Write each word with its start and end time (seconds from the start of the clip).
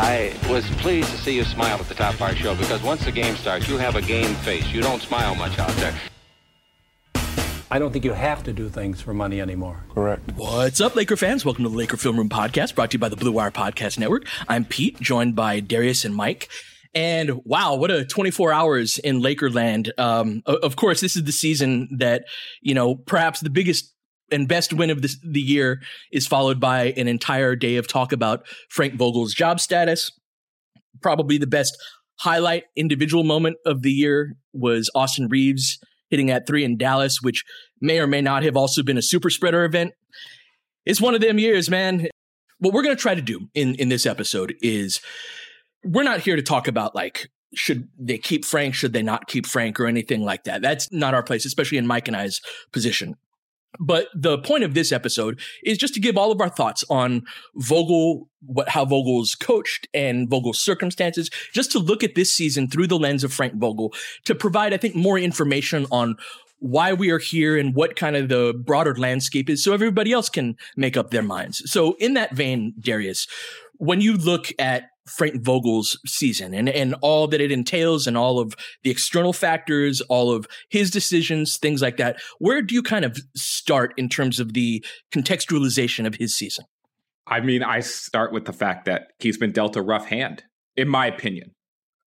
I 0.00 0.32
was 0.48 0.64
pleased 0.76 1.10
to 1.10 1.18
see 1.18 1.34
you 1.34 1.42
smile 1.42 1.76
at 1.76 1.88
the 1.88 1.94
top 1.94 2.14
of 2.14 2.22
our 2.22 2.32
show 2.32 2.54
because 2.54 2.80
once 2.84 3.04
the 3.04 3.10
game 3.10 3.34
starts, 3.34 3.68
you 3.68 3.78
have 3.78 3.96
a 3.96 4.00
game 4.00 4.32
face. 4.36 4.64
You 4.68 4.80
don't 4.80 5.02
smile 5.02 5.34
much 5.34 5.58
out 5.58 5.72
there. 5.72 5.92
I 7.68 7.80
don't 7.80 7.92
think 7.92 8.04
you 8.04 8.12
have 8.12 8.44
to 8.44 8.52
do 8.52 8.68
things 8.68 9.00
for 9.00 9.12
money 9.12 9.40
anymore. 9.40 9.82
Correct. 9.92 10.22
What's 10.36 10.80
up, 10.80 10.94
Laker 10.94 11.16
fans? 11.16 11.44
Welcome 11.44 11.64
to 11.64 11.70
the 11.70 11.76
Laker 11.76 11.96
Film 11.96 12.16
Room 12.16 12.28
Podcast, 12.28 12.76
brought 12.76 12.92
to 12.92 12.94
you 12.94 13.00
by 13.00 13.08
the 13.08 13.16
Blue 13.16 13.32
Wire 13.32 13.50
Podcast 13.50 13.98
Network. 13.98 14.28
I'm 14.46 14.64
Pete, 14.64 15.00
joined 15.00 15.34
by 15.34 15.58
Darius 15.58 16.04
and 16.04 16.14
Mike. 16.14 16.48
And 16.94 17.44
wow, 17.44 17.74
what 17.74 17.90
a 17.90 18.04
24 18.04 18.52
hours 18.52 18.98
in 18.98 19.20
Lakerland. 19.20 19.90
Um, 19.98 20.44
of 20.46 20.76
course, 20.76 21.00
this 21.00 21.16
is 21.16 21.24
the 21.24 21.32
season 21.32 21.88
that, 21.98 22.26
you 22.62 22.72
know, 22.72 22.94
perhaps 22.94 23.40
the 23.40 23.50
biggest 23.50 23.92
and 24.30 24.48
best 24.48 24.72
win 24.72 24.90
of 24.90 25.02
this, 25.02 25.18
the 25.22 25.40
year 25.40 25.80
is 26.12 26.26
followed 26.26 26.60
by 26.60 26.92
an 26.96 27.08
entire 27.08 27.56
day 27.56 27.76
of 27.76 27.86
talk 27.86 28.12
about 28.12 28.46
Frank 28.70 28.94
Vogel's 28.94 29.34
job 29.34 29.60
status. 29.60 30.10
Probably 31.00 31.38
the 31.38 31.46
best 31.46 31.76
highlight 32.20 32.64
individual 32.76 33.24
moment 33.24 33.56
of 33.64 33.82
the 33.82 33.92
year 33.92 34.34
was 34.52 34.90
Austin 34.94 35.28
Reaves 35.28 35.78
hitting 36.10 36.26
that 36.26 36.46
three 36.46 36.64
in 36.64 36.76
Dallas, 36.76 37.20
which 37.22 37.44
may 37.80 37.98
or 37.98 38.06
may 38.06 38.20
not 38.20 38.42
have 38.42 38.56
also 38.56 38.82
been 38.82 38.98
a 38.98 39.02
super 39.02 39.30
spreader 39.30 39.64
event. 39.64 39.92
It's 40.84 41.00
one 41.00 41.14
of 41.14 41.20
them 41.20 41.38
years, 41.38 41.68
man. 41.68 42.08
What 42.58 42.74
we're 42.74 42.82
going 42.82 42.96
to 42.96 43.00
try 43.00 43.14
to 43.14 43.22
do 43.22 43.48
in, 43.54 43.74
in 43.76 43.88
this 43.88 44.06
episode 44.06 44.54
is 44.60 45.00
we're 45.84 46.02
not 46.02 46.20
here 46.20 46.34
to 46.34 46.42
talk 46.42 46.66
about 46.66 46.94
like, 46.94 47.28
should 47.54 47.88
they 47.98 48.18
keep 48.18 48.44
Frank? 48.44 48.74
Should 48.74 48.92
they 48.92 49.02
not 49.02 49.26
keep 49.26 49.46
Frank 49.46 49.78
or 49.78 49.86
anything 49.86 50.22
like 50.22 50.44
that? 50.44 50.60
That's 50.60 50.90
not 50.92 51.14
our 51.14 51.22
place, 51.22 51.46
especially 51.46 51.78
in 51.78 51.86
Mike 51.86 52.08
and 52.08 52.16
I's 52.16 52.40
position. 52.72 53.14
But 53.78 54.08
the 54.14 54.38
point 54.38 54.64
of 54.64 54.74
this 54.74 54.92
episode 54.92 55.40
is 55.64 55.78
just 55.78 55.94
to 55.94 56.00
give 56.00 56.16
all 56.16 56.32
of 56.32 56.40
our 56.40 56.48
thoughts 56.48 56.84
on 56.88 57.22
Vogel, 57.54 58.28
what 58.40 58.70
how 58.70 58.84
Vogel's 58.84 59.34
coached 59.34 59.86
and 59.92 60.28
Vogel's 60.28 60.58
circumstances, 60.58 61.30
just 61.52 61.70
to 61.72 61.78
look 61.78 62.02
at 62.02 62.14
this 62.14 62.32
season 62.32 62.68
through 62.68 62.86
the 62.86 62.98
lens 62.98 63.24
of 63.24 63.32
Frank 63.32 63.54
Vogel 63.54 63.92
to 64.24 64.34
provide, 64.34 64.72
I 64.72 64.78
think, 64.78 64.94
more 64.94 65.18
information 65.18 65.86
on 65.90 66.16
why 66.60 66.92
we 66.92 67.10
are 67.10 67.18
here 67.18 67.56
and 67.56 67.74
what 67.74 67.94
kind 67.94 68.16
of 68.16 68.28
the 68.28 68.52
broader 68.52 68.94
landscape 68.96 69.48
is 69.48 69.62
so 69.62 69.72
everybody 69.72 70.12
else 70.12 70.28
can 70.28 70.56
make 70.76 70.96
up 70.96 71.10
their 71.10 71.22
minds. 71.22 71.62
So 71.70 71.94
in 72.00 72.14
that 72.14 72.34
vein, 72.34 72.74
Darius, 72.80 73.28
when 73.76 74.00
you 74.00 74.16
look 74.16 74.48
at 74.58 74.84
Frank 75.08 75.42
Vogel's 75.42 75.98
season 76.06 76.54
and, 76.54 76.68
and 76.68 76.94
all 77.00 77.26
that 77.28 77.40
it 77.40 77.50
entails 77.50 78.06
and 78.06 78.16
all 78.16 78.38
of 78.38 78.54
the 78.82 78.90
external 78.90 79.32
factors, 79.32 80.00
all 80.02 80.30
of 80.32 80.46
his 80.68 80.90
decisions, 80.90 81.56
things 81.58 81.82
like 81.82 81.96
that. 81.96 82.16
Where 82.38 82.62
do 82.62 82.74
you 82.74 82.82
kind 82.82 83.04
of 83.04 83.18
start 83.36 83.94
in 83.96 84.08
terms 84.08 84.40
of 84.40 84.54
the 84.54 84.84
contextualization 85.12 86.06
of 86.06 86.16
his 86.16 86.36
season? 86.36 86.64
I 87.26 87.40
mean, 87.40 87.62
I 87.62 87.80
start 87.80 88.32
with 88.32 88.46
the 88.46 88.52
fact 88.52 88.86
that 88.86 89.08
he's 89.18 89.36
been 89.36 89.52
dealt 89.52 89.76
a 89.76 89.82
rough 89.82 90.06
hand, 90.06 90.44
in 90.76 90.88
my 90.88 91.06
opinion. 91.06 91.54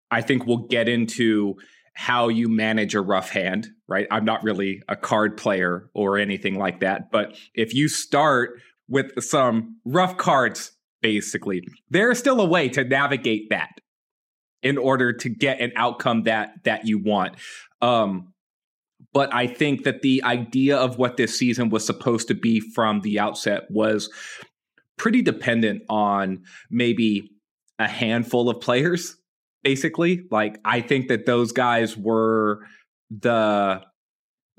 I 0.09 0.21
think 0.21 0.45
we'll 0.45 0.67
get 0.67 0.89
into 0.89 1.55
how 1.93 2.29
you 2.29 2.49
manage 2.49 2.95
a 2.95 3.01
rough 3.01 3.29
hand, 3.29 3.67
right? 3.87 4.07
I'm 4.09 4.25
not 4.25 4.43
really 4.43 4.81
a 4.87 4.95
card 4.95 5.37
player 5.37 5.89
or 5.93 6.17
anything 6.17 6.57
like 6.57 6.79
that. 6.79 7.11
But 7.11 7.37
if 7.53 7.73
you 7.73 7.87
start 7.87 8.59
with 8.87 9.11
some 9.23 9.77
rough 9.85 10.17
cards 10.17 10.71
basically. 11.01 11.61
There 11.89 12.11
is 12.11 12.19
still 12.19 12.39
a 12.41 12.45
way 12.45 12.69
to 12.69 12.83
navigate 12.83 13.49
that 13.49 13.69
in 14.63 14.77
order 14.77 15.11
to 15.13 15.29
get 15.29 15.59
an 15.59 15.71
outcome 15.75 16.23
that 16.23 16.63
that 16.63 16.87
you 16.87 16.99
want. 16.99 17.35
Um, 17.81 18.33
but 19.13 19.33
I 19.33 19.47
think 19.47 19.83
that 19.83 20.03
the 20.03 20.23
idea 20.23 20.77
of 20.77 20.97
what 20.97 21.17
this 21.17 21.37
season 21.37 21.69
was 21.69 21.85
supposed 21.85 22.27
to 22.27 22.33
be 22.33 22.59
from 22.59 23.01
the 23.01 23.19
outset 23.19 23.63
was 23.69 24.09
pretty 24.97 25.21
dependent 25.21 25.81
on 25.89 26.43
maybe 26.69 27.31
a 27.79 27.87
handful 27.87 28.49
of 28.49 28.61
players 28.61 29.17
basically 29.63 30.21
like 30.29 30.59
i 30.65 30.79
think 30.79 31.07
that 31.07 31.25
those 31.25 31.51
guys 31.51 31.97
were 31.97 32.59
the 33.09 33.81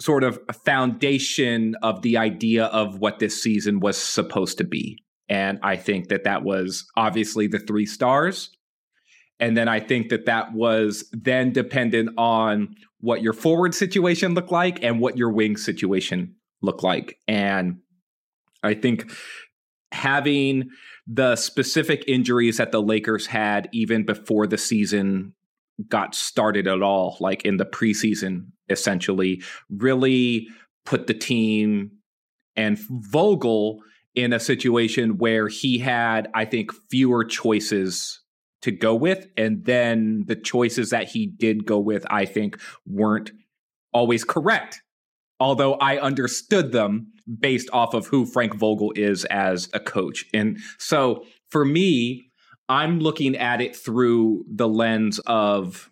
sort 0.00 0.24
of 0.24 0.38
foundation 0.64 1.76
of 1.82 2.02
the 2.02 2.16
idea 2.16 2.64
of 2.66 2.98
what 2.98 3.20
this 3.20 3.40
season 3.40 3.78
was 3.78 3.96
supposed 3.96 4.58
to 4.58 4.64
be 4.64 5.01
and 5.28 5.58
I 5.62 5.76
think 5.76 6.08
that 6.08 6.24
that 6.24 6.42
was 6.42 6.86
obviously 6.96 7.46
the 7.46 7.58
three 7.58 7.86
stars. 7.86 8.50
And 9.40 9.56
then 9.56 9.68
I 9.68 9.80
think 9.80 10.10
that 10.10 10.26
that 10.26 10.52
was 10.52 11.04
then 11.12 11.52
dependent 11.52 12.10
on 12.16 12.76
what 13.00 13.22
your 13.22 13.32
forward 13.32 13.74
situation 13.74 14.34
looked 14.34 14.52
like 14.52 14.82
and 14.84 15.00
what 15.00 15.16
your 15.16 15.30
wing 15.30 15.56
situation 15.56 16.36
looked 16.60 16.84
like. 16.84 17.18
And 17.26 17.78
I 18.62 18.74
think 18.74 19.12
having 19.90 20.70
the 21.06 21.34
specific 21.34 22.04
injuries 22.06 22.58
that 22.58 22.70
the 22.70 22.80
Lakers 22.80 23.26
had 23.26 23.68
even 23.72 24.06
before 24.06 24.46
the 24.46 24.58
season 24.58 25.34
got 25.88 26.14
started 26.14 26.68
at 26.68 26.82
all, 26.82 27.16
like 27.18 27.44
in 27.44 27.56
the 27.56 27.64
preseason, 27.64 28.46
essentially, 28.68 29.42
really 29.68 30.46
put 30.84 31.06
the 31.06 31.14
team 31.14 31.90
and 32.54 32.78
Vogel 32.78 33.80
in 34.14 34.32
a 34.32 34.40
situation 34.40 35.18
where 35.18 35.48
he 35.48 35.78
had, 35.78 36.28
I 36.34 36.44
think, 36.44 36.72
fewer 36.90 37.24
choices 37.24 38.20
to 38.62 38.70
go 38.70 38.94
with. 38.94 39.26
And 39.36 39.64
then 39.64 40.24
the 40.26 40.36
choices 40.36 40.90
that 40.90 41.08
he 41.08 41.26
did 41.26 41.66
go 41.66 41.78
with, 41.78 42.04
I 42.10 42.24
think, 42.24 42.58
weren't 42.86 43.32
always 43.92 44.24
correct. 44.24 44.82
Although 45.40 45.74
I 45.74 45.98
understood 45.98 46.72
them 46.72 47.08
based 47.40 47.68
off 47.72 47.94
of 47.94 48.06
who 48.06 48.26
Frank 48.26 48.54
Vogel 48.54 48.92
is 48.94 49.24
as 49.26 49.68
a 49.72 49.80
coach. 49.80 50.24
And 50.32 50.58
so 50.78 51.24
for 51.50 51.64
me, 51.64 52.30
I'm 52.68 53.00
looking 53.00 53.36
at 53.36 53.60
it 53.60 53.74
through 53.74 54.44
the 54.48 54.68
lens 54.68 55.18
of 55.26 55.90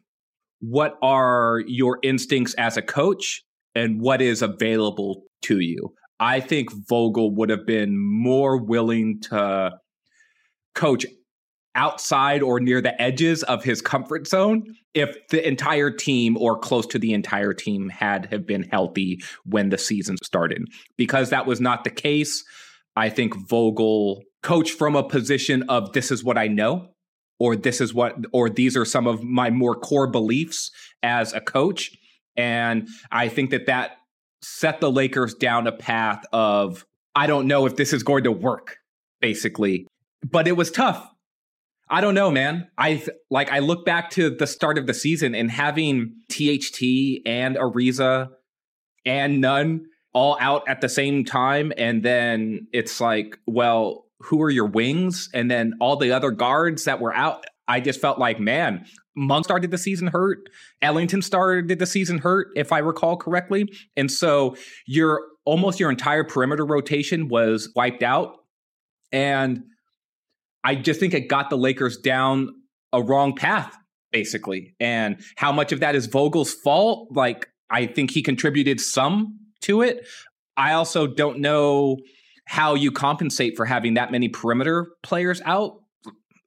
what 0.60 0.98
are 1.02 1.62
your 1.66 1.98
instincts 2.02 2.54
as 2.54 2.76
a 2.76 2.82
coach 2.82 3.42
and 3.74 4.00
what 4.00 4.22
is 4.22 4.42
available 4.42 5.24
to 5.42 5.60
you. 5.60 5.94
I 6.20 6.40
think 6.40 6.70
Vogel 6.88 7.34
would 7.34 7.48
have 7.48 7.66
been 7.66 7.98
more 7.98 8.58
willing 8.58 9.20
to 9.22 9.72
coach 10.74 11.06
outside 11.74 12.42
or 12.42 12.60
near 12.60 12.80
the 12.80 13.00
edges 13.00 13.42
of 13.44 13.64
his 13.64 13.80
comfort 13.80 14.26
zone 14.26 14.64
if 14.92 15.16
the 15.28 15.46
entire 15.46 15.90
team 15.90 16.36
or 16.36 16.58
close 16.58 16.86
to 16.88 16.98
the 16.98 17.12
entire 17.12 17.54
team 17.54 17.88
had 17.88 18.26
have 18.26 18.46
been 18.46 18.64
healthy 18.64 19.20
when 19.44 19.70
the 19.70 19.78
season 19.78 20.16
started. 20.22 20.62
Because 20.98 21.30
that 21.30 21.46
was 21.46 21.60
not 21.60 21.84
the 21.84 21.90
case 21.90 22.44
i 22.96 23.08
think 23.08 23.34
vogel 23.48 24.22
coached 24.42 24.76
from 24.76 24.96
a 24.96 25.08
position 25.08 25.62
of 25.68 25.92
this 25.92 26.10
is 26.10 26.24
what 26.24 26.36
i 26.36 26.48
know 26.48 26.88
or 27.38 27.56
this 27.56 27.80
is 27.80 27.94
what 27.94 28.16
or 28.32 28.48
these 28.48 28.76
are 28.76 28.84
some 28.84 29.06
of 29.06 29.22
my 29.22 29.50
more 29.50 29.74
core 29.74 30.06
beliefs 30.06 30.70
as 31.02 31.32
a 31.32 31.40
coach. 31.40 31.90
And 32.36 32.88
i 33.10 33.28
think 33.28 33.50
that 33.50 33.66
that 33.66 33.96
set 34.42 34.80
the 34.80 34.90
Lakers 34.90 35.34
down 35.34 35.66
a 35.66 35.72
path 35.72 36.24
of 36.32 36.84
I 37.14 37.26
don't 37.26 37.46
know 37.46 37.66
if 37.66 37.76
this 37.76 37.92
is 37.92 38.02
going 38.02 38.24
to 38.24 38.32
work, 38.32 38.76
basically. 39.20 39.86
But 40.22 40.46
it 40.46 40.52
was 40.52 40.70
tough. 40.70 41.08
I 41.88 42.00
don't 42.00 42.14
know, 42.14 42.30
man. 42.30 42.68
I 42.78 43.04
like 43.30 43.50
I 43.50 43.58
look 43.58 43.84
back 43.84 44.10
to 44.10 44.30
the 44.30 44.46
start 44.46 44.78
of 44.78 44.86
the 44.86 44.94
season 44.94 45.34
and 45.34 45.50
having 45.50 46.14
THT 46.28 46.82
and 47.26 47.56
Ariza 47.56 48.28
and 49.04 49.40
Nunn 49.40 49.86
all 50.12 50.36
out 50.40 50.68
at 50.68 50.80
the 50.80 50.88
same 50.88 51.24
time, 51.24 51.72
and 51.76 52.02
then 52.02 52.68
it's 52.72 53.00
like, 53.00 53.38
well, 53.46 54.06
who 54.20 54.42
are 54.42 54.50
your 54.50 54.66
wings? 54.66 55.28
And 55.34 55.50
then 55.50 55.74
all 55.80 55.96
the 55.96 56.12
other 56.12 56.30
guards 56.30 56.84
that 56.84 57.00
were 57.00 57.14
out. 57.14 57.44
I 57.70 57.78
just 57.78 58.00
felt 58.00 58.18
like, 58.18 58.40
man, 58.40 58.84
Monk 59.14 59.44
started 59.44 59.70
the 59.70 59.78
season 59.78 60.08
hurt. 60.08 60.38
Ellington 60.82 61.22
started 61.22 61.78
the 61.78 61.86
season 61.86 62.18
hurt, 62.18 62.48
if 62.56 62.72
I 62.72 62.78
recall 62.78 63.16
correctly. 63.16 63.72
And 63.96 64.10
so 64.10 64.56
your 64.86 65.22
almost 65.44 65.78
your 65.78 65.88
entire 65.88 66.24
perimeter 66.24 66.66
rotation 66.66 67.28
was 67.28 67.72
wiped 67.76 68.02
out. 68.02 68.38
And 69.12 69.62
I 70.64 70.74
just 70.74 70.98
think 70.98 71.14
it 71.14 71.28
got 71.28 71.48
the 71.48 71.56
Lakers 71.56 71.96
down 71.96 72.48
a 72.92 73.00
wrong 73.00 73.36
path, 73.36 73.76
basically. 74.10 74.74
And 74.80 75.20
how 75.36 75.52
much 75.52 75.70
of 75.70 75.78
that 75.78 75.94
is 75.94 76.06
Vogel's 76.06 76.52
fault? 76.52 77.08
Like, 77.12 77.48
I 77.70 77.86
think 77.86 78.10
he 78.10 78.20
contributed 78.20 78.80
some 78.80 79.38
to 79.62 79.82
it. 79.82 80.08
I 80.56 80.72
also 80.72 81.06
don't 81.06 81.38
know 81.38 81.98
how 82.46 82.74
you 82.74 82.90
compensate 82.90 83.56
for 83.56 83.64
having 83.64 83.94
that 83.94 84.10
many 84.10 84.28
perimeter 84.28 84.88
players 85.04 85.40
out. 85.44 85.76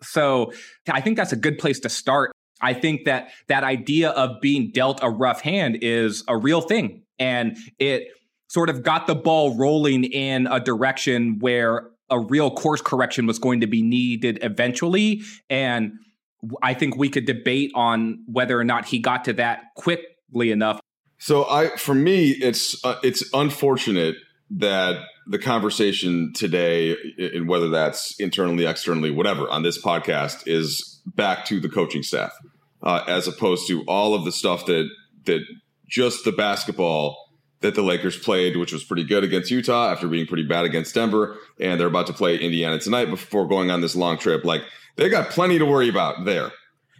So 0.03 0.53
I 0.89 1.01
think 1.01 1.17
that's 1.17 1.31
a 1.31 1.38
good 1.38 1.57
place 1.57 1.79
to 1.81 1.89
start. 1.89 2.31
I 2.61 2.73
think 2.73 3.05
that 3.05 3.31
that 3.47 3.63
idea 3.63 4.11
of 4.11 4.39
being 4.41 4.71
dealt 4.71 5.00
a 5.01 5.09
rough 5.09 5.41
hand 5.41 5.79
is 5.81 6.23
a 6.27 6.38
real 6.38 6.61
thing. 6.61 7.03
And 7.19 7.57
it 7.79 8.07
sort 8.47 8.69
of 8.69 8.83
got 8.83 9.07
the 9.07 9.15
ball 9.15 9.55
rolling 9.57 10.03
in 10.05 10.47
a 10.47 10.59
direction 10.59 11.39
where 11.39 11.89
a 12.09 12.19
real 12.19 12.51
course 12.51 12.81
correction 12.81 13.25
was 13.25 13.39
going 13.39 13.61
to 13.61 13.67
be 13.67 13.81
needed 13.81 14.39
eventually. 14.41 15.21
And 15.50 15.94
I 16.61 16.73
think 16.73 16.95
we 16.95 17.09
could 17.09 17.25
debate 17.25 17.71
on 17.75 18.23
whether 18.27 18.59
or 18.59 18.63
not 18.63 18.85
he 18.85 18.99
got 18.99 19.25
to 19.25 19.33
that 19.33 19.73
quickly 19.75 20.51
enough. 20.51 20.79
So 21.17 21.49
I, 21.49 21.69
for 21.77 21.95
me, 21.95 22.31
it's 22.31 22.83
uh, 22.83 22.99
it's 23.01 23.23
unfortunate 23.33 24.17
that 24.51 25.04
the 25.28 25.40
conversation 25.40 26.34
today, 26.34 26.95
and 27.18 27.48
whether 27.48 27.69
that's 27.69 28.19
internally, 28.19 28.66
externally, 28.66 29.12
whatever, 29.12 29.50
on 29.50 29.63
this 29.63 29.81
podcast, 29.81 30.44
is 30.45 31.01
back 31.06 31.45
to 31.45 31.60
the 31.60 31.69
coaching 31.69 32.04
staff, 32.04 32.34
uh, 32.81 33.04
as 33.07 33.28
opposed 33.28 33.68
to 33.68 33.84
all 33.84 34.13
of 34.13 34.25
the 34.25 34.31
stuff 34.31 34.66
that 34.66 34.90
that 35.25 35.42
just 35.88 36.25
the 36.25 36.31
basketball 36.31 37.18
that 37.62 37.75
the 37.75 37.81
Lakers 37.81 38.18
played, 38.18 38.57
which 38.57 38.74
was 38.74 38.84
pretty 38.84 39.06
good 39.06 39.24
against 39.24 39.50
Utah 39.50 39.90
after 39.90 40.07
being 40.07 40.28
pretty 40.28 40.44
bad 40.44 40.66
against 40.66 40.94
Denver. 40.94 41.38
And 41.60 41.80
they're 41.80 41.88
about 41.88 42.07
to 42.07 42.13
play 42.13 42.38
Indiana 42.38 42.78
tonight 42.78 43.06
before 43.06 43.48
going 43.48 43.72
on 43.72 43.80
this 43.80 43.95
long 43.95 44.18
trip. 44.18 44.44
Like 44.44 44.63
they 44.98 45.10
got 45.10 45.30
plenty 45.30 45.57
to 45.60 45.66
worry 45.66 45.90
about 45.90 46.25
there. 46.25 46.51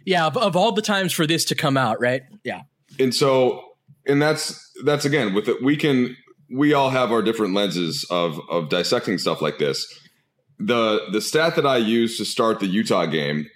Yeah, 0.06 0.26
of, 0.26 0.36
of 0.36 0.56
all 0.56 0.72
the 0.72 0.82
times 0.82 1.12
for 1.12 1.26
this 1.26 1.44
to 1.46 1.54
come 1.54 1.76
out, 1.76 2.00
right? 2.00 2.22
Yeah. 2.44 2.62
And 2.98 3.14
so, 3.14 3.62
and 4.06 4.20
that's 4.20 4.72
that's 4.84 5.04
again 5.04 5.34
with 5.34 5.48
it. 5.48 5.62
We 5.62 5.76
can 5.76 6.16
we 6.50 6.74
all 6.74 6.90
have 6.90 7.12
our 7.12 7.22
different 7.22 7.54
lenses 7.54 8.04
of 8.10 8.40
of 8.48 8.68
dissecting 8.68 9.18
stuff 9.18 9.40
like 9.40 9.58
this. 9.58 9.86
The 10.58 11.06
the 11.12 11.20
stat 11.20 11.56
that 11.56 11.66
I 11.66 11.78
used 11.78 12.18
to 12.18 12.24
start 12.24 12.60
the 12.60 12.66
Utah 12.66 13.06
game, 13.06 13.46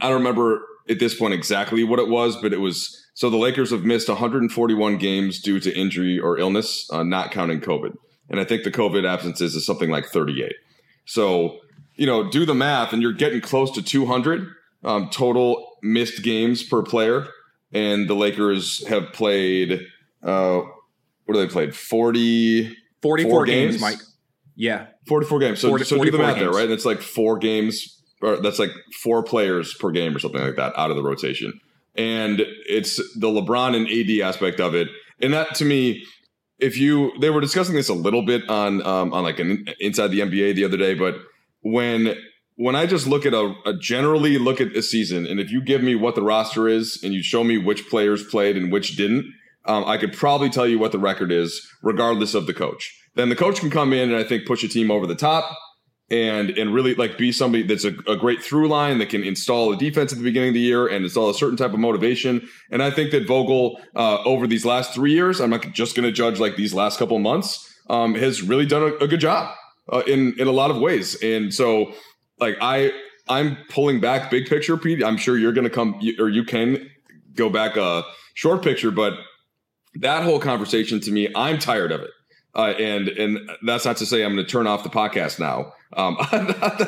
I 0.00 0.08
don't 0.08 0.18
remember 0.18 0.62
at 0.88 0.98
this 0.98 1.14
point 1.18 1.34
exactly 1.34 1.82
what 1.84 1.98
it 1.98 2.08
was, 2.08 2.36
but 2.36 2.52
it 2.52 2.60
was 2.60 3.04
so 3.14 3.30
the 3.30 3.36
Lakers 3.36 3.70
have 3.70 3.84
missed 3.84 4.08
141 4.08 4.98
games 4.98 5.40
due 5.40 5.60
to 5.60 5.76
injury 5.78 6.18
or 6.18 6.36
illness, 6.38 6.88
uh, 6.92 7.04
not 7.04 7.30
counting 7.30 7.60
COVID. 7.60 7.94
And 8.28 8.40
I 8.40 8.44
think 8.44 8.64
the 8.64 8.72
COVID 8.72 9.06
absences 9.06 9.54
is 9.54 9.64
something 9.64 9.90
like 9.90 10.06
38. 10.06 10.52
So, 11.04 11.60
you 11.94 12.06
know, 12.06 12.28
do 12.28 12.44
the 12.44 12.54
math 12.54 12.92
and 12.92 13.00
you're 13.00 13.12
getting 13.12 13.40
close 13.40 13.70
to 13.72 13.82
200 13.82 14.48
um, 14.82 15.10
total 15.10 15.76
missed 15.82 16.22
games 16.22 16.62
per 16.62 16.82
player. 16.82 17.28
And 17.72 18.08
the 18.08 18.14
Lakers 18.14 18.86
have 18.88 19.12
played, 19.12 19.80
uh, 20.22 20.62
what 21.24 21.34
do 21.34 21.40
they 21.40 21.52
played? 21.52 21.74
40, 21.74 22.76
44 23.02 23.46
games, 23.46 23.72
games, 23.72 23.80
Mike. 23.80 23.98
Yeah. 24.56 24.86
44 25.08 25.38
games. 25.38 25.60
So, 25.60 25.68
40, 25.68 25.84
so 25.84 26.02
do 26.02 26.10
the 26.10 26.18
math 26.18 26.36
games. 26.36 26.40
there, 26.40 26.50
right? 26.50 26.64
And 26.64 26.72
it's 26.72 26.84
like 26.84 27.00
four 27.00 27.38
games, 27.38 28.02
or 28.22 28.36
that's 28.36 28.58
like 28.58 28.70
four 29.02 29.22
players 29.22 29.74
per 29.74 29.90
game 29.90 30.14
or 30.14 30.18
something 30.18 30.40
like 30.40 30.56
that 30.56 30.72
out 30.78 30.90
of 30.90 30.96
the 30.96 31.02
rotation 31.02 31.60
and 31.94 32.40
it's 32.66 32.96
the 33.14 33.28
LeBron 33.28 33.76
and 33.76 33.88
AD 33.88 34.26
aspect 34.26 34.60
of 34.60 34.74
it. 34.74 34.88
And 35.20 35.32
that 35.32 35.54
to 35.56 35.64
me, 35.64 36.04
if 36.58 36.76
you 36.76 37.12
they 37.20 37.30
were 37.30 37.40
discussing 37.40 37.74
this 37.74 37.88
a 37.88 37.94
little 37.94 38.22
bit 38.22 38.48
on 38.48 38.84
um, 38.86 39.12
on 39.12 39.22
like 39.22 39.38
an 39.38 39.66
inside 39.80 40.08
the 40.08 40.20
NBA 40.20 40.54
the 40.54 40.64
other 40.64 40.76
day, 40.76 40.94
but 40.94 41.16
when 41.60 42.16
when 42.56 42.76
I 42.76 42.86
just 42.86 43.06
look 43.06 43.26
at 43.26 43.34
a, 43.34 43.52
a, 43.66 43.74
generally 43.74 44.38
look 44.38 44.60
at 44.60 44.76
a 44.76 44.82
season, 44.82 45.26
and 45.26 45.40
if 45.40 45.50
you 45.50 45.60
give 45.60 45.82
me 45.82 45.96
what 45.96 46.14
the 46.14 46.22
roster 46.22 46.68
is 46.68 47.00
and 47.02 47.12
you 47.12 47.22
show 47.22 47.42
me 47.42 47.58
which 47.58 47.88
players 47.88 48.22
played 48.24 48.56
and 48.56 48.70
which 48.70 48.96
didn't, 48.96 49.24
um, 49.66 49.84
I 49.84 49.96
could 49.96 50.12
probably 50.12 50.50
tell 50.50 50.66
you 50.66 50.78
what 50.78 50.92
the 50.92 50.98
record 50.98 51.32
is, 51.32 51.66
regardless 51.82 52.34
of 52.34 52.46
the 52.46 52.54
coach. 52.54 52.92
Then 53.14 53.28
the 53.28 53.36
coach 53.36 53.60
can 53.60 53.70
come 53.70 53.92
in 53.92 54.10
and 54.10 54.18
I 54.18 54.24
think 54.24 54.46
push 54.46 54.64
a 54.64 54.68
team 54.68 54.90
over 54.90 55.06
the 55.06 55.14
top 55.14 55.56
and 56.10 56.50
and 56.50 56.74
really 56.74 56.94
like 56.94 57.16
be 57.16 57.32
somebody 57.32 57.62
that's 57.62 57.84
a, 57.84 57.94
a, 58.06 58.16
great 58.16 58.42
through 58.42 58.68
line 58.68 58.98
that 58.98 59.08
can 59.08 59.24
install 59.24 59.72
a 59.72 59.76
defense 59.76 60.12
at 60.12 60.18
the 60.18 60.24
beginning 60.24 60.48
of 60.48 60.54
the 60.54 60.60
year 60.60 60.86
and 60.86 61.04
install 61.04 61.30
a 61.30 61.34
certain 61.34 61.56
type 61.56 61.72
of 61.72 61.78
motivation. 61.78 62.46
And 62.70 62.82
I 62.82 62.90
think 62.90 63.10
that 63.12 63.26
Vogel 63.26 63.80
uh, 63.96 64.22
over 64.24 64.46
these 64.46 64.66
last 64.66 64.92
three 64.92 65.12
years, 65.12 65.40
I'm 65.40 65.50
not 65.50 65.62
just 65.72 65.96
going 65.96 66.04
to 66.04 66.12
judge 66.12 66.38
like 66.38 66.56
these 66.56 66.74
last 66.74 66.98
couple 66.98 67.18
months, 67.20 67.74
um, 67.88 68.14
has 68.16 68.42
really 68.42 68.66
done 68.66 68.82
a, 68.82 69.04
a 69.04 69.08
good 69.08 69.20
job 69.20 69.54
uh, 69.92 70.02
in 70.06 70.38
in 70.38 70.46
a 70.46 70.52
lot 70.52 70.70
of 70.70 70.78
ways. 70.78 71.20
And 71.22 71.54
so 71.54 71.94
like 72.38 72.56
I 72.60 72.92
I'm 73.28 73.56
pulling 73.70 74.00
back 74.00 74.30
big 74.30 74.46
picture, 74.46 74.76
Pete. 74.76 75.02
I'm 75.02 75.16
sure 75.16 75.38
you're 75.38 75.52
going 75.52 75.68
to 75.68 75.74
come 75.74 76.00
or 76.18 76.28
you 76.28 76.44
can 76.44 76.90
go 77.34 77.48
back 77.48 77.76
a 77.76 78.04
short 78.34 78.62
picture, 78.62 78.90
but 78.90 79.14
that 79.96 80.22
whole 80.22 80.38
conversation 80.38 81.00
to 81.00 81.10
me, 81.10 81.28
I'm 81.34 81.58
tired 81.58 81.92
of 81.92 82.00
it. 82.00 82.10
Uh, 82.56 82.72
and 82.78 83.08
and 83.08 83.50
that's 83.62 83.84
not 83.84 83.96
to 83.96 84.06
say 84.06 84.24
I'm 84.24 84.34
going 84.34 84.44
to 84.44 84.50
turn 84.50 84.66
off 84.66 84.84
the 84.84 84.88
podcast 84.88 85.40
now. 85.40 85.72
Um, 85.96 86.16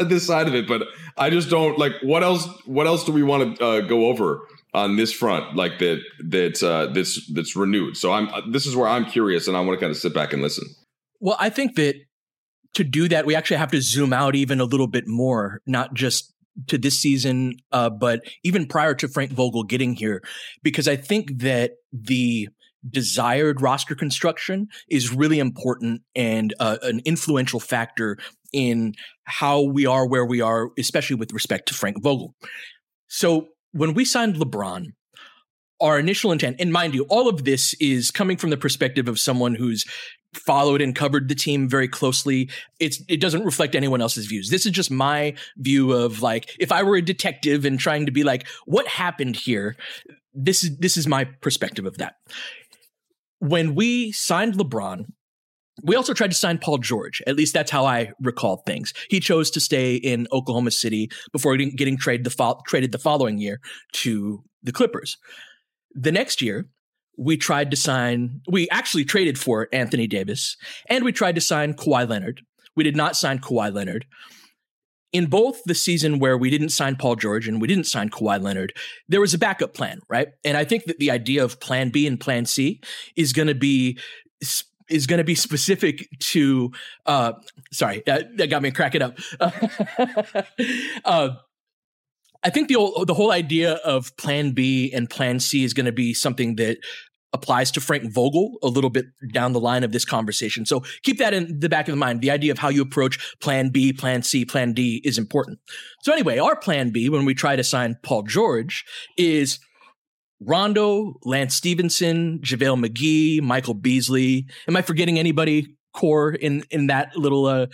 this 0.08 0.26
side 0.26 0.46
of 0.46 0.54
it, 0.54 0.68
but 0.68 0.82
I 1.16 1.30
just 1.30 1.50
don't 1.50 1.76
like 1.76 1.92
what 2.02 2.22
else. 2.22 2.46
What 2.66 2.86
else 2.86 3.04
do 3.04 3.12
we 3.12 3.24
want 3.24 3.56
to 3.56 3.64
uh, 3.64 3.80
go 3.80 4.06
over 4.06 4.46
on 4.74 4.96
this 4.96 5.12
front, 5.12 5.56
like 5.56 5.80
that 5.80 6.02
that 6.28 6.62
uh, 6.62 6.92
that's 6.92 7.32
that's 7.32 7.56
renewed? 7.56 7.96
So 7.96 8.12
I'm 8.12 8.52
this 8.52 8.66
is 8.66 8.76
where 8.76 8.88
I'm 8.88 9.06
curious, 9.06 9.48
and 9.48 9.56
I 9.56 9.60
want 9.60 9.76
to 9.76 9.80
kind 9.80 9.90
of 9.90 9.96
sit 9.96 10.14
back 10.14 10.32
and 10.32 10.40
listen. 10.40 10.64
Well, 11.18 11.36
I 11.40 11.50
think 11.50 11.74
that 11.76 11.96
to 12.74 12.84
do 12.84 13.08
that, 13.08 13.26
we 13.26 13.34
actually 13.34 13.56
have 13.56 13.72
to 13.72 13.80
zoom 13.80 14.12
out 14.12 14.36
even 14.36 14.60
a 14.60 14.64
little 14.64 14.86
bit 14.86 15.04
more, 15.08 15.62
not 15.66 15.94
just 15.94 16.32
to 16.68 16.78
this 16.78 16.98
season, 16.98 17.56
uh, 17.72 17.90
but 17.90 18.20
even 18.44 18.66
prior 18.66 18.94
to 18.94 19.08
Frank 19.08 19.32
Vogel 19.32 19.64
getting 19.64 19.94
here, 19.94 20.22
because 20.62 20.86
I 20.86 20.96
think 20.96 21.38
that 21.38 21.72
the 21.92 22.48
desired 22.90 23.60
roster 23.60 23.94
construction 23.94 24.68
is 24.88 25.12
really 25.12 25.38
important 25.38 26.02
and 26.14 26.54
uh, 26.60 26.78
an 26.82 27.00
influential 27.04 27.60
factor 27.60 28.18
in 28.52 28.94
how 29.24 29.60
we 29.60 29.86
are 29.86 30.06
where 30.06 30.24
we 30.24 30.40
are, 30.40 30.70
especially 30.78 31.16
with 31.16 31.32
respect 31.32 31.68
to 31.68 31.74
Frank 31.74 32.02
Vogel. 32.02 32.34
So 33.08 33.48
when 33.72 33.94
we 33.94 34.04
signed 34.04 34.36
LeBron, 34.36 34.92
our 35.80 35.98
initial 35.98 36.32
intent, 36.32 36.56
and 36.58 36.72
mind 36.72 36.94
you, 36.94 37.04
all 37.04 37.28
of 37.28 37.44
this 37.44 37.74
is 37.74 38.10
coming 38.10 38.36
from 38.36 38.50
the 38.50 38.56
perspective 38.56 39.08
of 39.08 39.18
someone 39.18 39.54
who's 39.54 39.84
followed 40.34 40.80
and 40.80 40.94
covered 40.94 41.28
the 41.28 41.34
team 41.34 41.68
very 41.68 41.88
closely. 41.88 42.50
It's 42.78 43.02
it 43.08 43.20
doesn't 43.20 43.44
reflect 43.44 43.74
anyone 43.74 44.00
else's 44.00 44.26
views. 44.26 44.50
This 44.50 44.66
is 44.66 44.72
just 44.72 44.90
my 44.90 45.34
view 45.56 45.92
of 45.92 46.22
like 46.22 46.54
if 46.58 46.72
I 46.72 46.82
were 46.82 46.96
a 46.96 47.02
detective 47.02 47.64
and 47.64 47.78
trying 47.78 48.06
to 48.06 48.12
be 48.12 48.24
like, 48.24 48.46
what 48.66 48.86
happened 48.86 49.36
here? 49.36 49.76
This 50.34 50.62
is 50.62 50.76
this 50.78 50.96
is 50.96 51.06
my 51.06 51.24
perspective 51.24 51.86
of 51.86 51.98
that 51.98 52.16
when 53.40 53.74
we 53.74 54.12
signed 54.12 54.54
LeBron, 54.54 55.06
we 55.82 55.94
also 55.94 56.14
tried 56.14 56.30
to 56.30 56.36
sign 56.36 56.58
Paul 56.58 56.78
George. 56.78 57.22
At 57.26 57.36
least 57.36 57.52
that's 57.52 57.70
how 57.70 57.84
I 57.84 58.12
recall 58.20 58.62
things. 58.66 58.94
He 59.10 59.20
chose 59.20 59.50
to 59.50 59.60
stay 59.60 59.96
in 59.96 60.26
Oklahoma 60.32 60.70
City 60.70 61.10
before 61.32 61.56
getting 61.56 61.98
traded 61.98 62.24
the, 62.24 62.30
fo- 62.30 62.62
traded 62.66 62.92
the 62.92 62.98
following 62.98 63.38
year 63.38 63.60
to 63.94 64.42
the 64.62 64.72
Clippers. 64.72 65.18
The 65.94 66.12
next 66.12 66.40
year, 66.40 66.66
we 67.18 67.36
tried 67.36 67.70
to 67.70 67.76
sign, 67.76 68.40
we 68.48 68.68
actually 68.70 69.04
traded 69.04 69.38
for 69.38 69.68
Anthony 69.72 70.06
Davis, 70.06 70.56
and 70.88 71.04
we 71.04 71.12
tried 71.12 71.34
to 71.34 71.40
sign 71.40 71.74
Kawhi 71.74 72.08
Leonard. 72.08 72.42
We 72.74 72.84
did 72.84 72.96
not 72.96 73.16
sign 73.16 73.38
Kawhi 73.38 73.72
Leonard 73.72 74.06
in 75.16 75.24
both 75.24 75.64
the 75.64 75.74
season 75.74 76.18
where 76.18 76.36
we 76.36 76.50
didn't 76.50 76.68
sign 76.68 76.94
Paul 76.94 77.16
George 77.16 77.48
and 77.48 77.58
we 77.58 77.66
didn't 77.66 77.86
sign 77.86 78.10
Kawhi 78.10 78.38
Leonard, 78.38 78.74
there 79.08 79.20
was 79.22 79.32
a 79.32 79.38
backup 79.38 79.72
plan, 79.72 80.00
right? 80.10 80.28
And 80.44 80.58
I 80.58 80.64
think 80.64 80.84
that 80.84 80.98
the 80.98 81.10
idea 81.10 81.42
of 81.42 81.58
plan 81.58 81.88
B 81.88 82.06
and 82.06 82.20
plan 82.20 82.44
C 82.44 82.82
is 83.16 83.32
going 83.32 83.48
to 83.48 83.54
be 83.54 83.98
is 84.90 85.06
going 85.06 85.16
to 85.16 85.24
be 85.24 85.34
specific 85.34 86.06
to 86.20 86.70
uh 87.06 87.32
sorry 87.72 88.02
that, 88.06 88.36
that 88.36 88.50
got 88.50 88.62
me 88.62 88.70
cracking 88.70 89.02
up 89.02 89.18
uh, 91.04 91.30
i 92.44 92.50
think 92.50 92.68
the 92.68 93.04
the 93.04 93.14
whole 93.14 93.32
idea 93.32 93.72
of 93.84 94.16
plan 94.16 94.52
b 94.52 94.92
and 94.92 95.10
plan 95.10 95.40
c 95.40 95.64
is 95.64 95.74
going 95.74 95.86
to 95.86 95.92
be 95.92 96.14
something 96.14 96.54
that 96.54 96.78
applies 97.36 97.70
to 97.72 97.80
Frank 97.80 98.12
Vogel 98.12 98.58
a 98.62 98.68
little 98.68 98.90
bit 98.90 99.06
down 99.32 99.52
the 99.52 99.60
line 99.60 99.84
of 99.84 99.92
this 99.92 100.04
conversation. 100.04 100.66
So 100.66 100.82
keep 101.02 101.18
that 101.18 101.32
in 101.32 101.60
the 101.60 101.68
back 101.68 101.88
of 101.88 101.92
the 101.92 101.98
mind. 101.98 102.20
The 102.20 102.30
idea 102.30 102.50
of 102.52 102.58
how 102.58 102.68
you 102.68 102.82
approach 102.82 103.36
plan 103.40 103.68
B, 103.68 103.92
plan 103.92 104.22
C, 104.22 104.44
plan 104.44 104.72
D 104.72 105.00
is 105.04 105.18
important. 105.18 105.58
So 106.02 106.12
anyway, 106.12 106.38
our 106.38 106.56
plan 106.56 106.90
B 106.90 107.08
when 107.08 107.24
we 107.24 107.34
try 107.34 107.56
to 107.56 107.64
sign 107.64 107.96
Paul 108.02 108.22
George 108.22 108.84
is 109.16 109.58
Rondo, 110.40 111.14
Lance 111.22 111.54
Stephenson, 111.54 112.40
JaVale 112.42 112.84
McGee, 112.84 113.40
Michael 113.40 113.74
Beasley. 113.74 114.46
Am 114.68 114.76
I 114.76 114.82
forgetting 114.82 115.18
anybody 115.18 115.76
core 115.94 116.32
in 116.32 116.62
in 116.70 116.88
that 116.88 117.16
little 117.16 117.46
uh, 117.46 117.66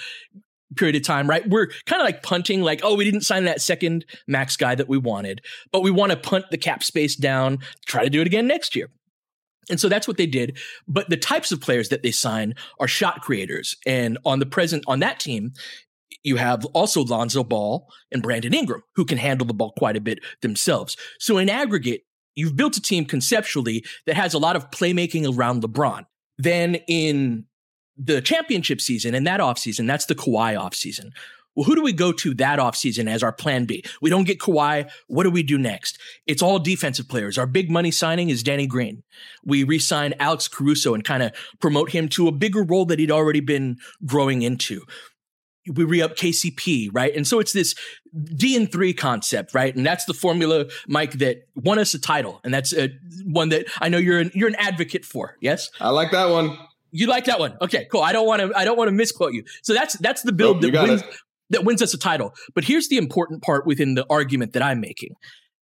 period 0.77 0.97
of 0.97 1.03
time, 1.03 1.29
right? 1.29 1.49
We're 1.49 1.69
kind 1.87 2.01
of 2.01 2.07
like 2.07 2.23
punting, 2.23 2.63
like, 2.63 2.81
oh, 2.83 2.95
we 2.95 3.05
didn't 3.05 3.23
sign 3.23 3.45
that 3.45 3.61
second 3.61 4.05
max 4.27 4.57
guy 4.57 4.75
that 4.75 4.89
we 4.89 4.99
wanted, 4.99 5.41
but 5.71 5.83
we 5.83 5.91
want 5.91 6.13
to 6.13 6.17
punt 6.17 6.47
the 6.51 6.59
cap 6.59 6.83
space 6.83 7.17
down, 7.17 7.59
try 7.87 8.05
to 8.05 8.11
do 8.11 8.21
it 8.21 8.27
again 8.27 8.47
next 8.47 8.75
year. 8.77 8.89
And 9.71 9.79
so 9.79 9.89
that's 9.89 10.09
what 10.09 10.17
they 10.17 10.27
did. 10.27 10.59
But 10.89 11.09
the 11.09 11.17
types 11.17 11.53
of 11.53 11.61
players 11.61 11.89
that 11.91 12.03
they 12.03 12.11
sign 12.11 12.55
are 12.81 12.89
shot 12.89 13.21
creators. 13.21 13.77
And 13.87 14.19
on 14.25 14.39
the 14.39 14.47
present, 14.47 14.85
on 14.87 15.01
that 15.01 15.21
team, 15.21 15.53
you 16.25 16.37
have 16.37 16.65
also 16.67 17.03
Lonzo 17.03 17.43
Ball 17.45 17.89
and 18.11 18.23
Brandon 18.23 18.55
Ingram, 18.55 18.83
who 18.95 19.05
can 19.05 19.19
handle 19.19 19.47
the 19.47 19.55
ball 19.55 19.73
quite 19.77 19.97
a 19.97 20.01
bit 20.01 20.21
themselves. 20.41 20.97
So 21.19 21.39
in 21.39 21.49
aggregate, 21.49 22.03
you've 22.35 22.57
built 22.57 22.77
a 22.77 22.83
team 22.83 23.05
conceptually 23.05 23.85
that 24.07 24.17
has 24.17 24.35
a 24.35 24.39
lot 24.39 24.57
of 24.57 24.71
playmaking 24.71 25.37
around 25.37 25.63
LeBron. 25.63 26.07
Then 26.39 26.77
in 26.89 27.45
the 27.97 28.21
championship 28.21 28.81
season 28.81 29.15
and 29.15 29.27
that 29.27 29.41
offseason, 29.41 29.87
that's 29.87 30.07
the 30.07 30.15
Kawhi 30.15 30.57
offseason. 30.57 31.11
Well, 31.55 31.65
who 31.65 31.75
do 31.75 31.83
we 31.83 31.93
go 31.93 32.13
to 32.13 32.35
that 32.35 32.59
offseason 32.59 33.09
as 33.09 33.23
our 33.23 33.33
plan 33.33 33.67
B? 33.67 33.85
We 34.01 34.11
don't 34.11 34.25
get 34.25 34.39
Kawhi. 34.39 34.91
What 35.07 35.25
do 35.25 35.31
we 35.31 35.43
do 35.43 35.59
next? 35.59 35.99
It's 36.27 36.43
all 36.43 36.59
defensive 36.59 37.09
players. 37.09 37.37
Our 37.37 37.47
big 37.47 37.71
money 37.71 37.91
signing 37.91 38.31
is 38.31 38.43
Danny 38.43 38.67
Green. 38.67 39.03
We 39.45 39.65
re-sign 39.65 40.15
Alex 40.19 40.49
Caruso 40.49 40.95
and 40.95 41.05
kind 41.05 41.23
of 41.23 41.33
promote 41.61 41.91
him 41.91 42.09
to 42.11 42.29
a 42.29 42.33
bigger 42.33 42.63
role 42.63 42.87
that 42.87 42.99
he'd 42.99 43.11
already 43.11 43.41
been 43.41 43.77
growing 44.07 44.43
into. 44.43 44.83
We 45.73 45.85
re-up 45.85 46.17
KCP, 46.17 46.89
right? 46.93 47.15
And 47.15 47.27
so 47.27 47.39
it's 47.39 47.53
this 47.53 47.75
D 48.35 48.57
and 48.57 48.71
three 48.71 48.93
concept, 48.93 49.55
right? 49.55 49.75
And 49.77 49.87
that's 49.87 50.07
the 50.07 50.15
formula, 50.15 50.67
Mike, 50.89 51.13
that 51.15 51.47
won 51.55 51.79
us 51.79 51.95
a 51.95 52.01
title. 52.01 52.41
And 52.43 52.53
that's 52.53 52.73
a, 52.73 52.89
one 53.25 53.51
that 53.51 53.67
I 53.81 53.89
know 53.89 53.99
you're 53.99 54.19
an, 54.19 54.33
you're 54.35 54.49
an 54.49 54.57
advocate 54.57 55.05
for. 55.05 55.37
Yes? 55.41 55.71
I 55.81 55.91
like 55.91 56.11
that 56.11 56.31
one. 56.31 56.59
You 56.93 57.07
like 57.07 57.25
that 57.25 57.39
one? 57.39 57.57
Okay, 57.63 57.87
cool. 57.91 58.03
I 58.03 58.13
don't 58.13 58.27
want 58.27 58.43
to. 58.43 58.53
I 58.55 58.65
don't 58.67 58.77
want 58.77 58.89
to 58.89 58.93
misquote 58.93 59.33
you. 59.33 59.45
So 59.63 59.73
that's 59.73 59.95
that's 59.99 60.23
the 60.23 60.33
build 60.33 60.63
nope, 60.63 60.73
that 60.73 60.83
wins. 60.83 61.03
That 61.51 61.65
wins 61.65 61.83
us 61.83 61.95
a 61.95 61.99
title. 61.99 62.35
But 62.55 62.65
here's 62.65 62.89
the 62.89 62.97
important 62.97 63.43
part 63.43 63.67
within 63.67 63.95
the 63.95 64.07
argument 64.09 64.53
that 64.53 64.63
I'm 64.63 64.81
making. 64.81 65.15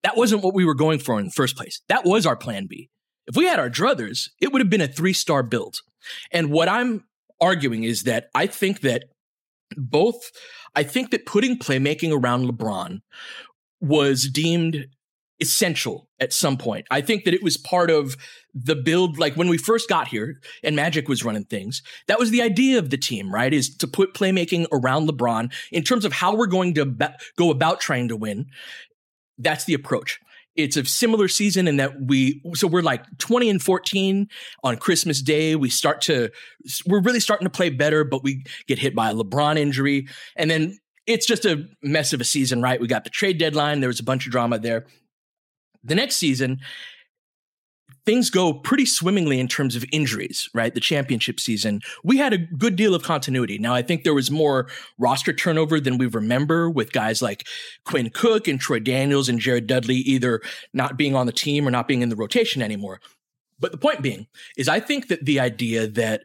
That 0.03 0.17
wasn't 0.17 0.43
what 0.43 0.53
we 0.53 0.65
were 0.65 0.75
going 0.75 0.99
for 0.99 1.19
in 1.19 1.25
the 1.25 1.31
first 1.31 1.55
place. 1.55 1.81
That 1.87 2.05
was 2.05 2.25
our 2.25 2.35
plan 2.35 2.67
B. 2.67 2.89
If 3.27 3.37
we 3.37 3.45
had 3.45 3.59
our 3.59 3.69
druthers, 3.69 4.29
it 4.41 4.51
would 4.51 4.61
have 4.61 4.69
been 4.69 4.81
a 4.81 4.87
three 4.87 5.13
star 5.13 5.43
build. 5.43 5.77
And 6.31 6.51
what 6.51 6.67
I'm 6.67 7.05
arguing 7.39 7.83
is 7.83 8.03
that 8.03 8.27
I 8.35 8.47
think 8.47 8.81
that 8.81 9.05
both. 9.75 10.31
I 10.75 10.83
think 10.83 11.11
that 11.11 11.27
putting 11.27 11.59
playmaking 11.59 12.11
around 12.11 12.49
LeBron 12.49 13.01
was 13.79 14.27
deemed 14.27 14.87
essential 15.43 16.07
at 16.19 16.33
some 16.33 16.57
point. 16.57 16.87
I 16.89 17.01
think 17.01 17.25
that 17.25 17.33
it 17.33 17.43
was 17.43 17.57
part 17.57 17.91
of 17.91 18.15
the 18.55 18.75
build, 18.75 19.19
like 19.19 19.35
when 19.35 19.49
we 19.49 19.57
first 19.57 19.89
got 19.89 20.07
here 20.07 20.39
and 20.63 20.75
Magic 20.75 21.07
was 21.07 21.23
running 21.23 21.43
things, 21.43 21.83
that 22.07 22.17
was 22.17 22.31
the 22.31 22.41
idea 22.41 22.79
of 22.79 22.89
the 22.89 22.97
team, 22.97 23.31
right? 23.31 23.53
Is 23.53 23.75
to 23.77 23.87
put 23.87 24.13
playmaking 24.13 24.67
around 24.71 25.07
LeBron 25.07 25.53
in 25.71 25.83
terms 25.83 26.05
of 26.05 26.13
how 26.13 26.35
we're 26.35 26.47
going 26.47 26.73
to 26.75 26.85
be- 26.85 27.05
go 27.37 27.51
about 27.51 27.81
trying 27.81 28.07
to 28.07 28.15
win. 28.15 28.47
That's 29.37 29.65
the 29.65 29.73
approach. 29.73 30.19
It's 30.55 30.77
a 30.77 30.85
similar 30.85 31.27
season 31.27 31.67
in 31.67 31.77
that 31.77 31.93
we, 31.99 32.41
so 32.53 32.67
we're 32.67 32.81
like 32.81 33.03
20 33.17 33.49
and 33.49 33.61
14 33.61 34.27
on 34.63 34.77
Christmas 34.77 35.21
Day. 35.21 35.55
We 35.55 35.69
start 35.69 36.01
to, 36.01 36.29
we're 36.85 37.01
really 37.01 37.19
starting 37.19 37.45
to 37.45 37.51
play 37.51 37.69
better, 37.69 38.03
but 38.03 38.23
we 38.23 38.43
get 38.67 38.79
hit 38.79 38.95
by 38.95 39.09
a 39.09 39.13
LeBron 39.13 39.57
injury. 39.57 40.07
And 40.35 40.49
then 40.49 40.77
it's 41.07 41.25
just 41.25 41.45
a 41.45 41.65
mess 41.81 42.13
of 42.13 42.21
a 42.21 42.23
season, 42.23 42.61
right? 42.61 42.79
We 42.79 42.87
got 42.87 43.03
the 43.03 43.09
trade 43.09 43.37
deadline. 43.37 43.79
There 43.79 43.89
was 43.89 43.99
a 43.99 44.03
bunch 44.03 44.25
of 44.25 44.31
drama 44.31 44.59
there. 44.59 44.85
The 45.83 45.95
next 45.95 46.15
season, 46.15 46.59
things 48.05 48.29
go 48.29 48.53
pretty 48.53 48.85
swimmingly 48.85 49.39
in 49.39 49.47
terms 49.47 49.75
of 49.75 49.85
injuries, 49.91 50.49
right? 50.53 50.73
The 50.73 50.79
championship 50.79 51.39
season, 51.39 51.81
we 52.03 52.17
had 52.17 52.33
a 52.33 52.37
good 52.37 52.75
deal 52.75 52.95
of 52.95 53.03
continuity. 53.03 53.57
Now, 53.57 53.73
I 53.73 53.81
think 53.81 54.03
there 54.03 54.13
was 54.13 54.29
more 54.29 54.67
roster 54.97 55.33
turnover 55.33 55.79
than 55.79 55.97
we 55.97 56.07
remember 56.07 56.69
with 56.69 56.91
guys 56.91 57.21
like 57.21 57.47
Quinn 57.85 58.09
Cook 58.09 58.47
and 58.47 58.59
Troy 58.59 58.79
Daniels 58.79 59.29
and 59.29 59.39
Jared 59.39 59.67
Dudley 59.67 59.97
either 59.97 60.41
not 60.73 60.97
being 60.97 61.15
on 61.15 61.25
the 61.25 61.31
team 61.31 61.67
or 61.67 61.71
not 61.71 61.87
being 61.87 62.01
in 62.01 62.09
the 62.09 62.15
rotation 62.15 62.61
anymore. 62.61 62.99
But 63.59 63.71
the 63.71 63.77
point 63.77 64.01
being 64.01 64.27
is 64.57 64.67
I 64.67 64.79
think 64.79 65.07
that 65.07 65.25
the 65.25 65.39
idea 65.39 65.87
that 65.87 66.23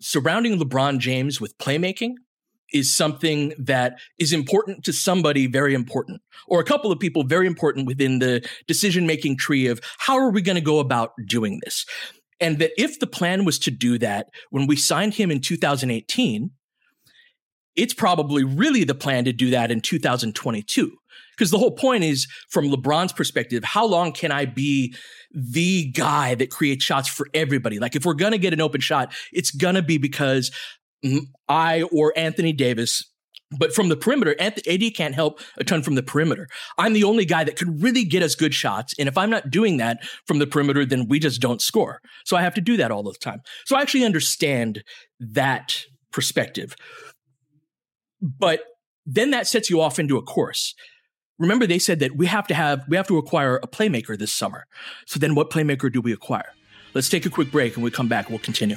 surrounding 0.00 0.58
LeBron 0.58 0.98
James 0.98 1.40
with 1.40 1.58
playmaking 1.58 2.14
is 2.72 2.94
something 2.94 3.52
that 3.58 3.98
is 4.18 4.32
important 4.32 4.84
to 4.84 4.92
somebody 4.92 5.46
very 5.46 5.74
important 5.74 6.20
or 6.46 6.60
a 6.60 6.64
couple 6.64 6.92
of 6.92 6.98
people 6.98 7.24
very 7.24 7.46
important 7.46 7.86
within 7.86 8.18
the 8.18 8.46
decision 8.66 9.06
making 9.06 9.36
tree 9.36 9.66
of 9.66 9.80
how 9.98 10.16
are 10.16 10.30
we 10.30 10.42
going 10.42 10.56
to 10.56 10.60
go 10.60 10.78
about 10.78 11.12
doing 11.26 11.60
this? 11.64 11.84
And 12.40 12.58
that 12.58 12.70
if 12.76 13.00
the 13.00 13.06
plan 13.06 13.44
was 13.44 13.58
to 13.60 13.70
do 13.70 13.98
that 13.98 14.28
when 14.50 14.66
we 14.66 14.76
signed 14.76 15.14
him 15.14 15.30
in 15.30 15.40
2018 15.40 16.50
it's 17.76 17.94
probably 17.94 18.42
really 18.42 18.82
the 18.82 18.94
plan 18.94 19.24
to 19.24 19.32
do 19.32 19.50
that 19.50 19.70
in 19.70 19.80
2022 19.80 20.90
because 21.36 21.52
the 21.52 21.58
whole 21.58 21.70
point 21.70 22.02
is 22.02 22.26
from 22.50 22.70
LeBron's 22.70 23.12
perspective 23.12 23.62
how 23.62 23.86
long 23.86 24.12
can 24.12 24.32
I 24.32 24.46
be 24.46 24.94
the 25.32 25.90
guy 25.92 26.34
that 26.34 26.50
creates 26.50 26.84
shots 26.84 27.08
for 27.08 27.28
everybody? 27.34 27.78
Like 27.78 27.94
if 27.94 28.04
we're 28.04 28.14
going 28.14 28.32
to 28.32 28.38
get 28.38 28.52
an 28.52 28.60
open 28.60 28.80
shot 28.80 29.12
it's 29.32 29.52
going 29.52 29.76
to 29.76 29.82
be 29.82 29.96
because 29.96 30.50
I 31.48 31.82
or 31.82 32.12
Anthony 32.16 32.52
Davis 32.52 33.04
but 33.50 33.74
from 33.74 33.88
the 33.88 33.96
perimeter, 33.96 34.36
AD 34.38 34.94
can't 34.94 35.14
help 35.14 35.40
a 35.56 35.64
ton 35.64 35.82
from 35.82 35.94
the 35.94 36.02
perimeter. 36.02 36.48
I'm 36.76 36.92
the 36.92 37.04
only 37.04 37.24
guy 37.24 37.44
that 37.44 37.56
could 37.56 37.82
really 37.82 38.04
get 38.04 38.22
us 38.22 38.34
good 38.34 38.52
shots. 38.52 38.94
And 38.98 39.08
if 39.08 39.16
I'm 39.16 39.30
not 39.30 39.50
doing 39.50 39.78
that 39.78 40.04
from 40.26 40.38
the 40.38 40.46
perimeter, 40.46 40.84
then 40.84 41.08
we 41.08 41.18
just 41.18 41.40
don't 41.40 41.62
score. 41.62 42.00
So 42.24 42.36
I 42.36 42.42
have 42.42 42.54
to 42.54 42.60
do 42.60 42.76
that 42.76 42.90
all 42.90 43.02
the 43.02 43.14
time. 43.14 43.40
So 43.64 43.76
I 43.76 43.80
actually 43.80 44.04
understand 44.04 44.82
that 45.18 45.84
perspective. 46.12 46.76
But 48.20 48.60
then 49.06 49.30
that 49.30 49.46
sets 49.46 49.70
you 49.70 49.80
off 49.80 49.98
into 49.98 50.18
a 50.18 50.22
course. 50.22 50.74
Remember, 51.38 51.66
they 51.66 51.78
said 51.78 52.00
that 52.00 52.16
we 52.16 52.26
have 52.26 52.46
to 52.48 52.54
have, 52.54 52.84
we 52.88 52.96
have 52.96 53.08
to 53.08 53.16
acquire 53.16 53.56
a 53.56 53.68
playmaker 53.68 54.18
this 54.18 54.32
summer. 54.32 54.66
So 55.06 55.18
then 55.18 55.34
what 55.34 55.50
playmaker 55.50 55.90
do 55.90 56.02
we 56.02 56.12
acquire? 56.12 56.52
Let's 56.92 57.08
take 57.08 57.24
a 57.24 57.30
quick 57.30 57.50
break 57.50 57.76
and 57.76 57.84
we 57.84 57.90
come 57.90 58.08
back. 58.08 58.28
We'll 58.28 58.40
continue. 58.40 58.76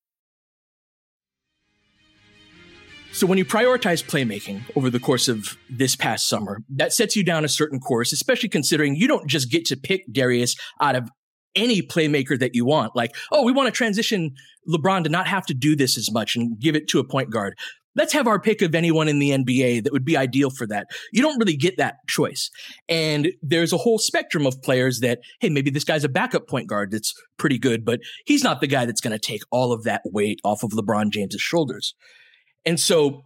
So 3.13 3.27
when 3.27 3.37
you 3.37 3.45
prioritize 3.45 4.03
playmaking 4.03 4.61
over 4.75 4.89
the 4.89 4.99
course 4.99 5.27
of 5.27 5.57
this 5.69 5.95
past 5.95 6.29
summer, 6.29 6.63
that 6.69 6.93
sets 6.93 7.15
you 7.15 7.23
down 7.23 7.43
a 7.43 7.49
certain 7.49 7.79
course, 7.79 8.13
especially 8.13 8.49
considering 8.49 8.95
you 8.95 9.07
don't 9.07 9.29
just 9.29 9.51
get 9.51 9.65
to 9.65 9.77
pick 9.77 10.05
Darius 10.11 10.55
out 10.79 10.95
of 10.95 11.09
any 11.53 11.81
playmaker 11.81 12.39
that 12.39 12.55
you 12.55 12.65
want. 12.65 12.95
Like, 12.95 13.13
oh, 13.31 13.43
we 13.43 13.51
want 13.51 13.67
to 13.67 13.71
transition 13.71 14.31
LeBron 14.67 15.03
to 15.03 15.09
not 15.09 15.27
have 15.27 15.45
to 15.47 15.53
do 15.53 15.75
this 15.75 15.97
as 15.97 16.11
much 16.11 16.37
and 16.37 16.57
give 16.57 16.75
it 16.75 16.87
to 16.89 16.99
a 16.99 17.03
point 17.03 17.29
guard. 17.29 17.57
Let's 17.93 18.13
have 18.13 18.27
our 18.27 18.39
pick 18.39 18.61
of 18.61 18.73
anyone 18.73 19.09
in 19.09 19.19
the 19.19 19.31
NBA 19.31 19.83
that 19.83 19.91
would 19.91 20.05
be 20.05 20.15
ideal 20.15 20.49
for 20.49 20.65
that. 20.67 20.87
You 21.11 21.21
don't 21.21 21.37
really 21.37 21.57
get 21.57 21.75
that 21.75 21.95
choice. 22.07 22.49
And 22.87 23.33
there's 23.41 23.73
a 23.73 23.77
whole 23.77 23.99
spectrum 23.99 24.45
of 24.45 24.61
players 24.61 25.01
that, 25.01 25.19
hey, 25.41 25.49
maybe 25.49 25.69
this 25.69 25.83
guy's 25.83 26.05
a 26.05 26.09
backup 26.09 26.47
point 26.47 26.69
guard 26.69 26.91
that's 26.91 27.13
pretty 27.37 27.59
good, 27.59 27.83
but 27.83 27.99
he's 28.25 28.45
not 28.45 28.61
the 28.61 28.67
guy 28.67 28.85
that's 28.85 29.01
going 29.01 29.11
to 29.11 29.19
take 29.19 29.41
all 29.51 29.73
of 29.73 29.83
that 29.83 30.03
weight 30.05 30.39
off 30.45 30.63
of 30.63 30.71
LeBron 30.71 31.11
James's 31.11 31.41
shoulders. 31.41 31.93
And 32.65 32.79
so 32.79 33.23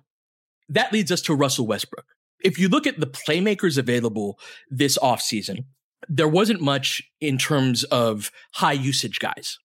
that 0.70 0.92
leads 0.94 1.12
us 1.12 1.22
to 1.24 1.36
Russell 1.36 1.68
Westbrook. 1.68 2.06
If 2.44 2.60
you 2.60 2.70
look 2.70 2.86
at 2.88 3.00
the 3.00 3.08
playmakers 3.08 3.78
available 3.78 4.40
this 4.70 4.98
offseason, 4.98 5.66
there 6.08 6.28
wasn't 6.28 6.62
much 6.62 7.02
in 7.20 7.38
terms 7.38 7.84
of 7.86 8.32
high 8.54 8.74
usage 8.74 9.20
guys. 9.20 9.58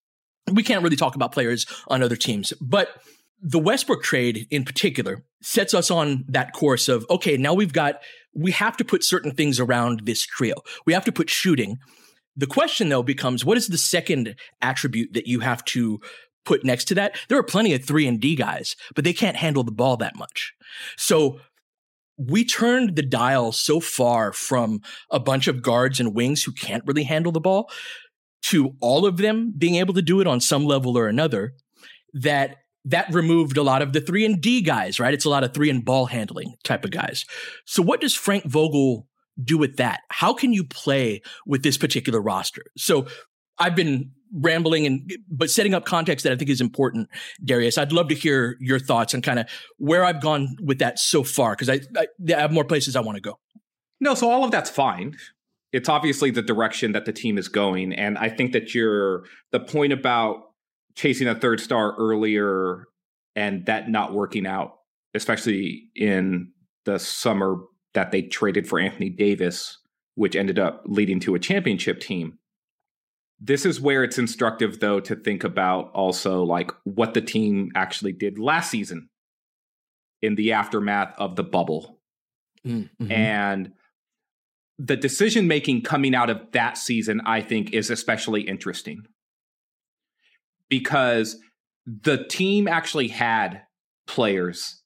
We 0.50 0.62
can't 0.62 0.83
really 0.83 0.97
talk 0.97 1.15
about 1.15 1.33
players 1.33 1.67
on 1.89 2.03
other 2.03 2.17
teams, 2.17 2.53
but 2.61 2.89
the 3.43 3.59
Westbrook 3.59 4.03
trade 4.03 4.47
in 4.50 4.65
particular 4.65 5.25
sets 5.43 5.73
us 5.75 5.91
on 5.91 6.25
that 6.29 6.53
course 6.53 6.89
of 6.89 7.07
okay, 7.11 7.37
now 7.37 7.55
we've 7.55 7.73
got, 7.73 8.03
we 8.35 8.53
have 8.53 8.77
to 8.77 8.85
put 8.85 9.03
certain 9.03 9.33
things 9.33 9.59
around 9.59 10.00
this 10.05 10.25
trio. 10.25 10.55
We 10.87 10.93
have 10.93 11.05
to 11.07 11.12
put 11.12 11.31
shooting. 11.31 11.79
The 12.37 12.47
question 12.47 12.89
though 12.89 13.03
becomes 13.03 13.45
what 13.45 13.57
is 13.57 13.69
the 13.69 13.79
second 13.79 14.37
attribute 14.61 15.15
that 15.15 15.27
you 15.27 15.41
have 15.41 15.65
to 15.67 16.00
put 16.44 16.64
next 16.64 16.87
to 16.87 16.94
that. 16.94 17.16
There 17.28 17.38
are 17.38 17.42
plenty 17.42 17.73
of 17.75 17.85
3 17.85 18.06
and 18.06 18.20
D 18.20 18.35
guys, 18.35 18.76
but 18.94 19.04
they 19.04 19.12
can't 19.12 19.37
handle 19.37 19.62
the 19.62 19.73
ball 19.73 19.97
that 19.99 20.16
much. 20.16 20.52
So 20.97 21.40
we 22.16 22.44
turned 22.44 22.97
the 22.97 23.02
dial 23.02 23.52
so 23.52 23.80
far 23.80 24.32
from 24.32 24.80
a 25.11 25.18
bunch 25.18 25.49
of 25.49 25.62
guards 25.62 26.00
and 26.00 26.14
wings 26.14 26.42
who 26.42 26.52
can't 26.52 26.85
really 26.87 27.04
handle 27.04 27.32
the 27.32 27.40
ball 27.40 27.70
to 28.42 28.75
all 28.80 29.06
of 29.06 29.16
them 29.16 29.52
being 29.56 29.76
able 29.76 29.94
to 29.94 30.02
do 30.02 30.20
it 30.20 30.26
on 30.26 30.40
some 30.40 30.64
level 30.64 30.99
or 30.99 31.09
another 31.09 31.54
that 32.12 32.56
that 32.87 33.12
removed 33.12 33.56
a 33.56 33.62
lot 33.62 33.82
of 33.82 33.92
the 33.92 34.00
3 34.00 34.25
and 34.25 34.40
D 34.40 34.62
guys, 34.62 34.99
right? 34.99 35.12
It's 35.12 35.26
a 35.26 35.30
lot 35.30 35.44
of 35.44 35.52
3 35.52 35.70
and 35.70 35.85
ball 35.85 36.06
handling 36.06 36.54
type 36.64 36.85
of 36.85 36.90
guys. 36.90 37.25
So 37.66 37.82
what 37.82 38.00
does 38.00 38.14
Frank 38.14 38.44
Vogel 38.44 39.06
do 39.42 39.59
with 39.59 39.76
that? 39.76 40.00
How 40.09 40.32
can 40.32 40.52
you 40.52 40.64
play 40.64 41.20
with 41.47 41.62
this 41.62 41.76
particular 41.76 42.20
roster? 42.20 42.64
So 42.76 43.06
I've 43.59 43.76
been 43.76 44.12
rambling 44.32 44.87
and 44.87 45.12
but 45.30 45.50
setting 45.50 45.75
up 45.75 45.84
context 45.84 46.25
that 46.25 46.32
I 46.32 46.37
think 46.37 46.50
is 46.50 46.60
important, 46.60 47.08
Darius. 47.44 47.78
I'd 47.78 47.92
love 47.92 48.08
to 48.08 48.14
hear 48.14 48.56
your 48.60 48.78
thoughts 48.78 49.14
on 49.14 49.22
kind 49.22 49.38
of 49.38 49.46
where 49.78 50.04
I've 50.04 50.20
gone 50.20 50.56
with 50.62 50.78
that 50.78 50.99
so 50.99 51.25
far 51.25 51.52
because 51.52 51.68
I, 51.68 51.80
I, 51.96 52.06
I 52.34 52.40
have 52.40 52.52
more 52.52 52.64
places 52.64 52.96
I 52.96 53.00
want 53.00 53.16
to 53.16 53.22
go. 53.22 53.38
No, 54.00 54.14
so 54.14 54.30
all 54.30 54.44
of 54.44 54.50
that's 54.50 54.70
fine. 54.70 55.16
It's 55.72 55.88
obviously 55.88 56.30
the 56.30 56.42
direction 56.42 56.92
that 56.92 57.04
the 57.04 57.12
team 57.12 57.38
is 57.38 57.49
going, 57.49 57.92
and 57.92 58.18
I 58.18 58.28
think 58.28 58.52
that 58.52 58.75
you're 58.75 59.25
the 59.52 59.60
point 59.60 59.92
about 59.92 60.42
chasing 60.96 61.28
a 61.28 61.34
third 61.34 61.60
star 61.60 61.94
earlier 61.96 62.87
and 63.37 63.64
that 63.66 63.88
not 63.88 64.12
working 64.12 64.46
out, 64.46 64.78
especially 65.14 65.88
in 65.94 66.50
the 66.84 66.99
summer 66.99 67.58
that 67.94 68.10
they 68.10 68.22
traded 68.22 68.69
for 68.69 68.78
Anthony 68.80 69.10
Davis, 69.10 69.78
which 70.14 70.34
ended 70.34 70.58
up 70.58 70.82
leading 70.86 71.21
to 71.21 71.34
a 71.34 71.38
championship 71.38 72.00
team 72.00 72.38
this 73.41 73.65
is 73.65 73.81
where 73.81 74.05
it's 74.05 74.19
instructive, 74.19 74.81
though, 74.81 75.00
to 75.00 75.17
think 75.17 75.45
about 75.45 75.91
also 75.93 76.43
like 76.43 76.71
what 76.85 77.15
the 77.15 77.23
team 77.23 77.71
actually 77.75 78.13
did 78.13 78.39
last 78.39 78.71
season 78.71 79.09
in 80.21 80.35
the 80.35 80.53
aftermath 80.53 81.15
of 81.17 81.37
the 81.37 81.43
bubble. 81.43 81.99
Mm-hmm. 82.67 83.11
And 83.11 83.73
the 84.79 84.97
decision 84.97 85.49
making 85.49 85.83
coming 85.83 86.15
out 86.15 86.29
of 86.29 86.53
that 86.53 86.76
season, 86.76 87.23
I 87.25 87.41
think, 87.41 87.73
is 87.73 87.91
especially 87.91 88.43
interesting 88.43 89.05
because 90.69 91.39
the 91.87 92.25
team 92.25 92.69
actually 92.69 93.09
had 93.09 93.63
players. 94.07 94.83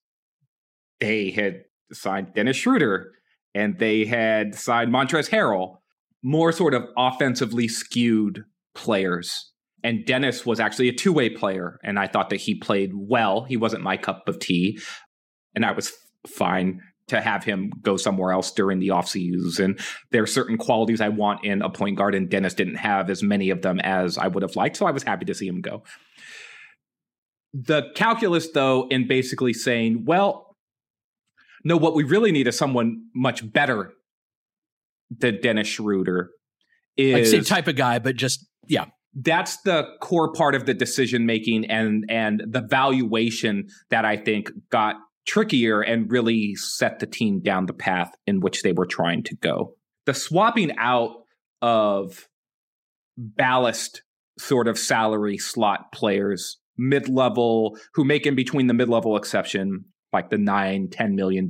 They 1.01 1.31
had 1.31 1.65
signed 1.93 2.35
Dennis 2.35 2.57
Schroeder 2.57 3.13
and 3.53 3.79
they 3.79 4.05
had 4.05 4.55
signed 4.55 4.93
Montrezl 4.93 5.31
Harrell 5.31 5.79
more 6.25 6.51
sort 6.51 6.75
of 6.75 6.85
offensively 6.97 7.69
skewed 7.69 8.45
players. 8.75 9.53
And 9.85 10.07
Dennis 10.07 10.47
was 10.47 10.59
actually 10.59 10.89
a 10.89 10.93
two 10.93 11.13
way 11.13 11.29
player. 11.29 11.79
And 11.85 11.99
I 11.99 12.09
thought 12.09 12.31
that 12.31 12.41
he 12.41 12.55
played 12.57 12.93
well. 12.95 13.45
He 13.45 13.59
wasn't 13.59 13.85
my 13.85 13.99
cup 13.99 14.27
of 14.27 14.41
tea. 14.41 14.81
And 15.55 15.65
I 15.65 15.73
was 15.73 15.93
fine 16.27 16.81
to 17.09 17.21
have 17.21 17.45
him 17.45 17.71
go 17.83 17.99
somewhere 17.99 18.33
else 18.33 18.51
during 18.51 18.79
the 18.79 18.89
offseason. 18.89 19.79
There 20.11 20.23
are 20.23 20.27
certain 20.27 20.57
qualities 20.57 21.03
I 21.03 21.11
want 21.11 21.45
in 21.45 21.61
a 21.61 21.69
point 21.69 21.99
guard, 21.99 22.15
and 22.15 22.31
Dennis 22.31 22.55
didn't 22.55 22.77
have 22.77 23.11
as 23.11 23.23
many 23.23 23.51
of 23.51 23.61
them 23.61 23.79
as 23.81 24.17
I 24.17 24.27
would 24.27 24.43
have 24.43 24.57
liked. 24.57 24.79
So 24.79 24.87
I 24.87 24.91
was 24.91 25.03
happy 25.03 25.27
to 25.27 25.35
see 25.35 25.47
him 25.47 25.61
go. 25.61 25.83
The 27.53 27.91
calculus, 27.95 28.51
though, 28.53 28.89
in 28.89 29.07
basically 29.07 29.53
saying, 29.53 30.07
well, 30.07 30.57
no, 31.63 31.77
what 31.77 31.95
we 31.95 32.05
really 32.05 32.33
need 32.33 32.49
is 32.49 32.57
someone 32.57 33.05
much 33.15 33.53
better 33.53 33.93
the 35.11 35.33
Dennis 35.33 35.69
Schroeder 35.69 36.31
is 36.97 37.15
like 37.15 37.27
same 37.27 37.45
type 37.45 37.69
of 37.69 37.77
guy, 37.77 37.99
but 37.99 38.17
just 38.17 38.47
yeah. 38.67 38.87
That's 39.17 39.59
the 39.63 39.87
core 40.01 40.33
part 40.33 40.57
of 40.57 40.67
the 40.67 40.75
decision 40.75 41.25
making 41.25 41.67
and 41.67 42.05
and 42.09 42.43
the 42.49 42.63
valuation 42.63 43.69
that 43.91 44.05
I 44.05 44.17
think 44.17 44.51
got 44.71 44.97
trickier 45.27 45.81
and 45.81 46.11
really 46.11 46.55
set 46.57 46.99
the 46.99 47.07
team 47.07 47.41
down 47.41 47.67
the 47.67 47.75
path 47.75 48.11
in 48.27 48.41
which 48.41 48.63
they 48.63 48.73
were 48.73 48.87
trying 48.87 49.23
to 49.25 49.37
go. 49.37 49.77
The 50.07 50.15
swapping 50.15 50.77
out 50.79 51.13
of 51.63 52.29
ballast 53.17 54.03
sort 54.39 54.69
of 54.69 54.79
salary 54.79 55.39
slot 55.39 55.93
players, 55.93 56.59
mid 56.77 57.09
level, 57.09 57.79
who 57.95 58.05
make 58.05 58.27
in 58.27 58.35
between 58.35 58.67
the 58.67 58.75
mid 58.75 58.89
level 58.89 59.17
exception, 59.17 59.85
like 60.13 60.31
the 60.31 60.39
nine, 60.39 60.89
$10 60.89 61.15
million 61.15 61.49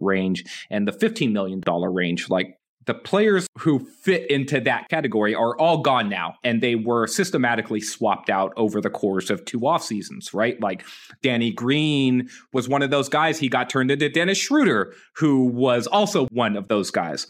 range, 0.00 0.44
and 0.70 0.86
the 0.86 0.92
$15 0.92 1.32
million 1.32 1.60
range, 1.92 2.28
like 2.30 2.58
the 2.86 2.94
players 2.94 3.46
who 3.58 3.80
fit 3.80 4.30
into 4.30 4.60
that 4.60 4.88
category 4.88 5.34
are 5.34 5.58
all 5.58 5.78
gone 5.78 6.08
now 6.08 6.34
and 6.42 6.62
they 6.62 6.74
were 6.74 7.06
systematically 7.06 7.80
swapped 7.80 8.30
out 8.30 8.52
over 8.56 8.80
the 8.80 8.90
course 8.90 9.28
of 9.28 9.44
two 9.44 9.66
off 9.66 9.82
seasons 9.82 10.32
right 10.32 10.60
like 10.60 10.84
danny 11.22 11.52
green 11.52 12.28
was 12.52 12.68
one 12.68 12.82
of 12.82 12.90
those 12.90 13.08
guys 13.08 13.38
he 13.38 13.48
got 13.48 13.68
turned 13.68 13.90
into 13.90 14.08
dennis 14.08 14.38
schroeder 14.38 14.94
who 15.16 15.44
was 15.44 15.86
also 15.86 16.26
one 16.28 16.56
of 16.56 16.68
those 16.68 16.90
guys 16.90 17.26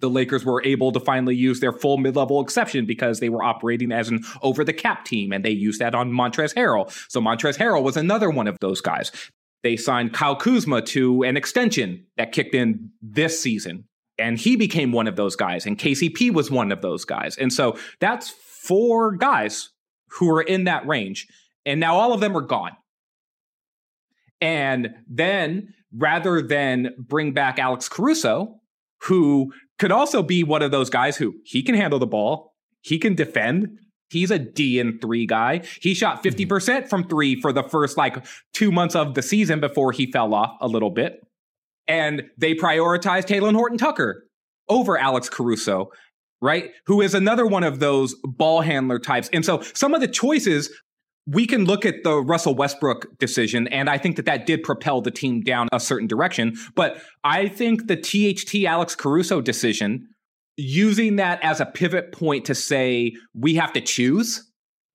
the 0.00 0.10
Lakers 0.10 0.44
were 0.44 0.62
able 0.64 0.92
to 0.92 1.00
finally 1.00 1.34
use 1.34 1.60
their 1.60 1.72
full 1.72 1.96
mid-level 1.96 2.42
exception 2.42 2.84
because 2.84 3.20
they 3.20 3.30
were 3.30 3.42
operating 3.42 3.90
as 3.90 4.10
an 4.10 4.22
over-the-cap 4.42 5.06
team, 5.06 5.32
and 5.32 5.42
they 5.42 5.50
used 5.50 5.80
that 5.80 5.94
on 5.94 6.10
Montrezl 6.10 6.52
Harrell. 6.54 6.92
So 7.10 7.20
Montrezl 7.20 7.56
Harrell 7.56 7.82
was 7.82 7.96
another 7.96 8.28
one 8.28 8.46
of 8.46 8.58
those 8.60 8.82
guys. 8.82 9.10
They 9.62 9.76
signed 9.76 10.12
Kyle 10.12 10.36
Kuzma 10.36 10.82
to 10.82 11.22
an 11.22 11.38
extension 11.38 12.04
that 12.18 12.32
kicked 12.32 12.54
in 12.54 12.90
this 13.00 13.40
season 13.40 13.84
and 14.18 14.38
he 14.38 14.56
became 14.56 14.92
one 14.92 15.08
of 15.08 15.16
those 15.16 15.36
guys, 15.36 15.66
and 15.66 15.78
KCP 15.78 16.32
was 16.32 16.50
one 16.50 16.72
of 16.72 16.82
those 16.82 17.04
guys. 17.04 17.36
And 17.36 17.52
so 17.52 17.76
that's 18.00 18.30
four 18.30 19.12
guys 19.16 19.70
who 20.08 20.30
are 20.30 20.42
in 20.42 20.64
that 20.64 20.86
range. 20.86 21.26
And 21.66 21.80
now 21.80 21.96
all 21.96 22.12
of 22.12 22.20
them 22.20 22.36
are 22.36 22.42
gone. 22.42 22.72
And 24.40 24.94
then 25.08 25.74
rather 25.96 26.42
than 26.42 26.94
bring 26.98 27.32
back 27.32 27.58
Alex 27.58 27.88
Caruso, 27.88 28.60
who 29.02 29.52
could 29.78 29.92
also 29.92 30.22
be 30.22 30.44
one 30.44 30.62
of 30.62 30.70
those 30.70 30.90
guys 30.90 31.16
who 31.16 31.34
he 31.44 31.62
can 31.62 31.74
handle 31.74 31.98
the 31.98 32.06
ball, 32.06 32.54
he 32.82 32.98
can 32.98 33.14
defend. 33.14 33.78
He's 34.10 34.30
a 34.30 34.38
D 34.38 34.78
and 34.78 35.00
three 35.00 35.26
guy. 35.26 35.62
He 35.80 35.94
shot 35.94 36.22
50% 36.22 36.46
mm-hmm. 36.46 36.86
from 36.88 37.08
three 37.08 37.40
for 37.40 37.52
the 37.52 37.62
first 37.62 37.96
like 37.96 38.24
two 38.52 38.70
months 38.70 38.94
of 38.94 39.14
the 39.14 39.22
season 39.22 39.60
before 39.60 39.92
he 39.92 40.10
fell 40.10 40.34
off 40.34 40.56
a 40.60 40.68
little 40.68 40.90
bit 40.90 41.20
and 41.86 42.22
they 42.38 42.54
prioritized 42.54 43.26
Talen 43.26 43.54
Horton 43.54 43.78
Tucker 43.78 44.24
over 44.68 44.98
Alex 44.98 45.28
Caruso, 45.28 45.90
right? 46.40 46.70
Who 46.86 47.00
is 47.00 47.14
another 47.14 47.46
one 47.46 47.64
of 47.64 47.80
those 47.80 48.14
ball 48.24 48.60
handler 48.62 48.98
types. 48.98 49.28
And 49.32 49.44
so 49.44 49.62
some 49.74 49.94
of 49.94 50.00
the 50.00 50.08
choices 50.08 50.70
we 51.26 51.46
can 51.46 51.64
look 51.64 51.86
at 51.86 52.02
the 52.04 52.20
Russell 52.20 52.54
Westbrook 52.54 53.18
decision, 53.18 53.66
and 53.68 53.88
I 53.88 53.96
think 53.96 54.16
that 54.16 54.26
that 54.26 54.46
did 54.46 54.62
propel 54.62 55.00
the 55.00 55.10
team 55.10 55.40
down 55.40 55.68
a 55.72 55.80
certain 55.80 56.06
direction. 56.06 56.54
But 56.74 57.00
I 57.22 57.48
think 57.48 57.86
the 57.86 57.96
THT 57.96 58.66
Alex 58.66 58.94
Caruso 58.94 59.40
decision, 59.40 60.08
using 60.56 61.16
that 61.16 61.42
as 61.42 61.60
a 61.60 61.66
pivot 61.66 62.12
point 62.12 62.44
to 62.46 62.54
say 62.54 63.14
we 63.32 63.54
have 63.54 63.72
to 63.72 63.80
choose 63.80 64.50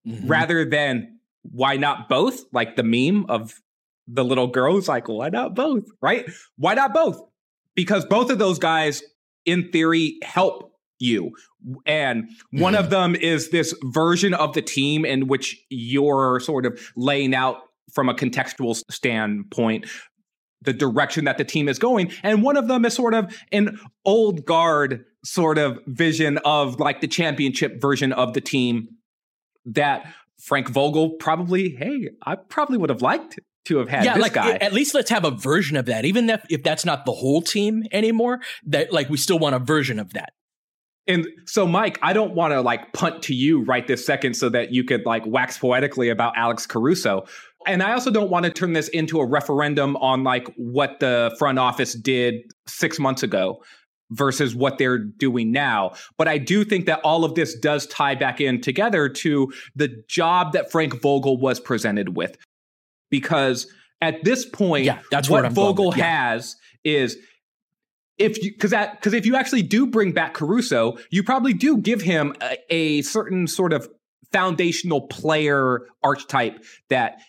mm-hmm. 0.08 0.28
rather 0.28 0.66
than 0.66 1.20
why 1.42 1.78
not 1.78 2.08
both, 2.08 2.44
like 2.54 2.76
the 2.76 2.84
meme 2.84 3.26
of 3.28 3.56
the 4.12 4.26
little 4.26 4.48
girl 4.48 4.74
who's 4.74 4.88
like, 4.88 5.08
why 5.08 5.30
not 5.30 5.56
both? 5.56 5.84
Right? 6.02 6.30
Why 6.58 6.74
not 6.74 6.94
both? 6.94 7.22
Because 7.76 8.06
both 8.06 8.30
of 8.30 8.40
those 8.40 8.60
guys, 8.60 9.04
in 9.46 9.72
theory, 9.72 10.18
help 10.24 10.74
you. 11.00 11.32
And 11.86 12.30
one 12.52 12.74
mm-hmm. 12.74 12.84
of 12.84 12.90
them 12.90 13.16
is 13.16 13.50
this 13.50 13.74
version 13.86 14.34
of 14.34 14.54
the 14.54 14.62
team 14.62 15.06
in 15.06 15.28
which 15.28 15.58
you're 15.70 16.40
sort 16.40 16.66
of 16.66 16.80
laying 16.96 17.34
out 17.34 17.58
from 17.94 18.10
a 18.10 18.14
contextual 18.14 18.82
standpoint 18.92 19.86
the 20.62 20.74
direction 20.74 21.26
that 21.26 21.38
the 21.38 21.46
team 21.46 21.70
is 21.70 21.80
going. 21.80 22.12
And 22.22 22.44
one 22.44 22.58
of 22.58 22.68
them 22.68 22.84
is 22.84 22.94
sort 22.94 23.14
of 23.14 23.34
an 23.52 23.80
old 24.04 24.46
guard 24.46 25.06
sort 25.24 25.58
of 25.58 25.80
vision 25.88 26.38
of 26.40 26.80
like 26.80 27.00
the 27.02 27.08
championship 27.08 27.82
version 27.82 28.12
of 28.12 28.34
the 28.34 28.42
team 28.42 28.90
that 29.66 30.14
Frank 30.38 30.70
Vogel 30.70 31.12
probably, 31.12 31.70
hey, 31.70 32.10
I 32.26 32.36
probably 32.36 32.78
would 32.78 32.90
have 32.90 33.02
liked 33.02 33.40
to 33.66 33.78
have 33.78 33.90
had 33.90 34.06
yeah, 34.06 34.16
like, 34.16 34.34
guy. 34.34 34.54
At 34.54 34.74
least 34.74 34.94
let's 34.94 35.10
have 35.10 35.26
a 35.26 35.32
version 35.32 35.78
of 35.78 35.86
that. 35.88 36.06
Even 36.06 36.30
if, 36.30 36.44
if 36.50 36.64
that's 36.64 36.86
not 36.86 37.06
the 37.06 37.12
whole 37.12 37.42
team 37.42 37.84
anymore, 37.92 38.40
that 38.66 38.92
like 38.92 39.10
we 39.10 39.18
still 39.18 39.40
want 39.40 39.56
a 39.56 39.60
version 39.60 40.00
of 40.00 40.14
that. 40.14 40.34
And 41.08 41.28
so, 41.46 41.66
Mike, 41.66 41.98
I 42.04 42.14
don't 42.14 42.36
want 42.36 42.54
to 42.54 42.62
like 42.62 42.94
punt 42.94 43.24
to 43.24 43.34
you 43.34 43.64
right 43.64 43.86
this 43.88 44.06
second 44.06 44.36
so 44.36 44.48
that 44.50 44.72
you 44.72 44.84
could 44.84 45.06
like 45.06 45.24
wax 45.26 45.58
poetically 45.58 46.10
about 46.10 46.34
Alex 46.38 46.68
Caruso. 46.68 47.26
And 47.66 47.82
I 47.82 47.94
also 47.94 48.12
don't 48.12 48.30
want 48.30 48.46
to 48.46 48.52
turn 48.52 48.74
this 48.74 48.90
into 48.90 49.20
a 49.20 49.26
referendum 49.26 49.98
on 49.98 50.24
like 50.24 50.48
what 50.56 51.00
the 51.00 51.36
front 51.40 51.58
office 51.58 51.96
did 51.96 52.36
six 52.68 53.00
months 53.00 53.24
ago 53.24 53.62
versus 54.12 54.56
what 54.56 54.78
they're 54.78 55.00
doing 55.00 55.52
now. 55.52 55.94
But 56.18 56.28
I 56.28 56.38
do 56.38 56.64
think 56.64 56.86
that 56.86 57.00
all 57.04 57.26
of 57.26 57.36
this 57.36 57.56
does 57.56 57.88
tie 57.88 58.16
back 58.16 58.40
in 58.40 58.62
together 58.62 59.10
to 59.10 59.52
the 59.76 59.90
job 60.08 60.54
that 60.54 60.72
Frank 60.72 61.02
Vogel 61.02 61.40
was 61.40 61.60
presented 61.60 62.16
with. 62.16 62.38
Because 63.10 63.68
at 64.02 64.24
this 64.24 64.46
point, 64.46 64.86
yeah, 64.86 65.00
that's 65.12 65.30
what 65.30 65.52
Vogel 65.52 65.94
yeah. 65.96 66.28
has 66.28 66.56
is 66.84 67.18
if 68.18 68.42
you 68.44 68.52
because 68.52 68.72
that 68.72 69.00
because 69.00 69.14
if 69.14 69.26
you 69.26 69.36
actually 69.36 69.62
do 69.62 69.88
bring 69.88 70.12
back 70.12 70.34
Caruso, 70.34 70.98
you 71.10 71.24
probably 71.24 71.54
do 71.54 71.78
give 71.78 72.02
him 72.02 72.36
a, 72.42 72.58
a 72.70 73.02
certain 73.02 73.48
sort 73.48 73.74
of 73.74 73.90
foundational 74.32 75.02
player 75.02 75.88
archetype 76.04 76.64
that 76.90 77.20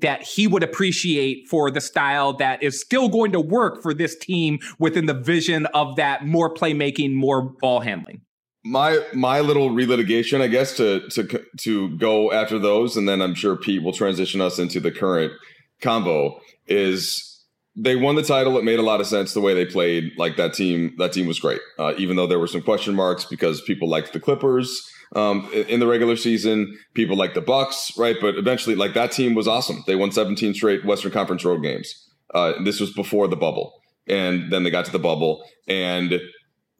that 0.00 0.22
he 0.22 0.46
would 0.46 0.62
appreciate 0.62 1.48
for 1.48 1.70
the 1.70 1.80
style 1.80 2.34
that 2.34 2.62
is 2.62 2.80
still 2.80 3.08
going 3.08 3.32
to 3.32 3.40
work 3.40 3.82
for 3.82 3.94
this 3.94 4.16
team 4.16 4.58
within 4.78 5.06
the 5.06 5.14
vision 5.14 5.66
of 5.66 5.96
that 5.96 6.26
more 6.26 6.52
playmaking, 6.52 7.14
more 7.14 7.42
ball 7.60 7.80
handling. 7.80 8.20
My 8.64 9.04
my 9.12 9.40
little 9.40 9.70
relitigation, 9.70 10.40
I 10.40 10.48
guess, 10.48 10.76
to 10.78 11.08
to 11.10 11.44
to 11.58 11.96
go 11.98 12.32
after 12.32 12.58
those, 12.58 12.96
and 12.96 13.08
then 13.08 13.20
I'm 13.20 13.34
sure 13.34 13.56
Pete 13.56 13.82
will 13.82 13.92
transition 13.92 14.40
us 14.40 14.58
into 14.58 14.80
the 14.80 14.90
current 14.90 15.32
combo. 15.80 16.40
Is 16.66 17.34
they 17.76 17.96
won 17.96 18.14
the 18.14 18.22
title. 18.22 18.56
It 18.56 18.64
made 18.64 18.78
a 18.78 18.82
lot 18.82 19.00
of 19.00 19.06
sense 19.06 19.34
the 19.34 19.40
way 19.40 19.52
they 19.54 19.66
played. 19.66 20.12
Like 20.16 20.36
that 20.36 20.54
team, 20.54 20.94
that 20.98 21.12
team 21.12 21.26
was 21.26 21.40
great. 21.40 21.60
Uh, 21.78 21.94
even 21.98 22.16
though 22.16 22.26
there 22.26 22.38
were 22.38 22.46
some 22.46 22.62
question 22.62 22.94
marks 22.94 23.24
because 23.24 23.60
people 23.62 23.88
liked 23.88 24.12
the 24.12 24.20
Clippers 24.20 24.88
um, 25.14 25.50
in 25.52 25.80
the 25.80 25.86
regular 25.86 26.16
season, 26.16 26.78
people 26.94 27.16
liked 27.16 27.34
the 27.34 27.40
Bucks, 27.40 27.92
right? 27.96 28.16
But 28.20 28.36
eventually, 28.36 28.76
like 28.76 28.94
that 28.94 29.12
team 29.12 29.34
was 29.34 29.48
awesome. 29.48 29.82
They 29.86 29.96
won 29.96 30.12
17 30.12 30.54
straight 30.54 30.84
Western 30.84 31.12
Conference 31.12 31.44
road 31.44 31.62
games. 31.62 31.92
Uh, 32.32 32.52
this 32.64 32.80
was 32.80 32.92
before 32.92 33.28
the 33.28 33.36
bubble, 33.36 33.74
and 34.08 34.52
then 34.52 34.62
they 34.62 34.70
got 34.70 34.84
to 34.86 34.92
the 34.92 34.98
bubble, 34.98 35.44
and 35.68 36.20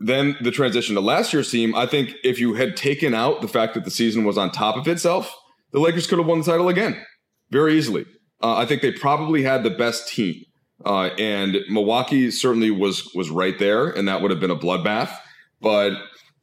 then 0.04 0.36
the 0.40 0.50
transition 0.50 0.94
to 0.94 1.00
last 1.00 1.32
year's 1.32 1.50
team. 1.50 1.74
I 1.74 1.86
think 1.86 2.14
if 2.22 2.38
you 2.38 2.54
had 2.54 2.76
taken 2.76 3.14
out 3.14 3.40
the 3.40 3.48
fact 3.48 3.74
that 3.74 3.84
the 3.84 3.90
season 3.90 4.24
was 4.24 4.36
on 4.36 4.50
top 4.50 4.76
of 4.76 4.86
itself, 4.86 5.34
the 5.72 5.80
Lakers 5.80 6.06
could 6.06 6.18
have 6.18 6.26
won 6.26 6.40
the 6.40 6.44
title 6.44 6.68
again 6.68 7.02
very 7.50 7.74
easily. 7.74 8.04
Uh, 8.42 8.56
I 8.56 8.66
think 8.66 8.82
they 8.82 8.92
probably 8.92 9.42
had 9.42 9.62
the 9.62 9.70
best 9.70 10.08
team. 10.08 10.42
Uh, 10.84 11.04
and 11.18 11.56
Milwaukee 11.70 12.30
certainly 12.30 12.70
was 12.70 13.10
was 13.14 13.30
right 13.30 13.58
there, 13.58 13.88
and 13.88 14.06
that 14.06 14.20
would 14.20 14.30
have 14.30 14.40
been 14.40 14.50
a 14.50 14.56
bloodbath. 14.56 15.16
But 15.60 15.92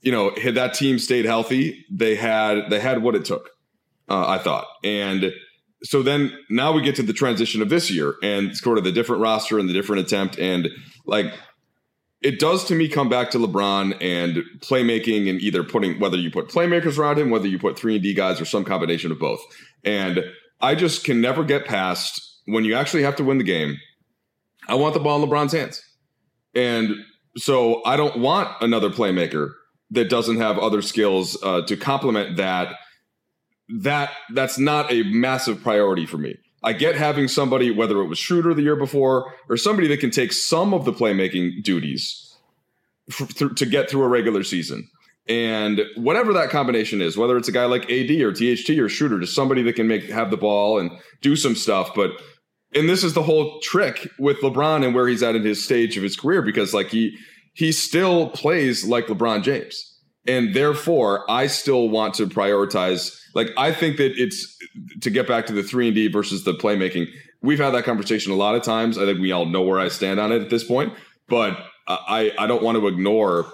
you 0.02 0.12
know, 0.12 0.32
had 0.42 0.56
that 0.56 0.74
team 0.74 0.98
stayed 0.98 1.26
healthy, 1.26 1.86
they 1.92 2.16
had 2.16 2.70
they 2.70 2.80
had 2.80 3.04
what 3.04 3.14
it 3.14 3.26
took. 3.26 3.52
Uh, 4.10 4.28
I 4.28 4.40
thought, 4.40 4.66
and 4.84 5.32
so 5.84 6.02
then 6.02 6.36
now 6.50 6.72
we 6.72 6.82
get 6.82 6.96
to 6.96 7.04
the 7.04 7.14
transition 7.14 7.62
of 7.62 7.70
this 7.70 7.92
year 7.92 8.16
and 8.24 8.58
sort 8.58 8.78
of 8.80 8.84
the 8.84 8.92
different 8.92 9.22
roster 9.22 9.60
and 9.60 9.70
the 9.70 9.74
different 9.74 10.02
attempt, 10.02 10.40
and 10.40 10.70
like 11.06 11.32
it 12.22 12.40
does 12.40 12.66
to 12.66 12.76
me 12.76 12.88
come 12.88 13.10
back 13.10 13.32
to 13.32 13.40
LeBron 13.40 13.98
and 14.02 14.38
playmaking 14.60 15.30
and 15.30 15.42
either 15.42 15.64
putting 15.64 16.00
whether 16.00 16.18
you 16.18 16.30
put 16.30 16.50
playmakers 16.50 16.98
around 16.98 17.18
him, 17.18 17.30
whether 17.30 17.48
you 17.48 17.58
put 17.58 17.78
three 17.78 17.96
and 17.96 18.04
D 18.04 18.14
guys 18.14 18.40
or 18.40 18.46
some 18.46 18.64
combination 18.64 19.12
of 19.12 19.20
both. 19.20 19.42
And 19.84 20.24
I 20.60 20.76
just 20.76 21.04
can 21.04 21.20
never 21.22 21.44
get 21.44 21.66
past 21.66 22.40
when 22.46 22.64
you 22.64 22.76
actually 22.76 23.04
have 23.04 23.16
to 23.16 23.24
win 23.24 23.38
the 23.38 23.44
game 23.44 23.78
I 24.68 24.76
want 24.76 24.94
the 24.94 25.00
ball 25.00 25.22
in 25.22 25.30
LeBron's 25.30 25.54
hands. 25.54 25.84
And 26.54 26.96
so 27.38 27.84
I 27.86 27.98
don't 27.98 28.20
want 28.20 28.50
another 28.62 28.90
playmaker 28.90 29.52
that 29.92 30.10
doesn't 30.10 30.38
have 30.38 30.58
other 30.58 30.82
skills 30.82 31.38
uh, 31.44 31.62
to 31.64 31.76
complement 31.78 32.38
that. 32.38 32.76
That 33.80 34.12
that's 34.34 34.58
not 34.58 34.92
a 34.92 35.04
massive 35.04 35.62
priority 35.62 36.06
for 36.06 36.18
me. 36.18 36.38
I 36.64 36.74
get 36.74 36.96
having 36.96 37.28
somebody, 37.28 37.72
whether 37.72 38.00
it 38.02 38.08
was 38.08 38.20
Schroeder 38.20 38.54
the 38.54 38.62
year 38.62 38.76
before 38.76 39.34
or 39.50 39.58
somebody 39.58 39.88
that 39.88 40.00
can 40.00 40.12
take 40.12 40.32
some 40.32 40.74
of 40.74 40.86
the 40.86 40.94
playmaking 40.94 41.64
duties 41.64 42.36
th- 43.12 43.56
to 43.56 43.66
get 43.66 43.90
through 43.90 44.04
a 44.04 44.08
regular 44.08 44.44
season. 44.44 44.88
And 45.28 45.82
whatever 45.96 46.34
that 46.34 46.50
combination 46.50 47.02
is, 47.02 47.18
whether 47.18 47.38
it's 47.38 47.48
a 47.48 47.52
guy 47.52 47.66
like 47.66 47.90
AD 47.92 48.12
or 48.22 48.34
THT 48.34 48.72
or 48.72 48.90
Shooter, 48.90 49.20
just 49.20 49.36
somebody 49.36 49.64
that 49.64 49.74
can 49.74 49.88
make 49.88 50.10
have 50.10 50.32
the 50.32 50.38
ball 50.38 50.80
and 50.80 50.92
do 51.22 51.36
some 51.36 51.56
stuff. 51.56 51.92
But 51.96 52.12
and 52.74 52.90
this 52.90 53.04
is 53.04 53.14
the 53.14 53.24
whole 53.24 53.60
trick 53.60 54.10
with 54.18 54.38
LeBron 54.42 54.84
and 54.86 54.96
where 54.96 55.08
he's 55.08 55.24
at 55.24 55.36
in 55.36 55.44
his 55.44 55.64
stage 55.64 55.98
of 55.98 56.04
his 56.04 56.16
career 56.16 56.42
because 56.42 56.74
like 56.74 56.90
he 56.90 57.18
he 57.54 57.72
still 57.72 58.30
plays 58.30 58.86
like 58.86 59.08
LeBron 59.08 59.44
James. 59.44 59.91
And 60.28 60.54
therefore, 60.54 61.30
I 61.30 61.48
still 61.48 61.90
want 61.90 62.14
to 62.16 62.28
prioritize 62.28 63.18
like 63.34 63.50
I 63.58 63.72
think 63.72 63.98
that 63.98 64.14
it's 64.22 64.58
to 65.02 65.10
get 65.10 65.28
back 65.28 65.48
to 65.48 65.54
the 65.54 65.64
3 65.64 65.88
and 65.88 65.96
D 65.96 66.08
versus 66.08 66.44
the 66.44 66.54
playmaking. 66.54 67.08
We've 67.42 67.60
had 67.60 67.72
that 67.72 67.86
conversation 67.86 68.32
a 68.32 68.36
lot 68.36 68.56
of 68.56 68.62
times. 68.62 68.98
I 68.98 69.06
think 69.06 69.20
we 69.20 69.32
all 69.32 69.46
know 69.46 69.62
where 69.62 69.80
I 69.80 69.88
stand 69.88 70.20
on 70.20 70.32
it 70.32 70.42
at 70.42 70.50
this 70.50 70.64
point, 70.64 70.94
but 71.28 71.58
I 71.88 72.34
I 72.38 72.48
don't 72.48 72.64
want 72.64 72.78
to 72.78 72.88
ignore 72.88 73.48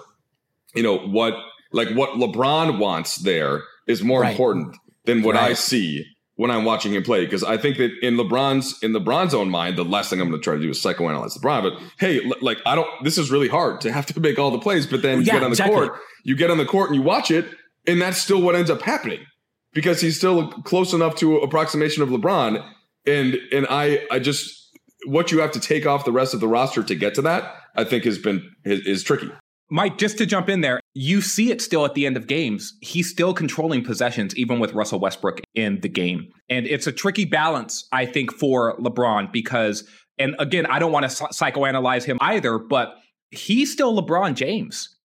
you 0.74 0.82
know 0.82 0.98
what 0.98 1.34
like 1.72 1.88
what 1.90 2.10
LeBron 2.10 2.78
wants 2.78 3.16
there 3.16 3.62
is 3.86 4.02
more 4.02 4.22
right. 4.22 4.30
important 4.30 4.76
than 5.04 5.22
what 5.22 5.34
right. 5.34 5.50
I 5.50 5.54
see 5.54 6.04
when 6.38 6.52
I'm 6.52 6.64
watching 6.64 6.94
him 6.94 7.02
play 7.02 7.24
because 7.24 7.42
I 7.42 7.56
think 7.56 7.78
that 7.78 7.90
in 8.00 8.14
LeBron's 8.14 8.80
in 8.80 8.92
LeBron's 8.92 9.34
own 9.34 9.50
mind, 9.50 9.76
the 9.76 9.84
last 9.84 10.08
thing 10.08 10.20
I'm 10.20 10.28
going 10.28 10.40
to 10.40 10.44
try 10.44 10.54
to 10.54 10.62
do 10.62 10.70
is 10.70 10.80
psychoanalyze 10.80 11.36
LeBron. 11.36 11.62
But 11.62 11.82
hey, 11.98 12.24
l- 12.24 12.36
like 12.40 12.58
I 12.64 12.76
don't. 12.76 12.88
This 13.02 13.18
is 13.18 13.28
really 13.28 13.48
hard 13.48 13.80
to 13.80 13.90
have 13.90 14.06
to 14.06 14.20
make 14.20 14.38
all 14.38 14.52
the 14.52 14.60
plays, 14.60 14.86
but 14.86 15.02
then 15.02 15.18
you 15.18 15.24
yeah, 15.24 15.32
get 15.34 15.42
on 15.42 15.50
the 15.50 15.54
exactly. 15.54 15.88
court, 15.88 16.00
you 16.22 16.36
get 16.36 16.48
on 16.48 16.56
the 16.56 16.64
court 16.64 16.90
and 16.90 16.96
you 16.96 17.02
watch 17.02 17.32
it, 17.32 17.44
and 17.88 18.00
that's 18.00 18.22
still 18.22 18.40
what 18.40 18.54
ends 18.54 18.70
up 18.70 18.82
happening 18.82 19.26
because 19.72 20.00
he's 20.00 20.16
still 20.16 20.48
close 20.62 20.92
enough 20.92 21.16
to 21.16 21.38
approximation 21.38 22.04
of 22.04 22.08
LeBron. 22.08 22.64
And 23.04 23.34
and 23.52 23.66
I 23.68 24.06
I 24.08 24.20
just 24.20 24.78
what 25.06 25.32
you 25.32 25.40
have 25.40 25.50
to 25.52 25.60
take 25.60 25.86
off 25.86 26.04
the 26.04 26.12
rest 26.12 26.34
of 26.34 26.40
the 26.40 26.48
roster 26.48 26.84
to 26.84 26.94
get 26.94 27.16
to 27.16 27.22
that, 27.22 27.52
I 27.74 27.82
think 27.82 28.04
has 28.04 28.16
been 28.16 28.48
is, 28.64 28.86
is 28.86 29.02
tricky. 29.02 29.32
Mike, 29.70 29.98
just 29.98 30.16
to 30.18 30.26
jump 30.26 30.48
in 30.48 30.62
there, 30.62 30.80
you 30.94 31.20
see 31.20 31.50
it 31.50 31.60
still 31.60 31.84
at 31.84 31.94
the 31.94 32.06
end 32.06 32.16
of 32.16 32.26
games. 32.26 32.74
He's 32.80 33.10
still 33.10 33.34
controlling 33.34 33.84
possessions, 33.84 34.34
even 34.36 34.60
with 34.60 34.72
Russell 34.72 34.98
Westbrook 34.98 35.40
in 35.54 35.80
the 35.80 35.88
game. 35.88 36.28
And 36.48 36.66
it's 36.66 36.86
a 36.86 36.92
tricky 36.92 37.26
balance, 37.26 37.86
I 37.92 38.06
think, 38.06 38.32
for 38.32 38.78
LeBron 38.78 39.30
because, 39.30 39.86
and 40.18 40.34
again, 40.38 40.66
I 40.66 40.78
don't 40.78 40.92
want 40.92 41.08
to 41.08 41.24
psychoanalyze 41.24 42.04
him 42.04 42.16
either, 42.20 42.58
but 42.58 42.94
he's 43.30 43.70
still 43.70 43.94
LeBron 44.00 44.34
James 44.34 44.97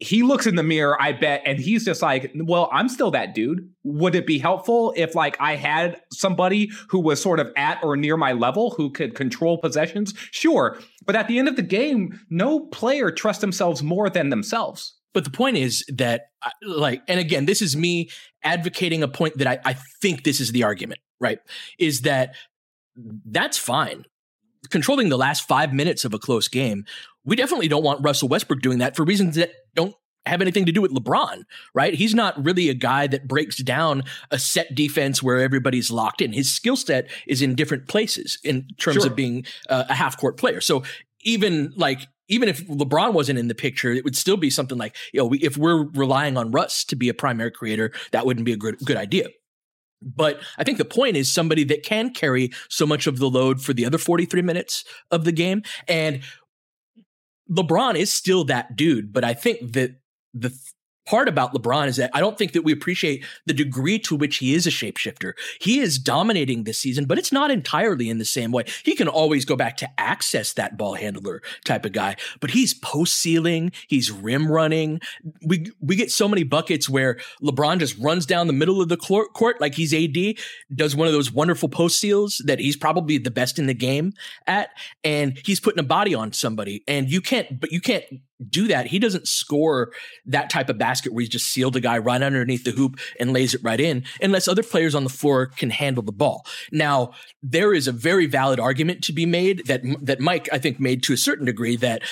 he 0.00 0.22
looks 0.22 0.46
in 0.46 0.56
the 0.56 0.62
mirror, 0.62 1.00
I 1.00 1.12
bet, 1.12 1.42
and 1.44 1.60
he's 1.60 1.84
just 1.84 2.00
like, 2.00 2.32
well, 2.34 2.70
I'm 2.72 2.88
still 2.88 3.10
that 3.10 3.34
dude. 3.34 3.70
Would 3.84 4.14
it 4.14 4.26
be 4.26 4.38
helpful 4.38 4.94
if 4.96 5.14
like 5.14 5.36
I 5.38 5.56
had 5.56 6.00
somebody 6.10 6.70
who 6.88 7.00
was 7.00 7.20
sort 7.20 7.38
of 7.38 7.52
at 7.54 7.84
or 7.84 7.96
near 7.96 8.16
my 8.16 8.32
level 8.32 8.70
who 8.70 8.90
could 8.90 9.14
control 9.14 9.58
possessions? 9.58 10.14
Sure. 10.30 10.78
But 11.04 11.16
at 11.16 11.28
the 11.28 11.38
end 11.38 11.48
of 11.48 11.56
the 11.56 11.62
game, 11.62 12.18
no 12.30 12.60
player 12.60 13.10
trusts 13.10 13.42
themselves 13.42 13.82
more 13.82 14.08
than 14.08 14.30
themselves. 14.30 14.94
But 15.12 15.24
the 15.24 15.30
point 15.30 15.58
is 15.58 15.84
that, 15.88 16.30
uh, 16.42 16.50
like, 16.62 17.02
and 17.06 17.20
again, 17.20 17.44
this 17.44 17.60
is 17.60 17.76
me 17.76 18.08
advocating 18.42 19.02
a 19.02 19.08
point 19.08 19.36
that 19.38 19.46
I, 19.46 19.58
I 19.64 19.76
think 20.00 20.24
this 20.24 20.40
is 20.40 20.52
the 20.52 20.64
argument, 20.64 21.00
right? 21.20 21.40
Is 21.78 22.02
that 22.02 22.34
that's 22.96 23.58
fine. 23.58 24.04
Controlling 24.70 25.08
the 25.08 25.18
last 25.18 25.46
five 25.48 25.72
minutes 25.72 26.04
of 26.04 26.14
a 26.14 26.18
close 26.18 26.48
game 26.48 26.84
we 27.24 27.36
definitely 27.36 27.68
don't 27.68 27.84
want 27.84 28.02
Russell 28.02 28.28
Westbrook 28.28 28.60
doing 28.60 28.78
that 28.78 28.96
for 28.96 29.04
reasons 29.04 29.36
that 29.36 29.50
don't 29.74 29.94
have 30.26 30.40
anything 30.40 30.66
to 30.66 30.72
do 30.72 30.82
with 30.82 30.92
LeBron, 30.92 31.44
right? 31.74 31.94
He's 31.94 32.14
not 32.14 32.42
really 32.42 32.68
a 32.68 32.74
guy 32.74 33.06
that 33.06 33.26
breaks 33.26 33.56
down 33.62 34.04
a 34.30 34.38
set 34.38 34.74
defense 34.74 35.22
where 35.22 35.38
everybody's 35.38 35.90
locked 35.90 36.20
in. 36.20 36.32
His 36.32 36.54
skill 36.54 36.76
set 36.76 37.08
is 37.26 37.40
in 37.42 37.54
different 37.54 37.88
places 37.88 38.38
in 38.44 38.68
terms 38.78 38.98
sure. 38.98 39.06
of 39.06 39.16
being 39.16 39.44
uh, 39.68 39.84
a 39.88 39.94
half 39.94 40.18
court 40.18 40.36
player. 40.36 40.60
So 40.60 40.82
even 41.22 41.72
like 41.76 42.06
even 42.28 42.48
if 42.48 42.66
LeBron 42.68 43.12
wasn't 43.12 43.38
in 43.38 43.48
the 43.48 43.54
picture, 43.54 43.90
it 43.90 44.04
would 44.04 44.16
still 44.16 44.36
be 44.36 44.50
something 44.50 44.78
like, 44.78 44.94
you 45.12 45.18
know, 45.18 45.26
we, 45.26 45.38
if 45.38 45.56
we're 45.56 45.88
relying 45.94 46.36
on 46.36 46.52
Russ 46.52 46.84
to 46.84 46.96
be 46.96 47.08
a 47.08 47.14
primary 47.14 47.50
creator, 47.50 47.90
that 48.12 48.24
wouldn't 48.24 48.46
be 48.46 48.52
a 48.52 48.56
good 48.56 48.78
good 48.84 48.96
idea. 48.96 49.28
But 50.02 50.40
I 50.56 50.64
think 50.64 50.78
the 50.78 50.84
point 50.84 51.16
is 51.16 51.30
somebody 51.30 51.64
that 51.64 51.82
can 51.82 52.10
carry 52.10 52.52
so 52.68 52.86
much 52.86 53.06
of 53.06 53.18
the 53.18 53.28
load 53.28 53.60
for 53.60 53.74
the 53.74 53.84
other 53.84 53.98
43 53.98 54.40
minutes 54.42 54.84
of 55.10 55.24
the 55.24 55.32
game. 55.32 55.62
And 55.88 56.22
LeBron 57.50 57.96
is 57.96 58.12
still 58.12 58.44
that 58.44 58.76
dude, 58.76 59.12
but 59.12 59.24
I 59.24 59.34
think 59.34 59.72
that 59.72 59.96
the 60.32 60.56
part 61.10 61.28
about 61.28 61.52
LeBron 61.52 61.88
is 61.88 61.96
that 61.96 62.12
I 62.14 62.20
don't 62.20 62.38
think 62.38 62.52
that 62.52 62.62
we 62.62 62.72
appreciate 62.72 63.24
the 63.44 63.52
degree 63.52 63.98
to 63.98 64.14
which 64.14 64.36
he 64.36 64.54
is 64.54 64.64
a 64.64 64.70
shapeshifter. 64.70 65.32
He 65.60 65.80
is 65.80 65.98
dominating 65.98 66.62
this 66.62 66.78
season, 66.78 67.06
but 67.06 67.18
it's 67.18 67.32
not 67.32 67.50
entirely 67.50 68.08
in 68.08 68.18
the 68.18 68.24
same 68.24 68.52
way. 68.52 68.62
He 68.84 68.94
can 68.94 69.08
always 69.08 69.44
go 69.44 69.56
back 69.56 69.76
to 69.78 69.88
access 69.98 70.52
that 70.52 70.76
ball 70.76 70.94
handler 70.94 71.42
type 71.64 71.84
of 71.84 71.90
guy, 71.90 72.14
but 72.38 72.50
he's 72.50 72.74
post 72.74 73.16
sealing, 73.16 73.72
he's 73.88 74.12
rim 74.12 74.52
running. 74.52 75.00
We 75.44 75.72
we 75.80 75.96
get 75.96 76.12
so 76.12 76.28
many 76.28 76.44
buckets 76.44 76.88
where 76.88 77.18
LeBron 77.42 77.80
just 77.80 77.98
runs 77.98 78.24
down 78.24 78.46
the 78.46 78.52
middle 78.52 78.80
of 78.80 78.88
the 78.88 78.96
court 78.96 79.60
like 79.60 79.74
he's 79.74 79.92
AD, 79.92 80.36
does 80.72 80.94
one 80.94 81.08
of 81.08 81.12
those 81.12 81.32
wonderful 81.32 81.68
post 81.68 81.98
seals 81.98 82.40
that 82.44 82.60
he's 82.60 82.76
probably 82.76 83.18
the 83.18 83.32
best 83.32 83.58
in 83.58 83.66
the 83.66 83.74
game 83.74 84.12
at, 84.46 84.70
and 85.02 85.40
he's 85.44 85.58
putting 85.58 85.80
a 85.80 85.82
body 85.82 86.14
on 86.14 86.32
somebody. 86.32 86.84
And 86.86 87.10
you 87.10 87.20
can't, 87.20 87.58
but 87.58 87.72
you 87.72 87.80
can't 87.80 88.04
do 88.48 88.68
that. 88.68 88.86
He 88.86 88.98
doesn't 88.98 89.28
score 89.28 89.92
that 90.26 90.50
type 90.50 90.68
of 90.68 90.78
basket 90.78 91.12
where 91.12 91.20
he's 91.20 91.28
just 91.28 91.50
sealed 91.50 91.76
a 91.76 91.80
guy 91.80 91.98
right 91.98 92.22
underneath 92.22 92.64
the 92.64 92.70
hoop 92.70 92.98
and 93.18 93.32
lays 93.32 93.54
it 93.54 93.62
right 93.62 93.80
in 93.80 94.04
unless 94.22 94.48
other 94.48 94.62
players 94.62 94.94
on 94.94 95.04
the 95.04 95.10
floor 95.10 95.46
can 95.46 95.70
handle 95.70 96.02
the 96.02 96.12
ball. 96.12 96.46
Now, 96.72 97.12
there 97.42 97.74
is 97.74 97.86
a 97.86 97.92
very 97.92 98.26
valid 98.26 98.60
argument 98.60 99.02
to 99.04 99.12
be 99.12 99.26
made 99.26 99.66
that 99.66 99.82
that 100.02 100.20
Mike 100.20 100.48
I 100.52 100.58
think 100.58 100.80
made 100.80 101.02
to 101.04 101.12
a 101.12 101.18
certain 101.18 101.46
degree 101.46 101.76
that 101.76 102.02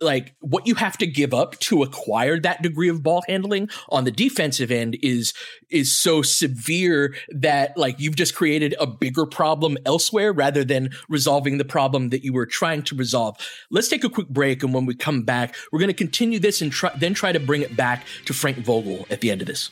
like 0.00 0.34
what 0.40 0.66
you 0.66 0.74
have 0.76 0.96
to 0.98 1.06
give 1.06 1.34
up 1.34 1.58
to 1.58 1.82
acquire 1.82 2.38
that 2.40 2.62
degree 2.62 2.88
of 2.88 3.02
ball 3.02 3.22
handling 3.26 3.68
on 3.88 4.04
the 4.04 4.10
defensive 4.10 4.70
end 4.70 4.96
is 5.02 5.32
is 5.70 5.94
so 5.94 6.22
severe 6.22 7.14
that 7.28 7.76
like 7.76 7.98
you've 7.98 8.16
just 8.16 8.34
created 8.34 8.74
a 8.80 8.86
bigger 8.86 9.26
problem 9.26 9.76
elsewhere 9.84 10.32
rather 10.32 10.64
than 10.64 10.90
resolving 11.08 11.58
the 11.58 11.64
problem 11.64 12.10
that 12.10 12.24
you 12.24 12.32
were 12.32 12.46
trying 12.46 12.82
to 12.82 12.94
resolve. 12.94 13.36
Let's 13.70 13.88
take 13.88 14.04
a 14.04 14.10
quick 14.10 14.28
break 14.28 14.62
and 14.62 14.72
when 14.72 14.86
we 14.86 14.94
come 14.94 15.22
back, 15.22 15.54
we're 15.72 15.80
going 15.80 15.88
to 15.88 15.94
continue 15.94 16.38
this 16.38 16.62
and 16.62 16.70
try, 16.72 16.90
then 16.96 17.14
try 17.14 17.32
to 17.32 17.40
bring 17.40 17.62
it 17.62 17.76
back 17.76 18.06
to 18.26 18.32
Frank 18.32 18.58
Vogel 18.58 19.06
at 19.10 19.20
the 19.20 19.30
end 19.30 19.40
of 19.40 19.46
this. 19.46 19.70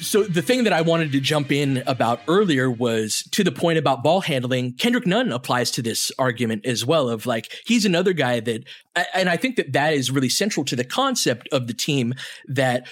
So 0.00 0.22
the 0.22 0.42
thing 0.42 0.64
that 0.64 0.72
I 0.72 0.80
wanted 0.80 1.12
to 1.12 1.20
jump 1.20 1.50
in 1.50 1.82
about 1.86 2.20
earlier 2.28 2.70
was 2.70 3.22
to 3.32 3.42
the 3.42 3.52
point 3.52 3.78
about 3.78 4.02
ball 4.02 4.20
handling. 4.20 4.74
Kendrick 4.74 5.06
Nunn 5.06 5.32
applies 5.32 5.70
to 5.72 5.82
this 5.82 6.12
argument 6.18 6.64
as 6.66 6.84
well 6.84 7.08
of 7.08 7.26
like 7.26 7.52
he's 7.66 7.84
another 7.84 8.12
guy 8.12 8.40
that 8.40 8.64
and 9.14 9.28
I 9.28 9.36
think 9.36 9.56
that 9.56 9.72
that 9.72 9.94
is 9.94 10.10
really 10.10 10.28
central 10.28 10.64
to 10.66 10.76
the 10.76 10.84
concept 10.84 11.48
of 11.52 11.66
the 11.66 11.74
team 11.74 12.14
that 12.46 12.86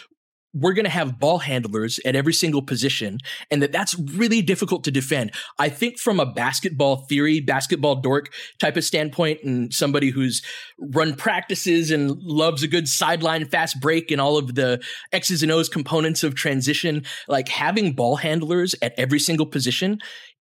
we're 0.54 0.72
going 0.72 0.84
to 0.84 0.90
have 0.90 1.18
ball 1.18 1.38
handlers 1.38 2.00
at 2.04 2.16
every 2.16 2.32
single 2.32 2.62
position 2.62 3.18
and 3.50 3.62
that 3.62 3.72
that's 3.72 3.98
really 3.98 4.40
difficult 4.40 4.84
to 4.84 4.90
defend. 4.90 5.32
I 5.58 5.68
think 5.68 5.98
from 5.98 6.18
a 6.18 6.26
basketball 6.26 7.04
theory, 7.08 7.40
basketball 7.40 7.96
dork 7.96 8.32
type 8.58 8.76
of 8.76 8.84
standpoint 8.84 9.40
and 9.42 9.72
somebody 9.72 10.10
who's 10.10 10.42
run 10.78 11.14
practices 11.14 11.90
and 11.90 12.10
loves 12.22 12.62
a 12.62 12.68
good 12.68 12.88
sideline 12.88 13.46
fast 13.46 13.80
break 13.80 14.10
and 14.10 14.20
all 14.20 14.38
of 14.38 14.54
the 14.54 14.82
X's 15.12 15.42
and 15.42 15.52
O's 15.52 15.68
components 15.68 16.24
of 16.24 16.34
transition, 16.34 17.04
like 17.28 17.48
having 17.48 17.92
ball 17.92 18.16
handlers 18.16 18.74
at 18.80 18.94
every 18.96 19.18
single 19.18 19.46
position 19.46 19.98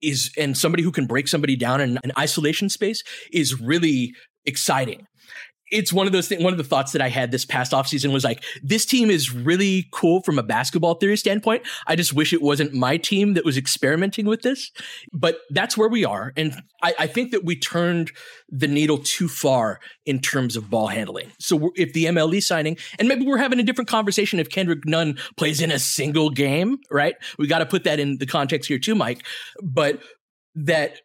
is 0.02 0.32
and 0.38 0.58
somebody 0.58 0.84
who 0.84 0.92
can 0.92 1.06
break 1.06 1.28
somebody 1.28 1.56
down 1.56 1.80
in 1.80 2.00
an 2.04 2.12
isolation 2.18 2.70
space 2.70 3.04
is 3.32 3.60
really 3.62 4.14
exciting 4.46 5.06
it's 5.72 5.94
one 5.94 6.06
of 6.06 6.14
those 6.14 6.28
things. 6.28 6.44
One 6.44 6.54
of 6.54 6.58
the 6.58 6.64
thoughts 6.64 6.92
that 6.92 7.02
I 7.02 7.10
had 7.10 7.32
this 7.32 7.46
past 7.46 7.72
offseason 7.72 8.12
was 8.12 8.24
like, 8.24 8.44
this 8.62 8.86
team 8.86 9.10
is 9.10 9.34
really 9.34 9.88
cool 9.92 10.22
from 10.22 10.38
a 10.38 10.44
basketball 10.44 10.96
theory 10.96 11.18
standpoint. 11.18 11.64
I 11.88 11.96
just 11.96 12.14
wish 12.14 12.34
it 12.34 12.42
wasn't 12.42 12.74
my 12.74 12.98
team 12.98 13.34
that 13.36 13.46
was 13.46 13.58
experimenting 13.58 14.26
with 14.26 14.42
this, 14.42 14.72
but 15.14 15.40
that's 15.50 15.78
where 15.78 15.88
we 15.88 16.04
are. 16.06 16.34
And 16.36 16.62
I, 16.84 16.94
I 17.00 17.08
think 17.08 17.32
that 17.32 17.46
we 17.46 17.56
turned 17.56 18.12
the 18.50 18.68
needle 18.68 18.98
too 18.98 19.28
far 19.28 19.80
in 20.06 20.20
terms 20.20 20.56
of 20.56 20.70
ball 20.70 20.88
handling. 20.88 21.32
So 21.40 21.72
if 21.76 21.94
the 21.94 22.06
MLE 22.06 22.44
signing, 22.44 22.78
and 23.00 23.08
maybe 23.08 23.26
we're 23.26 23.38
having 23.38 23.60
a 23.60 23.64
different 23.64 23.90
conversation 23.90 24.40
if 24.40 24.50
Kendrick 24.50 24.86
Nunn 24.86 25.18
plays 25.38 25.62
in 25.62 25.72
a 25.72 25.80
single 25.80 26.30
game, 26.30 26.78
right? 26.90 27.16
We 27.40 27.48
got 27.48 27.60
to 27.60 27.66
put 27.66 27.86
that 27.86 28.00
in 28.00 28.18
the 28.18 28.26
context 28.26 28.68
here 28.68 28.80
too, 28.80 28.96
Mike. 28.96 29.26
But 29.64 30.02
that 30.56 31.00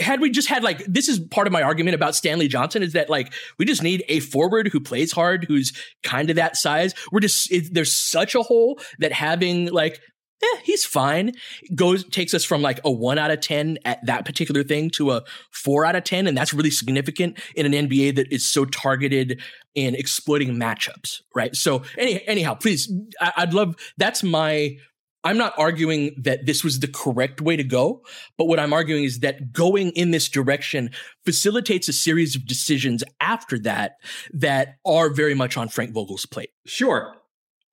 had 0.00 0.20
we 0.20 0.30
just 0.30 0.48
had 0.48 0.62
like 0.62 0.84
this 0.86 1.08
is 1.08 1.18
part 1.18 1.46
of 1.46 1.52
my 1.52 1.62
argument 1.62 1.94
about 1.94 2.14
Stanley 2.14 2.48
Johnson 2.48 2.82
is 2.82 2.92
that 2.94 3.10
like 3.10 3.32
we 3.58 3.64
just 3.64 3.82
need 3.82 4.04
a 4.08 4.20
forward 4.20 4.68
who 4.68 4.80
plays 4.80 5.12
hard 5.12 5.44
who's 5.44 5.72
kind 6.02 6.30
of 6.30 6.36
that 6.36 6.56
size. 6.56 6.94
We're 7.12 7.20
just 7.20 7.50
it, 7.52 7.72
there's 7.72 7.92
such 7.92 8.34
a 8.34 8.42
hole 8.42 8.80
that 8.98 9.12
having 9.12 9.66
like 9.66 10.00
eh, 10.42 10.58
he's 10.64 10.84
fine 10.84 11.32
goes 11.74 12.04
takes 12.08 12.34
us 12.34 12.44
from 12.44 12.62
like 12.62 12.80
a 12.84 12.90
1 12.90 13.18
out 13.18 13.30
of 13.30 13.40
10 13.40 13.78
at 13.84 14.04
that 14.06 14.24
particular 14.24 14.62
thing 14.62 14.90
to 14.90 15.10
a 15.12 15.22
4 15.52 15.84
out 15.84 15.96
of 15.96 16.04
10 16.04 16.26
and 16.26 16.36
that's 16.36 16.54
really 16.54 16.70
significant 16.70 17.38
in 17.54 17.66
an 17.66 17.88
NBA 17.88 18.16
that 18.16 18.32
is 18.32 18.48
so 18.48 18.64
targeted 18.64 19.40
in 19.74 19.94
exploiting 19.94 20.56
matchups, 20.56 21.20
right? 21.34 21.54
So 21.54 21.82
any, 21.96 22.26
anyhow, 22.26 22.54
please 22.54 22.92
I, 23.20 23.32
I'd 23.38 23.54
love 23.54 23.76
that's 23.98 24.22
my 24.22 24.76
I'm 25.22 25.36
not 25.36 25.52
arguing 25.58 26.14
that 26.18 26.46
this 26.46 26.64
was 26.64 26.80
the 26.80 26.88
correct 26.88 27.40
way 27.40 27.56
to 27.56 27.64
go, 27.64 28.02
but 28.38 28.46
what 28.46 28.58
I'm 28.58 28.72
arguing 28.72 29.04
is 29.04 29.20
that 29.20 29.52
going 29.52 29.90
in 29.90 30.12
this 30.12 30.28
direction 30.28 30.90
facilitates 31.24 31.88
a 31.88 31.92
series 31.92 32.34
of 32.34 32.46
decisions 32.46 33.04
after 33.20 33.58
that 33.60 33.96
that 34.32 34.76
are 34.86 35.10
very 35.10 35.34
much 35.34 35.56
on 35.56 35.68
Frank 35.68 35.92
Vogel's 35.92 36.24
plate. 36.24 36.50
Sure. 36.66 37.14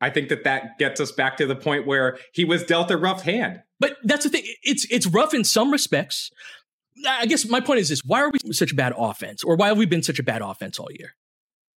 I 0.01 0.09
think 0.09 0.29
that 0.29 0.43
that 0.43 0.77
gets 0.77 0.99
us 0.99 1.11
back 1.11 1.37
to 1.37 1.47
the 1.47 1.55
point 1.55 1.87
where 1.87 2.17
he 2.33 2.45
was 2.45 2.63
dealt 2.63 2.91
a 2.91 2.97
rough 2.97 3.23
hand. 3.23 3.61
But 3.79 3.97
that's 4.03 4.25
the 4.25 4.29
thing. 4.29 4.43
It's 4.63 4.85
it's 4.91 5.07
rough 5.07 5.33
in 5.33 5.43
some 5.43 5.71
respects. 5.71 6.29
I 7.07 7.25
guess 7.25 7.47
my 7.47 7.61
point 7.61 7.79
is 7.79 7.89
this: 7.89 8.01
Why 8.03 8.21
are 8.21 8.29
we 8.29 8.53
such 8.53 8.71
a 8.71 8.75
bad 8.75 8.93
offense, 8.97 9.43
or 9.43 9.55
why 9.55 9.67
have 9.69 9.77
we 9.77 9.85
been 9.85 10.03
such 10.03 10.19
a 10.19 10.23
bad 10.23 10.41
offense 10.41 10.79
all 10.79 10.89
year? 10.91 11.15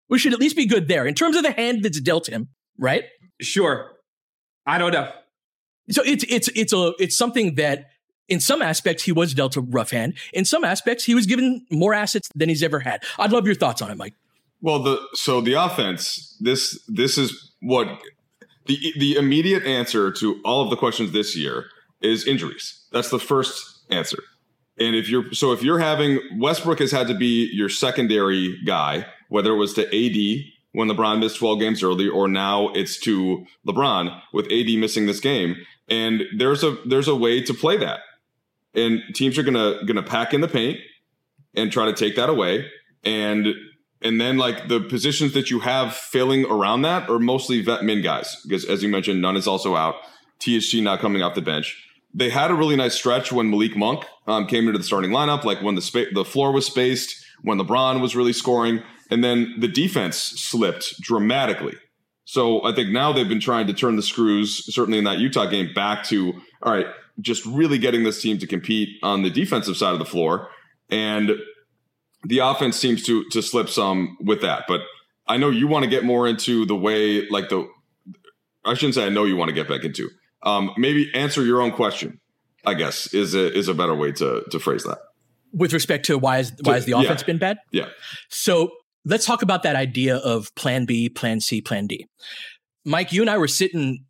We 0.10 0.18
should 0.18 0.34
at 0.34 0.40
least 0.40 0.56
be 0.56 0.66
good 0.66 0.88
there 0.88 1.06
in 1.06 1.14
terms 1.14 1.36
of 1.38 1.44
the 1.44 1.52
hand 1.52 1.84
that's 1.84 2.00
dealt 2.02 2.28
him, 2.28 2.50
right? 2.78 3.04
Sure. 3.40 3.92
I 4.66 4.78
don't 4.78 4.92
know. 4.92 5.12
So 5.92 6.02
it's 6.06 6.26
it's 6.28 6.50
it's 6.56 6.74
a 6.74 6.94
it's 7.00 7.18
something 7.18 7.56
that 7.56 7.90
in 8.28 8.40
some 8.40 8.62
aspects 8.62 9.04
he 9.04 9.12
was 9.12 9.34
dealt 9.34 9.56
a 9.58 9.62
rough 9.62 9.92
hand. 9.92 10.16
In 10.34 10.46
some 10.46 10.64
aspects 10.64 11.04
he 11.04 11.16
was 11.16 11.26
given 11.26 11.66
more 11.72 11.94
assets 11.94 12.30
than 12.36 12.50
he's 12.50 12.64
ever 12.64 12.80
had. 12.80 13.04
I'd 13.18 13.32
love 13.32 13.46
your 13.46 13.56
thoughts 13.56 13.82
on 13.82 13.90
it, 13.90 13.98
Mike. 13.98 14.14
Well, 14.62 14.80
the 14.80 15.00
so 15.14 15.42
the 15.42 15.54
offense 15.54 16.38
this 16.40 16.80
this 16.88 17.18
is 17.18 17.54
what 17.62 17.88
the 18.66 18.94
the 18.98 19.16
immediate 19.16 19.64
answer 19.64 20.12
to 20.12 20.40
all 20.46 20.62
of 20.64 20.70
the 20.70 20.76
questions 20.76 21.12
this 21.12 21.36
year 21.36 21.66
is 22.02 22.26
injuries. 22.26 22.86
That's 22.92 23.10
the 23.10 23.20
first 23.20 23.84
answer. 23.90 24.20
And 24.80 24.96
if 24.96 25.10
you're 25.10 25.34
so 25.34 25.52
if 25.52 25.64
you're 25.64 25.80
having 25.80 26.20
Westbrook 26.38 26.80
has 26.80 26.92
had 26.92 27.08
to 27.08 27.16
be 27.16 27.50
your 27.52 27.70
secondary 27.70 28.58
guy, 28.66 29.06
whether 29.30 29.52
it 29.52 29.58
was 29.58 29.74
to 29.74 29.86
AD 29.86 30.46
when 30.74 30.88
LeBron 30.88 31.20
missed 31.20 31.38
12 31.38 31.60
games 31.60 31.84
early, 31.84 32.08
or 32.08 32.28
now 32.28 32.70
it's 32.70 33.00
to 33.00 33.46
LeBron 33.68 34.22
with 34.34 34.46
AD 34.52 34.68
missing 34.78 35.06
this 35.06 35.20
game. 35.20 35.56
And 35.90 36.24
there's 36.38 36.64
a 36.64 36.78
there's 36.86 37.08
a 37.08 37.16
way 37.16 37.42
to 37.44 37.54
play 37.54 37.78
that. 37.78 38.02
And 38.74 39.02
teams 39.14 39.38
are 39.38 39.44
gonna 39.44 39.84
gonna 39.86 40.04
pack 40.04 40.34
in 40.34 40.42
the 40.42 40.48
paint 40.48 40.80
and 41.56 41.72
try 41.72 41.86
to 41.86 41.94
take 41.94 42.16
that 42.16 42.30
away. 42.30 42.66
And 43.04 43.48
and 44.02 44.22
then 44.22 44.38
like 44.38 44.68
the 44.68 44.80
positions 44.80 45.34
that 45.34 45.50
you 45.50 45.60
have 45.60 45.94
filling 45.96 46.46
around 46.46 46.84
that 46.84 47.10
are 47.10 47.20
mostly 47.20 47.62
vet 47.62 47.84
min 47.84 48.02
guys 48.02 48.36
because 48.44 48.66
as 48.66 48.84
you 48.84 48.90
mentioned, 48.90 49.22
Nunn 49.22 49.36
is 49.36 49.48
also 49.48 49.76
out. 49.76 49.96
THT 50.40 50.76
not 50.76 51.00
coming 51.00 51.22
off 51.22 51.36
the 51.36 51.42
bench. 51.42 51.86
They 52.14 52.30
had 52.30 52.50
a 52.50 52.56
really 52.56 52.76
nice 52.76 52.96
stretch 52.96 53.32
when 53.32 53.50
Malik 53.50 53.76
Monk 53.76 54.06
um, 54.26 54.48
came 54.48 54.68
into 54.68 54.78
the 54.78 54.84
starting 54.84 55.12
lineup, 55.12 55.44
like 55.44 55.62
when 55.62 55.76
the 55.76 55.82
spa- 55.82 56.12
the 56.14 56.26
floor 56.26 56.52
was 56.52 56.66
spaced, 56.66 57.14
when 57.42 57.60
LeBron 57.60 58.02
was 58.02 58.16
really 58.16 58.34
scoring, 58.34 58.82
and 59.12 59.24
then 59.24 59.56
the 59.60 59.68
defense 59.68 60.18
slipped 60.18 61.00
dramatically. 61.02 61.76
So 62.30 62.64
I 62.64 62.76
think 62.76 62.92
now 62.92 63.12
they've 63.12 63.28
been 63.28 63.40
trying 63.40 63.66
to 63.66 63.74
turn 63.74 63.96
the 63.96 64.04
screws, 64.04 64.72
certainly 64.72 65.00
in 65.00 65.04
that 65.06 65.18
Utah 65.18 65.48
game, 65.48 65.74
back 65.74 66.04
to 66.10 66.40
all 66.62 66.72
right, 66.72 66.86
just 67.20 67.44
really 67.44 67.80
getting 67.80 68.04
this 68.04 68.22
team 68.22 68.38
to 68.38 68.46
compete 68.46 68.90
on 69.02 69.24
the 69.24 69.32
defensive 69.32 69.76
side 69.76 69.94
of 69.94 70.00
the 70.00 70.06
floor. 70.06 70.48
And 70.92 71.32
the 72.24 72.38
offense 72.38 72.78
seems 72.78 73.02
to 73.08 73.28
to 73.32 73.42
slip 73.42 73.68
some 73.68 74.16
with 74.22 74.42
that. 74.42 74.66
But 74.68 74.82
I 75.28 75.38
know 75.38 75.50
you 75.50 75.68
want 75.68 75.86
to 75.86 75.90
get 75.90 76.04
more 76.04 76.28
into 76.28 76.68
the 76.68 76.76
way, 76.76 77.28
like 77.30 77.50
the 77.50 77.68
I 78.64 78.76
shouldn't 78.76 78.94
say 78.94 79.08
I 79.08 79.10
know 79.10 79.24
you 79.24 79.36
want 79.36 79.50
to 79.50 79.56
get 79.56 79.68
back 79.68 79.84
into. 79.84 80.12
Um, 80.44 80.70
maybe 80.78 81.12
answer 81.16 81.44
your 81.44 81.64
own 81.64 81.72
question. 81.72 82.20
I 82.64 82.76
guess 82.76 83.12
is 83.12 83.34
a 83.34 83.52
is 83.58 83.70
a 83.70 83.74
better 83.74 83.96
way 83.96 84.12
to 84.12 84.44
to 84.52 84.60
phrase 84.60 84.84
that. 84.84 85.00
With 85.52 85.74
respect 85.74 86.06
to 86.06 86.20
why 86.20 86.38
is 86.38 86.54
why 86.62 86.76
has 86.76 86.86
the 86.86 86.92
offense 86.92 87.22
yeah. 87.22 87.26
been 87.26 87.40
bad? 87.40 87.58
Yeah. 87.72 87.88
So 88.28 88.70
let's 89.10 89.26
talk 89.26 89.42
about 89.42 89.64
that 89.64 89.76
idea 89.76 90.18
of 90.18 90.54
plan 90.56 90.86
B, 90.86 91.10
plan 91.10 91.42
C, 91.42 91.62
plan 91.62 91.88
D. 91.88 92.06
Mike, 92.86 93.12
you 93.12 93.22
and 93.22 93.30
I 93.30 93.38
were 93.38 93.48
sitting 93.48 94.06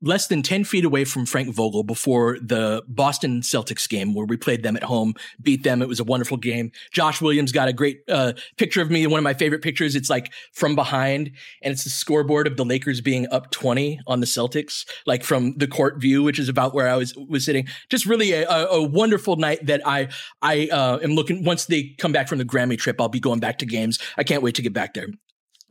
less 0.00 0.28
than 0.28 0.42
10 0.42 0.64
feet 0.64 0.84
away 0.84 1.04
from 1.04 1.26
Frank 1.26 1.52
Vogel 1.54 1.82
before 1.82 2.38
the 2.40 2.82
Boston 2.86 3.40
Celtics 3.40 3.88
game 3.88 4.14
where 4.14 4.26
we 4.26 4.36
played 4.36 4.62
them 4.62 4.76
at 4.76 4.84
home, 4.84 5.14
beat 5.42 5.64
them. 5.64 5.82
It 5.82 5.88
was 5.88 5.98
a 5.98 6.04
wonderful 6.04 6.36
game. 6.36 6.70
Josh 6.92 7.20
Williams 7.20 7.50
got 7.50 7.68
a 7.68 7.72
great 7.72 8.00
uh, 8.08 8.34
picture 8.56 8.80
of 8.80 8.90
me, 8.90 9.06
one 9.06 9.18
of 9.18 9.24
my 9.24 9.34
favorite 9.34 9.62
pictures. 9.62 9.96
It's 9.96 10.08
like 10.08 10.32
from 10.52 10.76
behind 10.76 11.32
and 11.62 11.72
it's 11.72 11.84
the 11.84 11.90
scoreboard 11.90 12.46
of 12.46 12.56
the 12.56 12.64
Lakers 12.64 13.00
being 13.00 13.26
up 13.32 13.50
20 13.50 14.00
on 14.06 14.20
the 14.20 14.26
Celtics, 14.26 14.88
like 15.06 15.24
from 15.24 15.54
the 15.56 15.66
court 15.66 16.00
view, 16.00 16.22
which 16.22 16.38
is 16.38 16.48
about 16.48 16.74
where 16.74 16.88
I 16.88 16.96
was, 16.96 17.14
was 17.28 17.44
sitting. 17.44 17.66
Just 17.90 18.06
really 18.06 18.32
a, 18.32 18.48
a 18.48 18.82
wonderful 18.82 19.36
night 19.36 19.66
that 19.66 19.80
I, 19.84 20.08
I 20.42 20.68
uh, 20.70 20.98
am 21.02 21.12
looking, 21.12 21.44
once 21.44 21.66
they 21.66 21.94
come 21.98 22.12
back 22.12 22.28
from 22.28 22.38
the 22.38 22.44
Grammy 22.44 22.78
trip, 22.78 23.00
I'll 23.00 23.08
be 23.08 23.20
going 23.20 23.40
back 23.40 23.58
to 23.58 23.66
games. 23.66 23.98
I 24.16 24.22
can't 24.22 24.42
wait 24.42 24.54
to 24.56 24.62
get 24.62 24.72
back 24.72 24.94
there. 24.94 25.08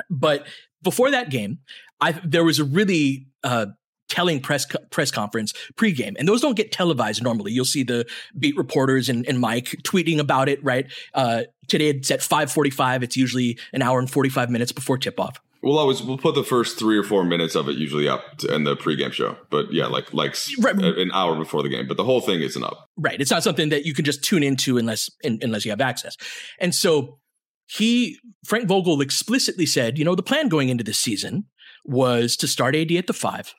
But 0.10 0.48
before 0.84 1.12
that 1.12 1.30
game, 1.30 1.60
I, 2.02 2.12
there 2.24 2.44
was 2.44 2.60
a 2.60 2.63
really, 2.63 3.28
uh, 3.44 3.68
telling 4.10 4.39
press 4.39 4.65
press 4.91 5.12
conference 5.12 5.54
pregame, 5.76 6.15
and 6.17 6.28
those 6.28 6.41
don't 6.41 6.56
get 6.56 6.72
televised 6.72 7.24
normally. 7.24 7.52
You'll 7.52 7.65
see 7.65 7.84
the 7.84 8.06
beat 8.38 8.56
reporters 8.58 9.10
and, 9.10 9.28
and 9.28 9.39
Mike 9.39 9.76
tweeting 9.84 10.20
about 10.20 10.50
it. 10.50 10.63
Right 10.63 10.91
uh, 11.13 11.43
today, 11.67 11.89
it's 11.89 12.12
at 12.12 12.22
five 12.22 12.52
forty 12.52 12.70
five. 12.70 13.04
It's 13.04 13.17
usually 13.17 13.58
an 13.74 13.82
hour 13.82 14.00
and 14.00 14.10
forty 14.10 14.30
five 14.30 14.50
minutes 14.50 14.72
before 14.72 14.98
tip 14.98 15.20
off. 15.20 15.39
We'll 15.63 15.80
always 15.80 16.04
we'll 16.04 16.17
put 16.17 16.36
the 16.36 16.43
first 16.43 16.78
three 16.78 16.98
or 16.98 17.04
four 17.04 17.24
minutes 17.24 17.56
of 17.56 17.67
it 17.67 17.78
usually 17.78 18.08
up 18.08 18.38
to, 18.39 18.54
in 18.54 18.63
the 18.63 18.76
pregame 18.76 19.12
show, 19.12 19.38
but 19.50 19.74
yeah, 19.74 19.88
like 19.88 20.13
like 20.13 20.38
right. 20.60 20.76
an 20.76 21.12
hour 21.13 21.36
before 21.36 21.63
the 21.63 21.70
game. 21.70 21.88
But 21.88 21.98
the 21.98 22.04
whole 22.04 22.22
thing 22.22 22.41
isn't 22.41 22.63
up. 22.63 22.88
Right. 22.96 23.20
It's 23.20 23.32
not 23.32 23.43
something 23.43 23.70
that 23.70 23.86
you 23.86 23.93
can 23.93 24.06
just 24.06 24.24
tune 24.24 24.43
into 24.43 24.78
unless 24.78 25.10
in, 25.24 25.39
unless 25.41 25.65
you 25.65 25.72
have 25.72 25.82
access. 25.82 26.15
And 26.60 26.76
so 26.76 27.20
he 27.65 28.20
Frank 28.46 28.67
Vogel 28.67 29.02
explicitly 29.02 29.65
said, 29.65 29.98
you 29.98 30.06
know, 30.06 30.15
the 30.15 30.24
plan 30.24 30.48
going 30.48 30.70
into 30.70 30.84
this 30.84 31.00
season 31.00 31.46
was 31.84 32.38
to 32.38 32.48
start 32.48 32.76
AD 32.76 32.91
at 32.91 33.08
the 33.08 33.13
five, 33.13 33.54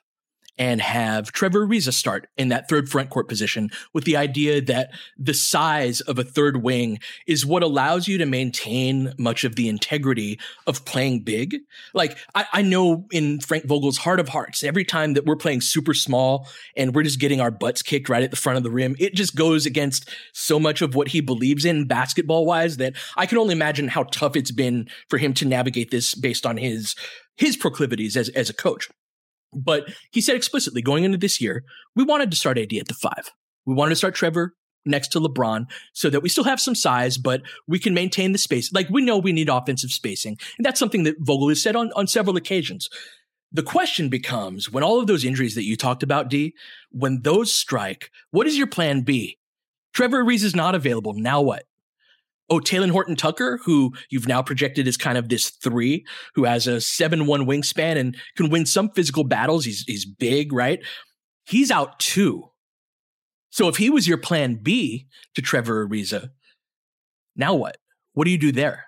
and 0.59 0.81
have 0.81 1.31
Trevor 1.31 1.65
Ariza 1.65 1.93
start 1.93 2.27
in 2.37 2.49
that 2.49 2.67
third 2.67 2.89
front 2.89 3.09
court 3.09 3.29
position 3.29 3.71
with 3.93 4.03
the 4.03 4.17
idea 4.17 4.59
that 4.61 4.91
the 5.17 5.33
size 5.33 6.01
of 6.01 6.19
a 6.19 6.23
third 6.23 6.61
wing 6.61 6.99
is 7.25 7.45
what 7.45 7.63
allows 7.63 8.09
you 8.09 8.17
to 8.17 8.25
maintain 8.25 9.13
much 9.17 9.45
of 9.45 9.55
the 9.55 9.69
integrity 9.69 10.37
of 10.67 10.83
playing 10.83 11.21
big. 11.21 11.55
Like 11.93 12.17
I, 12.35 12.45
I, 12.51 12.61
know 12.61 13.05
in 13.09 13.39
Frank 13.39 13.65
Vogel's 13.65 13.97
heart 13.97 14.19
of 14.19 14.27
hearts, 14.27 14.63
every 14.63 14.83
time 14.83 15.13
that 15.13 15.25
we're 15.25 15.37
playing 15.37 15.61
super 15.61 15.93
small 15.93 16.47
and 16.75 16.93
we're 16.93 17.03
just 17.03 17.21
getting 17.21 17.39
our 17.39 17.51
butts 17.51 17.81
kicked 17.81 18.09
right 18.09 18.21
at 18.21 18.31
the 18.31 18.37
front 18.37 18.57
of 18.57 18.63
the 18.63 18.69
rim, 18.69 18.97
it 18.99 19.15
just 19.15 19.35
goes 19.35 19.65
against 19.65 20.09
so 20.33 20.59
much 20.59 20.81
of 20.81 20.93
what 20.93 21.07
he 21.07 21.21
believes 21.21 21.63
in 21.63 21.87
basketball 21.87 22.45
wise 22.45 22.77
that 22.77 22.93
I 23.15 23.25
can 23.25 23.37
only 23.37 23.53
imagine 23.53 23.87
how 23.87 24.03
tough 24.03 24.35
it's 24.35 24.51
been 24.51 24.89
for 25.07 25.17
him 25.17 25.33
to 25.35 25.45
navigate 25.45 25.89
this 25.89 26.13
based 26.13 26.45
on 26.45 26.57
his 26.57 26.95
his 27.37 27.55
proclivities 27.55 28.17
as, 28.17 28.27
as 28.29 28.49
a 28.49 28.53
coach. 28.53 28.89
But 29.53 29.89
he 30.11 30.21
said 30.21 30.35
explicitly 30.35 30.81
going 30.81 31.03
into 31.03 31.17
this 31.17 31.41
year, 31.41 31.63
we 31.95 32.03
wanted 32.03 32.31
to 32.31 32.37
start 32.37 32.57
AD 32.57 32.73
at 32.73 32.87
the 32.87 32.93
five. 32.93 33.31
We 33.65 33.73
wanted 33.73 33.91
to 33.91 33.95
start 33.95 34.15
Trevor 34.15 34.53
next 34.85 35.09
to 35.09 35.19
LeBron 35.19 35.65
so 35.93 36.09
that 36.09 36.21
we 36.21 36.29
still 36.29 36.43
have 36.43 36.59
some 36.59 36.75
size, 36.75 37.17
but 37.17 37.41
we 37.67 37.79
can 37.79 37.93
maintain 37.93 38.31
the 38.31 38.37
space. 38.37 38.71
Like 38.71 38.89
we 38.89 39.01
know 39.01 39.17
we 39.17 39.33
need 39.33 39.49
offensive 39.49 39.91
spacing. 39.91 40.37
And 40.57 40.65
that's 40.65 40.79
something 40.79 41.03
that 41.03 41.15
Vogel 41.19 41.49
has 41.49 41.61
said 41.61 41.75
on, 41.75 41.91
on 41.95 42.07
several 42.07 42.37
occasions. 42.37 42.89
The 43.51 43.63
question 43.63 44.09
becomes 44.09 44.71
when 44.71 44.83
all 44.83 44.99
of 44.99 45.07
those 45.07 45.25
injuries 45.25 45.55
that 45.55 45.63
you 45.63 45.75
talked 45.75 46.03
about, 46.03 46.29
D, 46.29 46.53
when 46.91 47.21
those 47.23 47.53
strike, 47.53 48.11
what 48.31 48.47
is 48.47 48.57
your 48.57 48.67
plan 48.67 49.01
B? 49.01 49.37
Trevor 49.93 50.23
Ariza 50.23 50.43
is 50.43 50.55
not 50.55 50.75
available. 50.75 51.13
Now 51.13 51.41
what? 51.41 51.63
Oh, 52.49 52.59
Talen 52.59 52.91
Horton 52.91 53.15
Tucker, 53.15 53.59
who 53.63 53.93
you've 54.09 54.27
now 54.27 54.41
projected 54.41 54.87
as 54.87 54.97
kind 54.97 55.17
of 55.17 55.29
this 55.29 55.49
three, 55.49 56.05
who 56.35 56.45
has 56.45 56.67
a 56.67 56.81
seven 56.81 57.25
one 57.25 57.45
wingspan 57.45 57.97
and 57.97 58.17
can 58.35 58.49
win 58.49 58.65
some 58.65 58.89
physical 58.89 59.23
battles. 59.23 59.65
He's 59.65 59.83
he's 59.87 60.05
big, 60.05 60.51
right? 60.53 60.79
He's 61.45 61.71
out 61.71 61.99
too. 61.99 62.49
So 63.49 63.67
if 63.67 63.77
he 63.77 63.89
was 63.89 64.07
your 64.07 64.17
plan 64.17 64.59
B 64.61 65.07
to 65.35 65.41
Trevor 65.41 65.87
Ariza, 65.87 66.29
now 67.35 67.55
what? 67.55 67.77
What 68.13 68.25
do 68.25 68.31
you 68.31 68.37
do 68.37 68.51
there? 68.51 68.85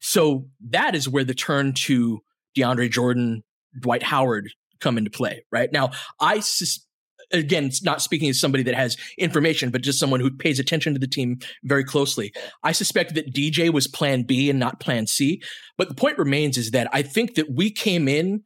So 0.00 0.48
that 0.68 0.94
is 0.94 1.08
where 1.08 1.24
the 1.24 1.34
turn 1.34 1.72
to 1.72 2.20
DeAndre 2.56 2.90
Jordan, 2.90 3.42
Dwight 3.80 4.02
Howard 4.02 4.50
come 4.80 4.98
into 4.98 5.10
play, 5.10 5.44
right? 5.50 5.72
Now, 5.72 5.90
I 6.20 6.40
sus- 6.40 6.86
again, 7.32 7.70
not 7.82 8.02
speaking 8.02 8.28
as 8.28 8.40
somebody 8.40 8.62
that 8.64 8.74
has 8.74 8.96
information, 9.18 9.70
but 9.70 9.82
just 9.82 9.98
someone 9.98 10.20
who 10.20 10.30
pays 10.30 10.58
attention 10.58 10.92
to 10.94 10.98
the 10.98 11.06
team 11.06 11.38
very 11.62 11.84
closely. 11.84 12.32
I 12.62 12.72
suspect 12.72 13.14
that 13.14 13.34
DJ 13.34 13.72
was 13.72 13.86
plan 13.86 14.22
B 14.22 14.50
and 14.50 14.58
not 14.58 14.80
plan 14.80 15.06
C. 15.06 15.42
But 15.76 15.88
the 15.88 15.94
point 15.94 16.18
remains 16.18 16.56
is 16.56 16.70
that 16.70 16.88
I 16.92 17.02
think 17.02 17.34
that 17.34 17.50
we 17.54 17.70
came 17.70 18.08
in 18.08 18.42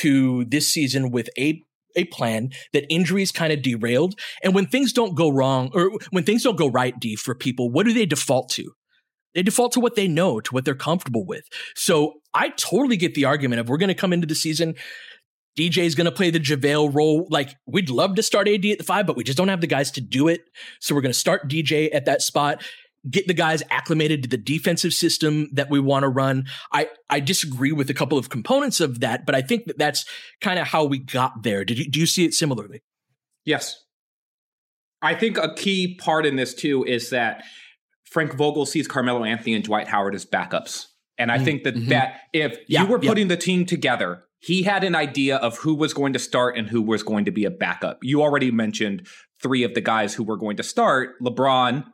to 0.00 0.44
this 0.46 0.68
season 0.68 1.10
with 1.10 1.28
a 1.38 1.62
a 1.94 2.04
plan 2.04 2.50
that 2.72 2.86
injuries 2.88 3.30
kind 3.30 3.52
of 3.52 3.60
derailed. 3.60 4.18
And 4.42 4.54
when 4.54 4.66
things 4.66 4.94
don't 4.94 5.14
go 5.14 5.28
wrong 5.28 5.70
or 5.74 5.90
when 6.10 6.24
things 6.24 6.42
don't 6.42 6.56
go 6.56 6.68
right, 6.68 6.98
D 6.98 7.16
for 7.16 7.34
people, 7.34 7.70
what 7.70 7.84
do 7.84 7.92
they 7.92 8.06
default 8.06 8.48
to? 8.52 8.72
They 9.34 9.42
default 9.42 9.72
to 9.72 9.80
what 9.80 9.94
they 9.94 10.08
know, 10.08 10.40
to 10.40 10.54
what 10.54 10.64
they're 10.64 10.74
comfortable 10.74 11.24
with. 11.24 11.44
So 11.74 12.14
I 12.34 12.50
totally 12.50 12.96
get 12.96 13.14
the 13.14 13.24
argument 13.24 13.60
of 13.60 13.68
we're 13.68 13.78
going 13.78 13.88
to 13.88 13.94
come 13.94 14.12
into 14.12 14.26
the 14.26 14.34
season 14.34 14.74
DJ 15.58 15.84
is 15.84 15.94
going 15.94 16.06
to 16.06 16.12
play 16.12 16.30
the 16.30 16.40
JaVale 16.40 16.94
role. 16.94 17.26
Like, 17.30 17.56
we'd 17.66 17.90
love 17.90 18.14
to 18.14 18.22
start 18.22 18.48
AD 18.48 18.64
at 18.64 18.78
the 18.78 18.84
five, 18.84 19.06
but 19.06 19.16
we 19.16 19.24
just 19.24 19.36
don't 19.36 19.48
have 19.48 19.60
the 19.60 19.66
guys 19.66 19.90
to 19.92 20.00
do 20.00 20.28
it. 20.28 20.42
So 20.80 20.94
we're 20.94 21.02
going 21.02 21.12
to 21.12 21.18
start 21.18 21.48
DJ 21.48 21.94
at 21.94 22.06
that 22.06 22.22
spot, 22.22 22.62
get 23.08 23.26
the 23.26 23.34
guys 23.34 23.62
acclimated 23.70 24.22
to 24.22 24.28
the 24.28 24.38
defensive 24.38 24.94
system 24.94 25.48
that 25.52 25.68
we 25.68 25.78
want 25.78 26.04
to 26.04 26.08
run. 26.08 26.46
I, 26.72 26.88
I 27.10 27.20
disagree 27.20 27.72
with 27.72 27.90
a 27.90 27.94
couple 27.94 28.16
of 28.16 28.30
components 28.30 28.80
of 28.80 29.00
that, 29.00 29.26
but 29.26 29.34
I 29.34 29.42
think 29.42 29.66
that 29.66 29.78
that's 29.78 30.06
kind 30.40 30.58
of 30.58 30.66
how 30.68 30.84
we 30.84 30.98
got 30.98 31.42
there. 31.42 31.64
Did 31.64 31.78
you, 31.78 31.90
do 31.90 32.00
you 32.00 32.06
see 32.06 32.24
it 32.24 32.32
similarly? 32.32 32.82
Yes. 33.44 33.82
I 35.02 35.14
think 35.14 35.36
a 35.36 35.54
key 35.54 35.96
part 35.96 36.24
in 36.24 36.36
this 36.36 36.54
too 36.54 36.84
is 36.84 37.10
that 37.10 37.42
Frank 38.04 38.34
Vogel 38.34 38.66
sees 38.66 38.86
Carmelo 38.86 39.24
Anthony 39.24 39.54
and 39.54 39.64
Dwight 39.64 39.88
Howard 39.88 40.14
as 40.14 40.24
backups. 40.24 40.86
And 41.18 41.30
I 41.30 41.36
mm-hmm. 41.36 41.44
think 41.44 41.64
that, 41.64 41.74
mm-hmm. 41.74 41.88
that 41.90 42.20
if 42.32 42.58
yeah, 42.68 42.82
you 42.82 42.88
were 42.88 42.98
putting 42.98 43.28
yeah. 43.28 43.34
the 43.34 43.40
team 43.40 43.66
together 43.66 44.24
he 44.42 44.64
had 44.64 44.82
an 44.82 44.96
idea 44.96 45.36
of 45.36 45.58
who 45.58 45.74
was 45.74 45.94
going 45.94 46.12
to 46.12 46.18
start 46.18 46.58
and 46.58 46.68
who 46.68 46.82
was 46.82 47.04
going 47.04 47.24
to 47.24 47.30
be 47.30 47.44
a 47.44 47.50
backup. 47.50 47.98
You 48.02 48.22
already 48.22 48.50
mentioned 48.50 49.06
three 49.40 49.62
of 49.62 49.74
the 49.74 49.80
guys 49.80 50.14
who 50.14 50.24
were 50.24 50.36
going 50.36 50.56
to 50.56 50.64
start 50.64 51.14
LeBron, 51.22 51.84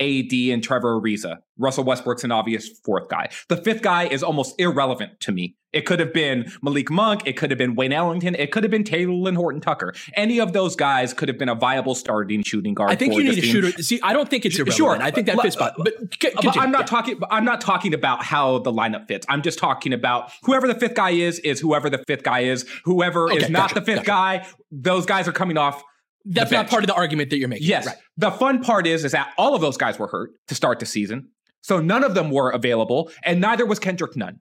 AD, 0.00 0.32
and 0.32 0.62
Trevor 0.62 1.00
Ariza. 1.00 1.38
Russell 1.58 1.84
Westbrook's 1.84 2.24
an 2.24 2.32
obvious 2.32 2.68
fourth 2.84 3.08
guy. 3.08 3.28
The 3.48 3.56
fifth 3.56 3.82
guy 3.82 4.04
is 4.04 4.22
almost 4.22 4.54
irrelevant 4.58 5.20
to 5.20 5.32
me. 5.32 5.56
It 5.72 5.82
could 5.82 6.00
have 6.00 6.14
been 6.14 6.50
Malik 6.62 6.90
Monk. 6.90 7.22
It 7.26 7.36
could 7.36 7.50
have 7.50 7.58
been 7.58 7.74
Wayne 7.74 7.92
Ellington. 7.92 8.34
It 8.36 8.52
could 8.52 8.62
have 8.64 8.70
been 8.70 8.84
Talen 8.84 9.36
Horton 9.36 9.60
Tucker. 9.60 9.92
Any 10.14 10.40
of 10.40 10.54
those 10.54 10.74
guys 10.74 11.12
could 11.12 11.28
have 11.28 11.36
been 11.36 11.50
a 11.50 11.54
viable 11.54 11.94
starting 11.94 12.42
shooting 12.42 12.72
guard. 12.72 12.90
I 12.90 12.94
think 12.94 13.14
you 13.14 13.24
need 13.24 13.38
a 13.38 13.42
shooter. 13.42 13.82
See, 13.82 14.00
I 14.02 14.14
don't 14.14 14.30
think 14.30 14.46
it's 14.46 14.56
irrelevant. 14.56 14.76
Sure, 14.76 15.02
I 15.02 15.10
think 15.10 15.26
that 15.26 15.40
fits. 15.40 15.56
But, 15.56 15.74
but, 15.76 15.94
but 16.20 16.56
I'm 16.56 16.70
not 16.70 16.80
yeah. 16.80 16.86
talking. 16.86 17.20
I'm 17.30 17.44
not 17.44 17.60
talking 17.60 17.92
about 17.92 18.24
how 18.24 18.60
the 18.60 18.72
lineup 18.72 19.08
fits. 19.08 19.26
I'm 19.28 19.42
just 19.42 19.58
talking 19.58 19.92
about 19.92 20.32
whoever 20.44 20.66
the 20.66 20.74
fifth 20.74 20.94
guy 20.94 21.10
is 21.10 21.38
is 21.40 21.60
whoever 21.60 21.90
the 21.90 22.02
fifth 22.06 22.22
guy 22.22 22.40
is. 22.40 22.64
Whoever 22.84 23.30
okay, 23.30 23.44
is 23.44 23.50
not 23.50 23.68
gotcha, 23.68 23.74
the 23.80 23.82
fifth 23.82 24.06
gotcha. 24.06 24.42
guy, 24.42 24.46
those 24.70 25.04
guys 25.04 25.28
are 25.28 25.32
coming 25.32 25.58
off 25.58 25.82
that's 26.28 26.50
not 26.50 26.68
part 26.68 26.82
of 26.82 26.88
the 26.88 26.94
argument 26.94 27.30
that 27.30 27.38
you're 27.38 27.48
making. 27.48 27.66
Yes. 27.66 27.86
Right. 27.86 27.96
The 28.16 28.30
fun 28.30 28.62
part 28.62 28.86
is 28.86 29.04
is 29.04 29.12
that 29.12 29.32
all 29.38 29.54
of 29.54 29.60
those 29.60 29.76
guys 29.76 29.98
were 29.98 30.08
hurt 30.08 30.30
to 30.48 30.54
start 30.54 30.78
the 30.78 30.86
season. 30.86 31.28
So 31.62 31.80
none 31.80 32.04
of 32.04 32.14
them 32.14 32.30
were 32.30 32.50
available, 32.50 33.10
and 33.24 33.40
neither 33.40 33.66
was 33.66 33.78
Kendrick 33.78 34.16
Nunn. 34.16 34.40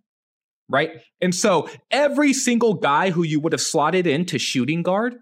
Right? 0.69 0.91
And 1.21 1.33
so 1.33 1.69
every 1.91 2.33
single 2.33 2.73
guy 2.73 3.11
who 3.11 3.23
you 3.23 3.39
would 3.39 3.53
have 3.53 3.61
slotted 3.61 4.05
into 4.05 4.37
shooting 4.37 4.83
guard, 4.83 5.15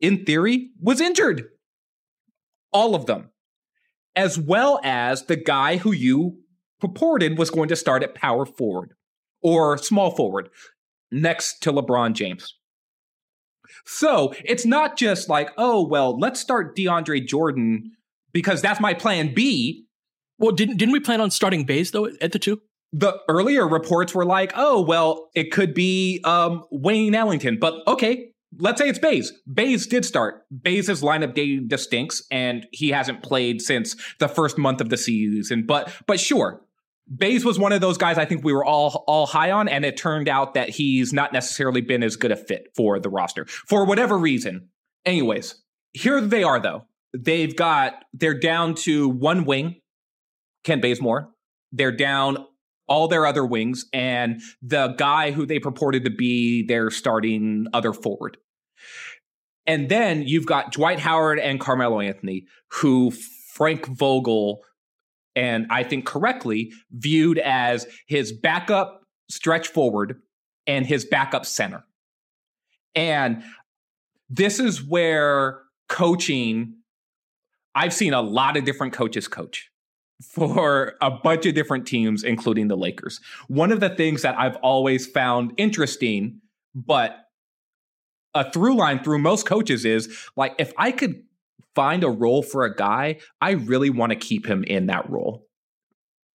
in 0.00 0.24
theory, 0.24 0.70
was 0.80 1.00
injured. 1.00 1.44
All 2.72 2.94
of 2.94 3.06
them. 3.06 3.30
As 4.14 4.38
well 4.38 4.80
as 4.84 5.24
the 5.24 5.36
guy 5.36 5.78
who 5.78 5.90
you 5.90 6.38
purported 6.80 7.38
was 7.38 7.50
going 7.50 7.68
to 7.70 7.76
start 7.76 8.04
at 8.04 8.14
power 8.14 8.46
forward 8.46 8.92
or 9.42 9.76
small 9.78 10.12
forward 10.12 10.48
next 11.10 11.60
to 11.62 11.72
LeBron 11.72 12.12
James. 12.12 12.54
So 13.84 14.34
it's 14.44 14.66
not 14.66 14.96
just 14.96 15.28
like, 15.28 15.50
oh, 15.56 15.86
well, 15.86 16.18
let's 16.18 16.40
start 16.40 16.76
DeAndre 16.76 17.26
Jordan 17.26 17.92
because 18.32 18.62
that's 18.62 18.80
my 18.80 18.94
plan 18.94 19.34
B. 19.34 19.86
Well, 20.38 20.52
didn't 20.52 20.76
didn't 20.76 20.92
we 20.92 21.00
plan 21.00 21.20
on 21.20 21.30
starting 21.30 21.64
Bays 21.64 21.92
though 21.92 22.08
at 22.20 22.32
the 22.32 22.38
two? 22.38 22.60
The 22.92 23.18
earlier 23.28 23.66
reports 23.66 24.14
were 24.14 24.24
like, 24.24 24.52
oh, 24.54 24.80
well, 24.80 25.28
it 25.34 25.50
could 25.50 25.74
be 25.74 26.20
um, 26.24 26.64
Wayne 26.70 27.14
Ellington, 27.14 27.58
but 27.60 27.74
okay, 27.88 28.28
let's 28.58 28.80
say 28.80 28.88
it's 28.88 28.98
Bays. 28.98 29.32
Bays 29.52 29.86
did 29.86 30.04
start. 30.04 30.44
Bays' 30.62 30.88
lineup 31.02 31.34
data 31.34 31.78
stinks, 31.78 32.22
and 32.30 32.66
he 32.72 32.90
hasn't 32.90 33.22
played 33.22 33.60
since 33.60 33.96
the 34.20 34.28
first 34.28 34.58
month 34.58 34.80
of 34.80 34.90
the 34.90 34.96
season. 34.96 35.64
But 35.66 35.92
but 36.06 36.20
sure, 36.20 36.60
Bays 37.14 37.44
was 37.44 37.58
one 37.58 37.72
of 37.72 37.80
those 37.80 37.98
guys 37.98 38.16
I 38.16 38.24
think 38.24 38.44
we 38.44 38.52
were 38.52 38.64
all 38.64 39.04
all 39.06 39.26
high 39.26 39.50
on, 39.50 39.68
and 39.68 39.84
it 39.84 39.96
turned 39.96 40.28
out 40.28 40.54
that 40.54 40.70
he's 40.70 41.12
not 41.12 41.32
necessarily 41.32 41.80
been 41.80 42.02
as 42.02 42.16
good 42.16 42.32
a 42.32 42.36
fit 42.36 42.68
for 42.74 42.98
the 42.98 43.10
roster 43.10 43.44
for 43.46 43.84
whatever 43.84 44.16
reason. 44.16 44.68
Anyways, 45.04 45.62
here 45.92 46.20
they 46.20 46.42
are 46.42 46.60
though. 46.60 46.86
They've 47.12 47.54
got 47.54 48.04
they're 48.12 48.38
down 48.38 48.74
to 48.76 49.08
one 49.08 49.44
wing, 49.44 49.80
Kent 50.64 50.82
Bazemore. 50.82 51.30
They're 51.72 51.96
down 51.96 52.38
all 52.86 53.08
their 53.08 53.26
other 53.26 53.44
wings 53.44 53.86
and 53.92 54.40
the 54.62 54.88
guy 54.98 55.30
who 55.30 55.46
they 55.46 55.58
purported 55.58 56.04
to 56.04 56.10
be 56.10 56.66
their 56.66 56.90
starting 56.90 57.66
other 57.72 57.92
forward. 57.92 58.36
And 59.66 59.88
then 59.88 60.22
you've 60.22 60.46
got 60.46 60.72
Dwight 60.72 61.00
Howard 61.00 61.38
and 61.38 61.58
Carmelo 61.58 62.00
Anthony, 62.00 62.44
who 62.72 63.12
Frank 63.54 63.86
Vogel, 63.86 64.60
and 65.36 65.66
I 65.70 65.82
think 65.82 66.06
correctly, 66.06 66.72
viewed 66.92 67.38
as 67.38 67.86
his 68.06 68.32
backup 68.32 69.02
stretch 69.30 69.68
forward 69.68 70.20
and 70.66 70.86
his 70.86 71.04
backup 71.04 71.46
center. 71.46 71.84
And 72.94 73.42
this 74.28 74.60
is 74.60 74.82
where 74.82 75.62
coaching, 75.88 76.76
I've 77.74 77.92
seen 77.92 78.14
a 78.14 78.22
lot 78.22 78.56
of 78.56 78.64
different 78.64 78.92
coaches 78.92 79.28
coach 79.28 79.70
for 80.22 80.94
a 81.00 81.10
bunch 81.10 81.44
of 81.46 81.54
different 81.54 81.86
teams, 81.86 82.22
including 82.22 82.68
the 82.68 82.76
Lakers. 82.76 83.20
One 83.48 83.72
of 83.72 83.80
the 83.80 83.90
things 83.90 84.22
that 84.22 84.38
I've 84.38 84.56
always 84.56 85.06
found 85.06 85.52
interesting, 85.56 86.40
but 86.74 87.16
a 88.34 88.50
through 88.50 88.76
line 88.76 89.02
through 89.02 89.18
most 89.18 89.46
coaches 89.46 89.84
is 89.84 90.16
like, 90.36 90.54
if 90.58 90.72
I 90.76 90.92
could 90.92 91.22
find 91.74 92.04
a 92.04 92.10
role 92.10 92.42
for 92.42 92.64
a 92.64 92.74
guy, 92.74 93.18
I 93.40 93.52
really 93.52 93.90
want 93.90 94.10
to 94.10 94.16
keep 94.16 94.46
him 94.46 94.64
in 94.64 94.86
that 94.86 95.08
role. 95.10 95.46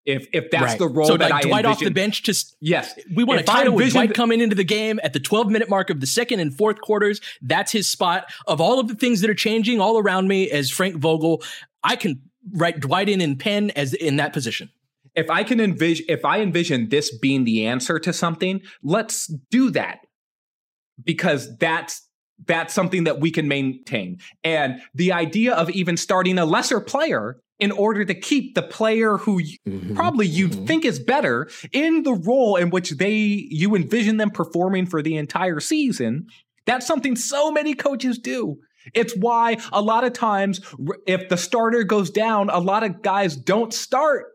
If 0.06 0.28
if 0.32 0.50
that's 0.50 0.64
right. 0.64 0.78
the 0.78 0.88
role 0.88 1.06
so 1.06 1.16
that 1.18 1.30
like 1.30 1.44
I 1.44 1.48
Dwight 1.48 1.64
envision, 1.66 1.86
off 1.86 1.92
the 1.92 1.94
bench, 1.94 2.22
just 2.22 2.56
yes, 2.60 2.98
we 3.14 3.22
want 3.22 3.40
to 3.40 3.46
title 3.46 3.74
with 3.74 3.92
Dwight 3.92 4.14
coming 4.14 4.40
into 4.40 4.56
the 4.56 4.64
game 4.64 4.98
at 5.02 5.12
the 5.12 5.20
12 5.20 5.50
minute 5.50 5.68
mark 5.68 5.90
of 5.90 6.00
the 6.00 6.06
second 6.06 6.40
and 6.40 6.56
fourth 6.56 6.80
quarters. 6.80 7.20
That's 7.42 7.70
his 7.70 7.88
spot. 7.88 8.32
Of 8.46 8.60
all 8.60 8.80
of 8.80 8.88
the 8.88 8.94
things 8.94 9.20
that 9.20 9.28
are 9.28 9.34
changing 9.34 9.78
all 9.78 9.98
around 9.98 10.26
me 10.26 10.50
as 10.50 10.70
Frank 10.70 10.96
Vogel, 10.96 11.42
I 11.84 11.96
can 11.96 12.22
write 12.54 12.80
Dwight 12.80 13.10
in 13.10 13.20
and 13.20 13.38
Penn 13.38 13.70
as 13.70 13.92
in 13.92 14.16
that 14.16 14.32
position. 14.32 14.70
If 15.14 15.28
I 15.28 15.44
can 15.44 15.60
envision, 15.60 16.06
if 16.08 16.24
I 16.24 16.40
envision 16.40 16.88
this 16.88 17.16
being 17.16 17.44
the 17.44 17.66
answer 17.66 17.98
to 17.98 18.12
something, 18.12 18.62
let's 18.82 19.26
do 19.50 19.70
that 19.72 19.98
because 21.04 21.56
that's 21.58 22.08
that's 22.46 22.74
something 22.74 23.04
that 23.04 23.20
we 23.20 23.30
can 23.30 23.48
maintain. 23.48 24.18
And 24.44 24.80
the 24.94 25.12
idea 25.12 25.54
of 25.54 25.70
even 25.70 25.96
starting 25.96 26.38
a 26.38 26.44
lesser 26.44 26.80
player 26.80 27.40
in 27.60 27.70
order 27.70 28.04
to 28.04 28.14
keep 28.14 28.54
the 28.54 28.62
player 28.62 29.18
who 29.18 29.42
mm-hmm. 29.42 29.94
probably 29.94 30.26
you 30.26 30.48
mm-hmm. 30.48 30.64
think 30.64 30.84
is 30.84 30.98
better 30.98 31.48
in 31.72 32.02
the 32.02 32.14
role 32.14 32.56
in 32.56 32.70
which 32.70 32.92
they 32.92 33.12
you 33.50 33.76
envision 33.76 34.16
them 34.16 34.30
performing 34.30 34.86
for 34.86 35.02
the 35.02 35.16
entire 35.16 35.60
season 35.60 36.26
that's 36.66 36.86
something 36.86 37.14
so 37.14 37.52
many 37.52 37.74
coaches 37.74 38.18
do 38.18 38.56
it's 38.94 39.14
why 39.16 39.58
a 39.72 39.82
lot 39.82 40.04
of 40.04 40.12
times 40.12 40.60
if 41.06 41.28
the 41.28 41.36
starter 41.36 41.84
goes 41.84 42.10
down 42.10 42.48
a 42.50 42.58
lot 42.58 42.82
of 42.82 43.02
guys 43.02 43.36
don't 43.36 43.74
start 43.74 44.26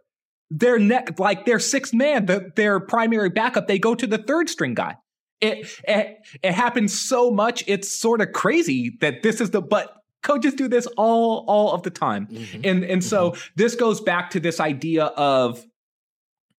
their 0.51 0.77
neck 0.77 1.19
like 1.19 1.45
their 1.45 1.59
sixth 1.59 1.93
man 1.93 2.27
the, 2.27 2.51
their 2.55 2.79
primary 2.79 3.29
backup 3.29 3.67
they 3.67 3.79
go 3.79 3.95
to 3.95 4.05
the 4.05 4.19
third 4.19 4.49
string 4.49 4.75
guy 4.75 4.95
it, 5.41 5.67
it 5.87 6.17
it 6.43 6.53
happens 6.53 6.99
so 6.99 7.31
much 7.31 7.63
it's 7.67 7.91
sort 7.91 8.21
of 8.21 8.31
crazy 8.31 8.97
that 9.01 9.23
this 9.23 9.41
is 9.41 9.51
the 9.51 9.61
but 9.61 9.97
coaches 10.23 10.53
do 10.53 10.67
this 10.67 10.87
all 10.97 11.45
all 11.47 11.73
of 11.73 11.83
the 11.83 11.89
time 11.89 12.27
mm-hmm. 12.27 12.61
and 12.63 12.83
and 12.83 13.03
so 13.03 13.31
mm-hmm. 13.31 13.51
this 13.55 13.75
goes 13.75 14.01
back 14.01 14.31
to 14.31 14.39
this 14.39 14.59
idea 14.59 15.05
of 15.05 15.63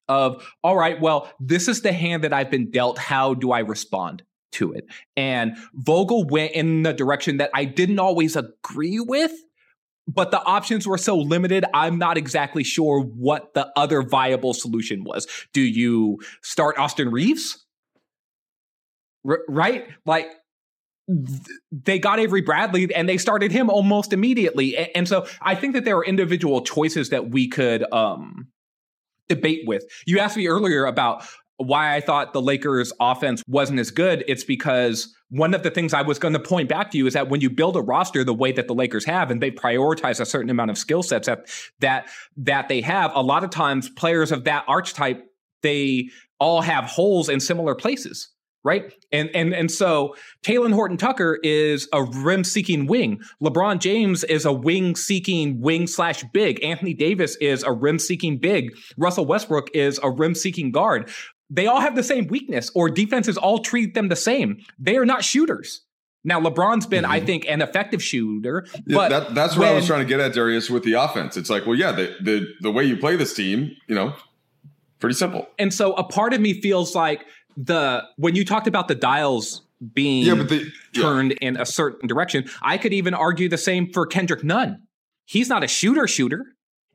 of 0.08 0.46
all 0.62 0.76
right 0.76 1.00
well 1.00 1.30
this 1.40 1.68
is 1.68 1.82
the 1.82 1.92
hand 1.92 2.22
that 2.22 2.32
i've 2.32 2.50
been 2.50 2.70
dealt 2.70 2.98
how 2.98 3.34
do 3.34 3.50
i 3.50 3.58
respond 3.58 4.22
to 4.52 4.72
it 4.72 4.84
and 5.16 5.56
vogel 5.74 6.24
went 6.28 6.52
in 6.52 6.82
the 6.82 6.92
direction 6.92 7.38
that 7.38 7.50
i 7.54 7.64
didn't 7.64 7.98
always 7.98 8.36
agree 8.36 9.00
with 9.00 9.32
but 10.08 10.30
the 10.30 10.40
options 10.44 10.86
were 10.86 10.98
so 10.98 11.16
limited 11.18 11.64
i'm 11.74 11.98
not 11.98 12.16
exactly 12.16 12.62
sure 12.62 13.00
what 13.00 13.52
the 13.54 13.68
other 13.74 14.02
viable 14.02 14.54
solution 14.54 15.02
was 15.02 15.26
do 15.52 15.60
you 15.60 16.18
start 16.42 16.78
austin 16.78 17.10
reaves 17.10 17.65
Right 19.48 19.86
like 20.04 20.28
they 21.70 21.98
got 21.98 22.18
Avery 22.18 22.40
Bradley 22.40 22.92
and 22.92 23.08
they 23.08 23.16
started 23.16 23.52
him 23.52 23.70
almost 23.70 24.12
immediately. 24.12 24.76
And 24.94 25.06
so 25.06 25.26
I 25.40 25.54
think 25.54 25.74
that 25.74 25.84
there 25.84 25.96
are 25.96 26.04
individual 26.04 26.62
choices 26.62 27.10
that 27.10 27.30
we 27.30 27.48
could 27.48 27.90
um, 27.92 28.48
debate 29.28 29.62
with. 29.66 29.84
You 30.06 30.18
asked 30.18 30.36
me 30.36 30.48
earlier 30.48 30.84
about 30.84 31.24
why 31.58 31.94
I 31.94 32.00
thought 32.00 32.32
the 32.32 32.42
Lakers 32.42 32.92
offense 33.00 33.42
wasn't 33.46 33.78
as 33.78 33.90
good. 33.90 34.24
It's 34.28 34.44
because 34.44 35.14
one 35.30 35.54
of 35.54 35.62
the 35.62 35.70
things 35.70 35.94
I 35.94 36.02
was 36.02 36.18
going 36.18 36.34
to 36.34 36.40
point 36.40 36.68
back 36.68 36.90
to 36.90 36.98
you 36.98 37.06
is 37.06 37.14
that 37.14 37.28
when 37.28 37.40
you 37.40 37.50
build 37.50 37.76
a 37.76 37.80
roster 37.80 38.24
the 38.24 38.34
way 38.34 38.52
that 38.52 38.66
the 38.66 38.74
Lakers 38.74 39.04
have 39.06 39.30
and 39.30 39.40
they 39.40 39.50
prioritize 39.50 40.20
a 40.20 40.26
certain 40.26 40.50
amount 40.50 40.70
of 40.70 40.78
skill 40.78 41.02
sets 41.02 41.26
that 41.26 41.48
that 41.80 42.08
that 42.36 42.68
they 42.68 42.80
have, 42.82 43.10
a 43.14 43.22
lot 43.22 43.42
of 43.42 43.50
times 43.50 43.88
players 43.88 44.32
of 44.32 44.44
that 44.44 44.64
archetype 44.68 45.24
they 45.62 46.10
all 46.38 46.60
have 46.60 46.84
holes 46.84 47.28
in 47.28 47.40
similar 47.40 47.74
places 47.74 48.28
right? 48.66 48.92
And 49.12 49.30
and 49.34 49.54
and 49.54 49.70
so 49.70 50.14
Talen 50.42 50.74
Horton 50.74 50.98
Tucker 50.98 51.38
is 51.42 51.88
a 51.94 52.02
rim 52.02 52.44
seeking 52.44 52.86
wing. 52.86 53.20
LeBron 53.42 53.78
James 53.78 54.24
is 54.24 54.44
a 54.44 54.52
wing 54.52 54.96
seeking 54.96 55.60
wing 55.60 55.86
slash 55.86 56.24
big. 56.34 56.62
Anthony 56.62 56.92
Davis 56.92 57.36
is 57.36 57.62
a 57.62 57.72
rim 57.72 57.98
seeking 57.98 58.36
big. 58.36 58.76
Russell 58.98 59.24
Westbrook 59.24 59.70
is 59.72 59.98
a 60.02 60.10
rim 60.10 60.34
seeking 60.34 60.72
guard. 60.72 61.08
They 61.48 61.68
all 61.68 61.80
have 61.80 61.94
the 61.94 62.02
same 62.02 62.26
weakness, 62.26 62.70
or 62.74 62.90
defenses 62.90 63.38
all 63.38 63.60
treat 63.60 63.94
them 63.94 64.08
the 64.08 64.16
same. 64.16 64.58
They 64.80 64.96
are 64.96 65.06
not 65.06 65.24
shooters. 65.24 65.82
Now 66.24 66.40
LeBron's 66.40 66.86
been, 66.86 67.04
mm-hmm. 67.04 67.12
I 67.12 67.20
think, 67.20 67.46
an 67.48 67.62
effective 67.62 68.02
shooter. 68.02 68.66
Yeah, 68.74 68.80
but 68.96 69.08
that, 69.10 69.34
that's 69.36 69.56
what 69.56 69.66
when, 69.66 69.72
I 69.72 69.74
was 69.76 69.86
trying 69.86 70.00
to 70.00 70.06
get 70.06 70.18
at, 70.18 70.34
Darius, 70.34 70.68
with 70.68 70.82
the 70.82 70.94
offense. 70.94 71.36
It's 71.36 71.48
like, 71.48 71.66
well, 71.66 71.76
yeah, 71.76 71.92
the, 71.92 72.16
the 72.20 72.46
the 72.62 72.72
way 72.72 72.82
you 72.82 72.96
play 72.96 73.14
this 73.14 73.32
team, 73.32 73.70
you 73.86 73.94
know, 73.94 74.12
pretty 74.98 75.14
simple. 75.14 75.46
And 75.56 75.72
so 75.72 75.92
a 75.92 76.02
part 76.02 76.34
of 76.34 76.40
me 76.40 76.60
feels 76.60 76.96
like 76.96 77.24
the 77.56 78.04
when 78.16 78.34
you 78.34 78.44
talked 78.44 78.66
about 78.66 78.88
the 78.88 78.94
dials 78.94 79.62
being 79.92 80.24
yeah, 80.24 80.34
but 80.34 80.48
the, 80.48 80.70
turned 80.94 81.32
yeah. 81.32 81.48
in 81.48 81.56
a 81.56 81.66
certain 81.66 82.08
direction, 82.08 82.48
I 82.62 82.78
could 82.78 82.92
even 82.92 83.14
argue 83.14 83.48
the 83.48 83.58
same 83.58 83.92
for 83.92 84.06
Kendrick 84.06 84.42
Nunn. 84.44 84.82
He's 85.24 85.48
not 85.48 85.64
a 85.64 85.68
shooter 85.68 86.06
shooter. 86.06 86.44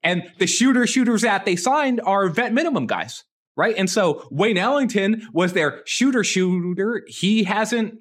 And 0.03 0.24
the 0.39 0.47
shooter 0.47 0.88
shooters 0.88 1.22
that 1.22 1.45
they 1.45 1.55
signed 1.55 2.01
are 2.03 2.28
vet 2.28 2.53
minimum 2.53 2.88
guys, 2.88 3.24
right? 3.55 3.76
And 3.78 3.89
so 3.89 4.28
Wayne 4.32 4.57
Ellington 4.57 5.28
was 5.32 5.53
their 5.53 5.84
shooter 5.86 6.24
shooter. 6.24 7.03
He 7.07 7.43
hasn't 7.43 7.99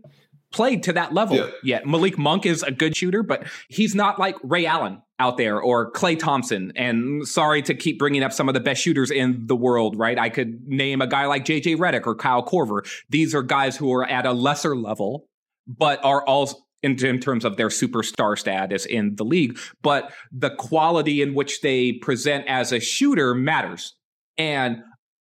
played 0.51 0.83
to 0.85 0.95
that 0.95 1.13
level 1.13 1.37
yeah. 1.37 1.51
yet. 1.63 1.87
Malik 1.87 2.17
Monk 2.17 2.47
is 2.47 2.63
a 2.63 2.71
good 2.71 2.97
shooter, 2.97 3.23
but 3.23 3.47
he's 3.69 3.95
not 3.95 4.19
like 4.19 4.37
Ray 4.43 4.65
Allen 4.65 5.03
out 5.21 5.37
there 5.37 5.61
or 5.61 5.93
Klay 5.93 6.19
Thompson. 6.19 6.73
And 6.75 7.29
sorry 7.29 7.63
to 7.63 7.75
keep 7.75 7.99
bringing 7.99 8.25
up 8.25 8.33
some 8.33 8.49
of 8.49 8.55
the 8.55 8.61
best 8.61 8.83
shooters 8.83 9.11
in 9.11 9.47
the 9.47 9.55
world, 9.55 9.97
right? 9.97 10.19
I 10.19 10.31
could 10.31 10.67
name 10.67 11.01
a 11.01 11.07
guy 11.07 11.27
like 11.27 11.45
JJ 11.45 11.77
Redick 11.77 12.07
or 12.07 12.17
Kyle 12.17 12.45
Korver. 12.45 12.81
These 13.11 13.35
are 13.35 13.43
guys 13.43 13.77
who 13.77 13.93
are 13.93 14.05
at 14.05 14.27
a 14.27 14.33
lesser 14.33 14.75
level, 14.75 15.27
but 15.69 16.05
are 16.05 16.25
all 16.27 16.67
in, 16.83 17.05
in, 17.05 17.21
terms 17.21 17.45
of 17.45 17.59
their 17.59 17.69
superstar 17.69 18.37
status 18.39 18.87
in 18.87 19.15
the 19.17 19.25
league. 19.25 19.59
But 19.83 20.13
the 20.33 20.51
quality 20.51 21.21
in 21.21 21.35
which 21.35 21.61
they 21.61 21.93
present 21.93 22.47
as 22.49 22.73
a 22.73 22.81
shooter 22.81 23.35
matters. 23.35 23.95
And 24.39 24.79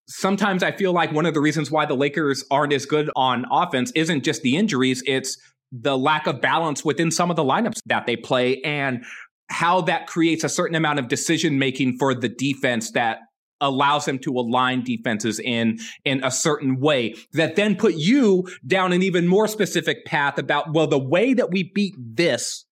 sometimes 0.07 0.61
I 0.61 0.71
feel 0.71 0.93
like 0.93 1.11
one 1.11 1.25
of 1.25 1.33
the 1.33 1.41
reasons 1.41 1.71
why 1.71 1.87
the 1.87 1.95
Lakers 1.95 2.45
aren't 2.51 2.73
as 2.73 2.85
good 2.85 3.09
on 3.15 3.45
offense 3.51 3.91
isn't 3.95 4.23
just 4.23 4.43
the 4.43 4.55
injuries, 4.55 5.01
it's 5.07 5.37
the 5.71 5.97
lack 5.97 6.27
of 6.27 6.39
balance 6.39 6.85
within 6.85 7.11
some 7.11 7.29
of 7.29 7.35
the 7.35 7.43
lineups 7.43 7.81
that 7.87 8.05
they 8.05 8.15
play 8.15 8.61
and 8.61 9.03
how 9.49 9.81
that 9.81 10.07
creates 10.07 10.43
a 10.43 10.49
certain 10.49 10.75
amount 10.75 10.99
of 10.99 11.07
decision 11.07 11.57
making 11.57 11.97
for 11.97 12.13
the 12.13 12.29
defense 12.29 12.91
that 12.91 13.19
allows 13.59 14.05
them 14.05 14.19
to 14.19 14.37
align 14.37 14.83
defenses 14.83 15.39
in 15.39 15.79
in 16.05 16.23
a 16.23 16.29
certain 16.29 16.79
way 16.79 17.15
that 17.33 17.55
then 17.55 17.75
put 17.75 17.95
you 17.95 18.47
down 18.65 18.93
an 18.93 19.01
even 19.01 19.27
more 19.27 19.47
specific 19.47 20.05
path 20.05 20.37
about 20.37 20.73
well 20.73 20.85
the 20.85 20.99
way 20.99 21.33
that 21.33 21.49
we 21.49 21.63
beat 21.73 21.95
this 21.97 22.65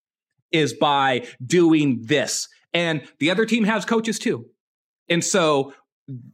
is 0.51 0.73
by 0.73 1.25
doing 1.45 2.01
this. 2.03 2.47
And 2.73 3.01
the 3.19 3.31
other 3.31 3.45
team 3.45 3.63
has 3.63 3.85
coaches 3.85 4.19
too. 4.19 4.45
And 5.09 5.23
so 5.23 5.73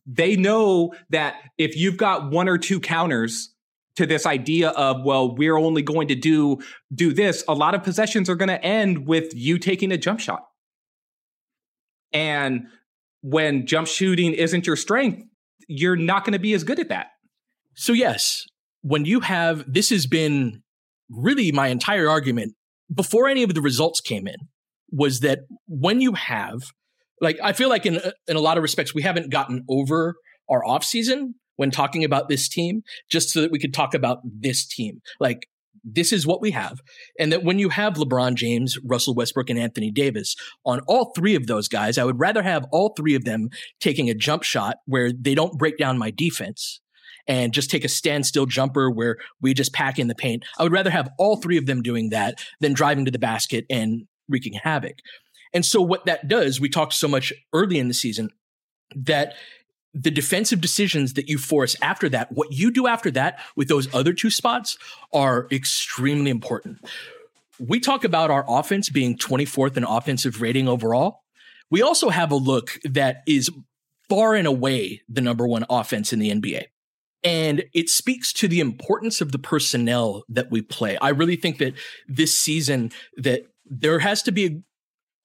they 0.06 0.36
know 0.36 0.94
that 1.10 1.36
if 1.58 1.76
you've 1.76 1.98
got 1.98 2.30
one 2.30 2.50
or 2.50 2.58
two 2.58 2.80
counters 2.80 3.54
to 3.98 4.06
this 4.06 4.26
idea 4.26 4.70
of 4.70 5.04
well 5.04 5.36
we're 5.36 5.58
only 5.58 5.82
going 5.82 6.08
to 6.08 6.16
do 6.16 6.60
do 6.94 7.14
this 7.14 7.44
a 7.48 7.54
lot 7.54 7.76
of 7.76 7.84
possessions 7.84 8.30
are 8.30 8.36
going 8.36 8.50
to 8.50 8.64
end 8.64 9.08
with 9.08 9.34
you 9.34 9.58
taking 9.58 9.92
a 9.92 9.98
jump 9.98 10.20
shot. 10.20 10.44
And 12.14 12.68
when 13.22 13.66
jump 13.66 13.88
shooting 13.88 14.34
isn't 14.34 14.68
your 14.68 14.76
strength 14.76 15.24
you're 15.68 15.96
not 15.96 16.26
going 16.26 16.34
to 16.34 16.40
be 16.40 16.54
as 16.54 16.64
good 16.64 16.80
at 16.80 16.90
that. 16.90 17.08
So 17.76 17.94
yes 17.94 18.46
when 18.82 19.06
you 19.06 19.20
have 19.20 19.64
this 19.72 19.90
has 19.90 20.08
been 20.08 20.64
really 21.10 21.52
my 21.52 21.68
entire 21.68 22.10
argument 22.10 22.54
before 22.94 23.28
any 23.28 23.44
of 23.44 23.54
the 23.54 23.62
results 23.62 24.02
came 24.02 24.28
in 24.28 24.38
was 24.92 25.20
that 25.22 25.40
when 25.68 26.02
you 26.02 26.14
have 26.14 26.62
like 27.22 27.38
I 27.42 27.54
feel 27.54 27.70
like 27.70 27.86
in 27.86 28.00
in 28.28 28.36
a 28.36 28.40
lot 28.42 28.58
of 28.58 28.64
respects 28.64 28.94
we 28.94 29.04
haven't 29.04 29.30
gotten 29.30 29.64
over 29.70 30.16
our 30.50 30.66
off 30.66 30.84
season 30.84 31.36
when 31.62 31.70
talking 31.70 32.04
about 32.04 32.28
this 32.28 32.50
team, 32.50 32.82
just 33.08 33.30
so 33.30 33.40
that 33.40 33.52
we 33.52 33.60
could 33.60 33.72
talk 33.72 33.94
about 33.94 34.20
this 34.26 34.66
team. 34.66 35.00
Like 35.20 35.48
this 35.84 36.12
is 36.12 36.26
what 36.26 36.42
we 36.42 36.50
have. 36.50 36.80
And 37.20 37.32
that 37.32 37.44
when 37.44 37.60
you 37.60 37.70
have 37.70 37.94
LeBron 37.94 38.34
James, 38.34 38.80
Russell 38.84 39.14
Westbrook, 39.14 39.52
and 39.52 39.60
Anthony 39.60 39.92
Davis 39.92 40.36
on 40.66 40.80
all 40.88 41.12
three 41.16 41.36
of 41.36 41.46
those 41.46 41.68
guys, 41.68 42.00
I 42.00 42.04
would 42.04 42.20
rather 42.20 42.42
have 42.42 42.66
all 42.72 42.96
three 42.98 43.14
of 43.14 43.26
them 43.26 43.50
taking 43.80 44.10
a 44.10 44.16
jump 44.16 44.42
shot 44.42 44.78
where 44.88 45.12
they 45.14 45.36
don't 45.36 45.60
break 45.60 45.78
down 45.78 46.00
my 46.00 46.10
defense 46.10 46.82
and 47.28 47.54
just 47.54 47.70
take 47.70 47.86
a 47.86 47.90
standstill 47.90 48.48
jumper 48.48 48.90
where 48.90 49.18
we 49.40 49.54
just 49.54 49.72
pack 49.72 50.00
in 50.00 50.08
the 50.08 50.16
paint. 50.16 50.44
I 50.58 50.64
would 50.64 50.72
rather 50.72 50.90
have 50.90 51.10
all 51.20 51.38
three 51.38 51.58
of 51.58 51.68
them 51.68 51.84
doing 51.84 52.10
that 52.10 52.44
than 52.60 52.74
driving 52.74 53.06
to 53.06 53.12
the 53.12 53.20
basket 53.20 53.66
and 53.70 54.08
wreaking 54.28 54.54
havoc. 54.64 54.96
And 55.54 55.64
so 55.64 55.80
what 55.80 56.06
that 56.08 56.28
does, 56.28 56.60
we 56.60 56.70
talked 56.70 56.94
so 56.94 57.08
much 57.08 57.32
early 57.54 57.78
in 57.78 57.88
the 57.88 57.94
season 57.94 58.30
that 58.96 59.36
the 59.94 60.12
defensive 60.12 60.62
decisions 60.62 61.14
that 61.14 61.28
you 61.28 61.38
force 61.38 61.76
after 61.82 62.08
that, 62.10 62.32
what 62.32 62.52
you 62.52 62.72
do 62.72 62.88
after 62.88 63.12
that 63.12 63.40
with 63.56 63.68
those 63.68 63.94
other 63.94 64.14
two 64.14 64.30
spots 64.30 64.78
are 65.14 65.48
extremely 65.52 66.32
important. 66.32 66.80
We 67.60 67.80
talk 67.80 68.04
about 68.04 68.32
our 68.32 68.46
offense 68.48 68.90
being 68.90 69.18
24th 69.18 69.78
in 69.78 69.84
offensive 69.84 70.42
rating 70.42 70.68
overall. 70.68 71.24
We 71.70 71.82
also 71.82 72.10
have 72.10 72.32
a 72.32 72.36
look 72.36 72.80
that 72.84 73.24
is 73.28 73.50
far 74.10 74.36
and 74.36 74.48
away 74.48 75.02
the 75.08 75.22
number 75.22 75.48
one 75.48 75.66
offense 75.70 76.12
in 76.12 76.20
the 76.20 76.32
NBA. 76.32 76.66
And 77.24 77.64
it 77.74 77.90
speaks 77.90 78.34
to 78.34 78.48
the 78.48 78.60
importance 78.60 79.22
of 79.22 79.32
the 79.32 79.40
personnel 79.40 80.24
that 80.28 80.50
we 80.50 80.62
play. 80.62 80.98
I 81.02 81.10
really 81.10 81.36
think 81.36 81.60
that 81.60 81.74
this 82.08 82.38
season 82.38 82.92
that 83.18 83.44
there 83.66 84.00
has 84.00 84.24
to 84.24 84.32
be 84.32 84.64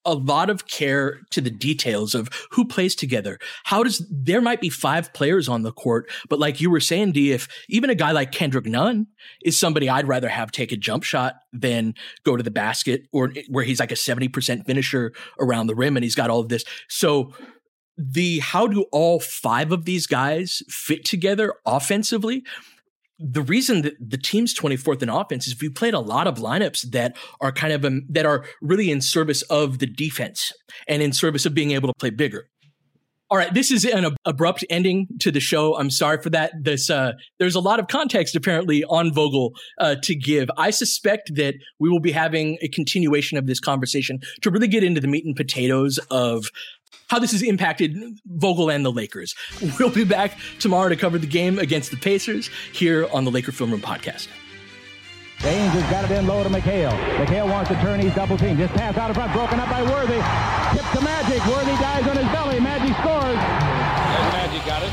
a 0.06 0.14
lot 0.14 0.48
of 0.48 0.66
care 0.68 1.20
to 1.30 1.40
the 1.40 1.50
details 1.50 2.14
of 2.14 2.30
who 2.52 2.64
plays 2.64 2.94
together. 2.94 3.38
How 3.64 3.82
does 3.82 4.06
there 4.10 4.40
might 4.40 4.60
be 4.60 4.70
five 4.70 5.12
players 5.12 5.48
on 5.48 5.62
the 5.62 5.72
court, 5.72 6.08
but 6.28 6.38
like 6.38 6.60
you 6.60 6.70
were 6.70 6.80
saying, 6.80 7.12
D, 7.12 7.32
if 7.32 7.48
even 7.68 7.90
a 7.90 7.94
guy 7.94 8.12
like 8.12 8.32
Kendrick 8.32 8.66
Nunn 8.66 9.08
is 9.42 9.58
somebody 9.58 9.88
I'd 9.88 10.08
rather 10.08 10.28
have 10.28 10.52
take 10.52 10.72
a 10.72 10.76
jump 10.76 11.02
shot 11.02 11.34
than 11.52 11.94
go 12.24 12.36
to 12.36 12.42
the 12.42 12.50
basket 12.50 13.02
or 13.12 13.32
where 13.48 13.64
he's 13.64 13.80
like 13.80 13.92
a 13.92 13.96
70% 13.96 14.64
finisher 14.64 15.12
around 15.40 15.66
the 15.66 15.74
rim 15.74 15.96
and 15.96 16.04
he's 16.04 16.14
got 16.14 16.30
all 16.30 16.40
of 16.40 16.48
this. 16.48 16.64
So 16.88 17.32
the 17.98 18.38
how 18.40 18.66
do 18.66 18.82
all 18.92 19.20
five 19.20 19.72
of 19.72 19.84
these 19.84 20.06
guys 20.06 20.62
fit 20.68 21.04
together 21.04 21.54
offensively? 21.64 22.44
The 23.18 23.42
reason 23.42 23.82
that 23.82 23.94
the 24.00 24.18
team's 24.18 24.54
24th 24.54 25.02
in 25.02 25.08
offense 25.08 25.46
is 25.46 25.60
we 25.60 25.68
played 25.68 25.94
a 25.94 26.00
lot 26.00 26.26
of 26.26 26.36
lineups 26.36 26.90
that 26.90 27.16
are 27.40 27.52
kind 27.52 27.72
of 27.72 27.84
um, 27.84 28.02
that 28.08 28.26
are 28.26 28.44
really 28.60 28.90
in 28.90 29.00
service 29.00 29.42
of 29.42 29.78
the 29.78 29.86
defense 29.86 30.52
and 30.86 31.02
in 31.02 31.12
service 31.12 31.46
of 31.46 31.54
being 31.54 31.70
able 31.70 31.88
to 31.88 31.94
play 31.98 32.10
bigger. 32.10 32.48
All 33.28 33.36
right, 33.36 33.52
this 33.52 33.72
is 33.72 33.84
an 33.84 34.04
ab- 34.04 34.16
abrupt 34.24 34.64
ending 34.70 35.08
to 35.18 35.32
the 35.32 35.40
show. 35.40 35.76
I'm 35.76 35.90
sorry 35.90 36.22
for 36.22 36.30
that. 36.30 36.52
This 36.62 36.88
uh, 36.88 37.14
there's 37.40 37.56
a 37.56 37.60
lot 37.60 37.80
of 37.80 37.88
context 37.88 38.36
apparently 38.36 38.84
on 38.84 39.12
Vogel 39.12 39.52
uh, 39.80 39.96
to 40.02 40.14
give. 40.14 40.48
I 40.56 40.70
suspect 40.70 41.34
that 41.34 41.54
we 41.80 41.88
will 41.88 41.98
be 41.98 42.12
having 42.12 42.56
a 42.62 42.68
continuation 42.68 43.36
of 43.36 43.46
this 43.46 43.58
conversation 43.58 44.20
to 44.42 44.50
really 44.50 44.68
get 44.68 44.84
into 44.84 45.00
the 45.00 45.08
meat 45.08 45.24
and 45.24 45.34
potatoes 45.34 45.98
of 46.08 46.46
how 47.08 47.18
this 47.18 47.32
has 47.32 47.42
impacted 47.42 47.96
Vogel 48.26 48.70
and 48.70 48.84
the 48.84 48.92
Lakers. 48.92 49.34
We'll 49.78 49.90
be 49.90 50.04
back 50.04 50.36
tomorrow 50.58 50.88
to 50.88 50.96
cover 50.96 51.18
the 51.18 51.26
game 51.26 51.58
against 51.58 51.90
the 51.90 51.96
Pacers 51.96 52.50
here 52.72 53.08
on 53.12 53.24
the 53.24 53.30
Laker 53.30 53.52
Film 53.52 53.70
Room 53.70 53.80
podcast. 53.80 54.28
James 55.40 55.72
has 55.76 55.84
got 55.92 56.08
it 56.08 56.10
in 56.16 56.26
low 56.26 56.42
to 56.42 56.48
McHale. 56.48 56.96
McHale 57.20 57.44
wants 57.44 57.68
to 57.68 57.76
turn. 57.84 58.00
He's 58.00 58.14
double 58.16 58.40
team. 58.40 58.56
Just 58.56 58.72
pass 58.72 58.96
out 58.96 59.12
of 59.12 59.16
front. 59.16 59.32
Broken 59.36 59.60
up 59.60 59.68
by 59.68 59.84
Worthy. 59.84 60.16
Tip 60.72 60.86
to 60.96 61.00
Magic. 61.04 61.44
Worthy 61.44 61.76
dies 61.76 62.08
on 62.08 62.16
his 62.16 62.24
belly. 62.32 62.56
Magic 62.56 62.96
scores. 63.04 63.36
There's 63.36 64.32
Magic 64.32 64.64
got 64.64 64.80
it. 64.80 64.92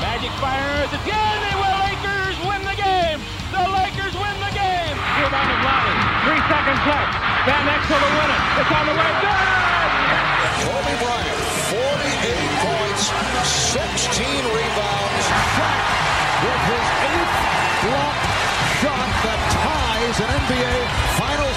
Magic 0.00 0.32
fires. 0.40 0.88
Again, 0.96 1.38
the 1.44 1.72
Lakers 1.84 2.36
win 2.48 2.64
the 2.64 2.78
game. 2.80 3.20
The 3.52 3.64
Lakers 3.68 4.16
win 4.16 4.36
the 4.40 4.52
game. 4.56 4.96
Rebound 5.20 5.50
of 5.52 5.60
Lonnie. 5.60 5.98
Three 6.24 6.42
seconds 6.48 6.82
left. 6.88 7.12
Van 7.44 7.64
Exel 7.68 8.00
to 8.00 8.10
win 8.16 8.28
it. 8.32 8.40
It's 8.64 8.72
on 8.72 8.84
the 8.88 8.96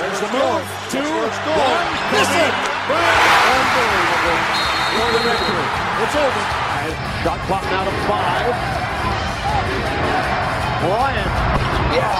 There's 0.00 0.20
the 0.20 0.32
move. 0.32 0.64
Two, 0.88 1.04
one. 1.04 1.86
Miss 2.16 2.32
it. 2.32 2.54
Unbelievable. 2.88 4.40
For 4.96 5.08
the 5.12 5.22
victory. 5.28 5.66
It's 6.00 6.16
over. 6.16 6.42
Shot 7.20 7.40
clock 7.44 7.64
now 7.68 7.84
to 7.84 7.92
five. 8.08 8.48
Bryant. 10.80 11.32
Yes. 11.92 12.16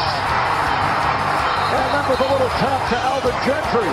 And 1.72 1.88
that 1.96 2.04
was 2.04 2.20
a 2.20 2.28
little 2.28 2.52
tough 2.60 2.84
to 2.92 2.96
Alvin 3.00 3.36
Gentry. 3.48 3.88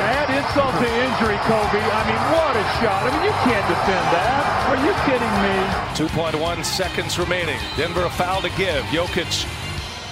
Add 0.00 0.32
insult 0.32 0.72
to 0.80 0.88
injury, 0.88 1.36
Kobe. 1.44 1.84
I 1.84 2.00
mean, 2.08 2.22
what 2.32 2.56
a 2.56 2.64
shot. 2.80 3.04
I 3.04 3.12
mean, 3.12 3.28
you 3.28 3.36
can't 3.44 3.66
defend 3.68 4.06
that. 4.16 4.40
Are 4.72 4.80
you 4.80 4.96
kidding 5.04 5.34
me? 5.44 5.52
2.1 6.00 6.64
seconds 6.64 7.18
remaining. 7.18 7.60
Denver 7.76 8.04
a 8.04 8.10
foul 8.10 8.40
to 8.40 8.48
give. 8.56 8.82
Jokic 8.86 9.44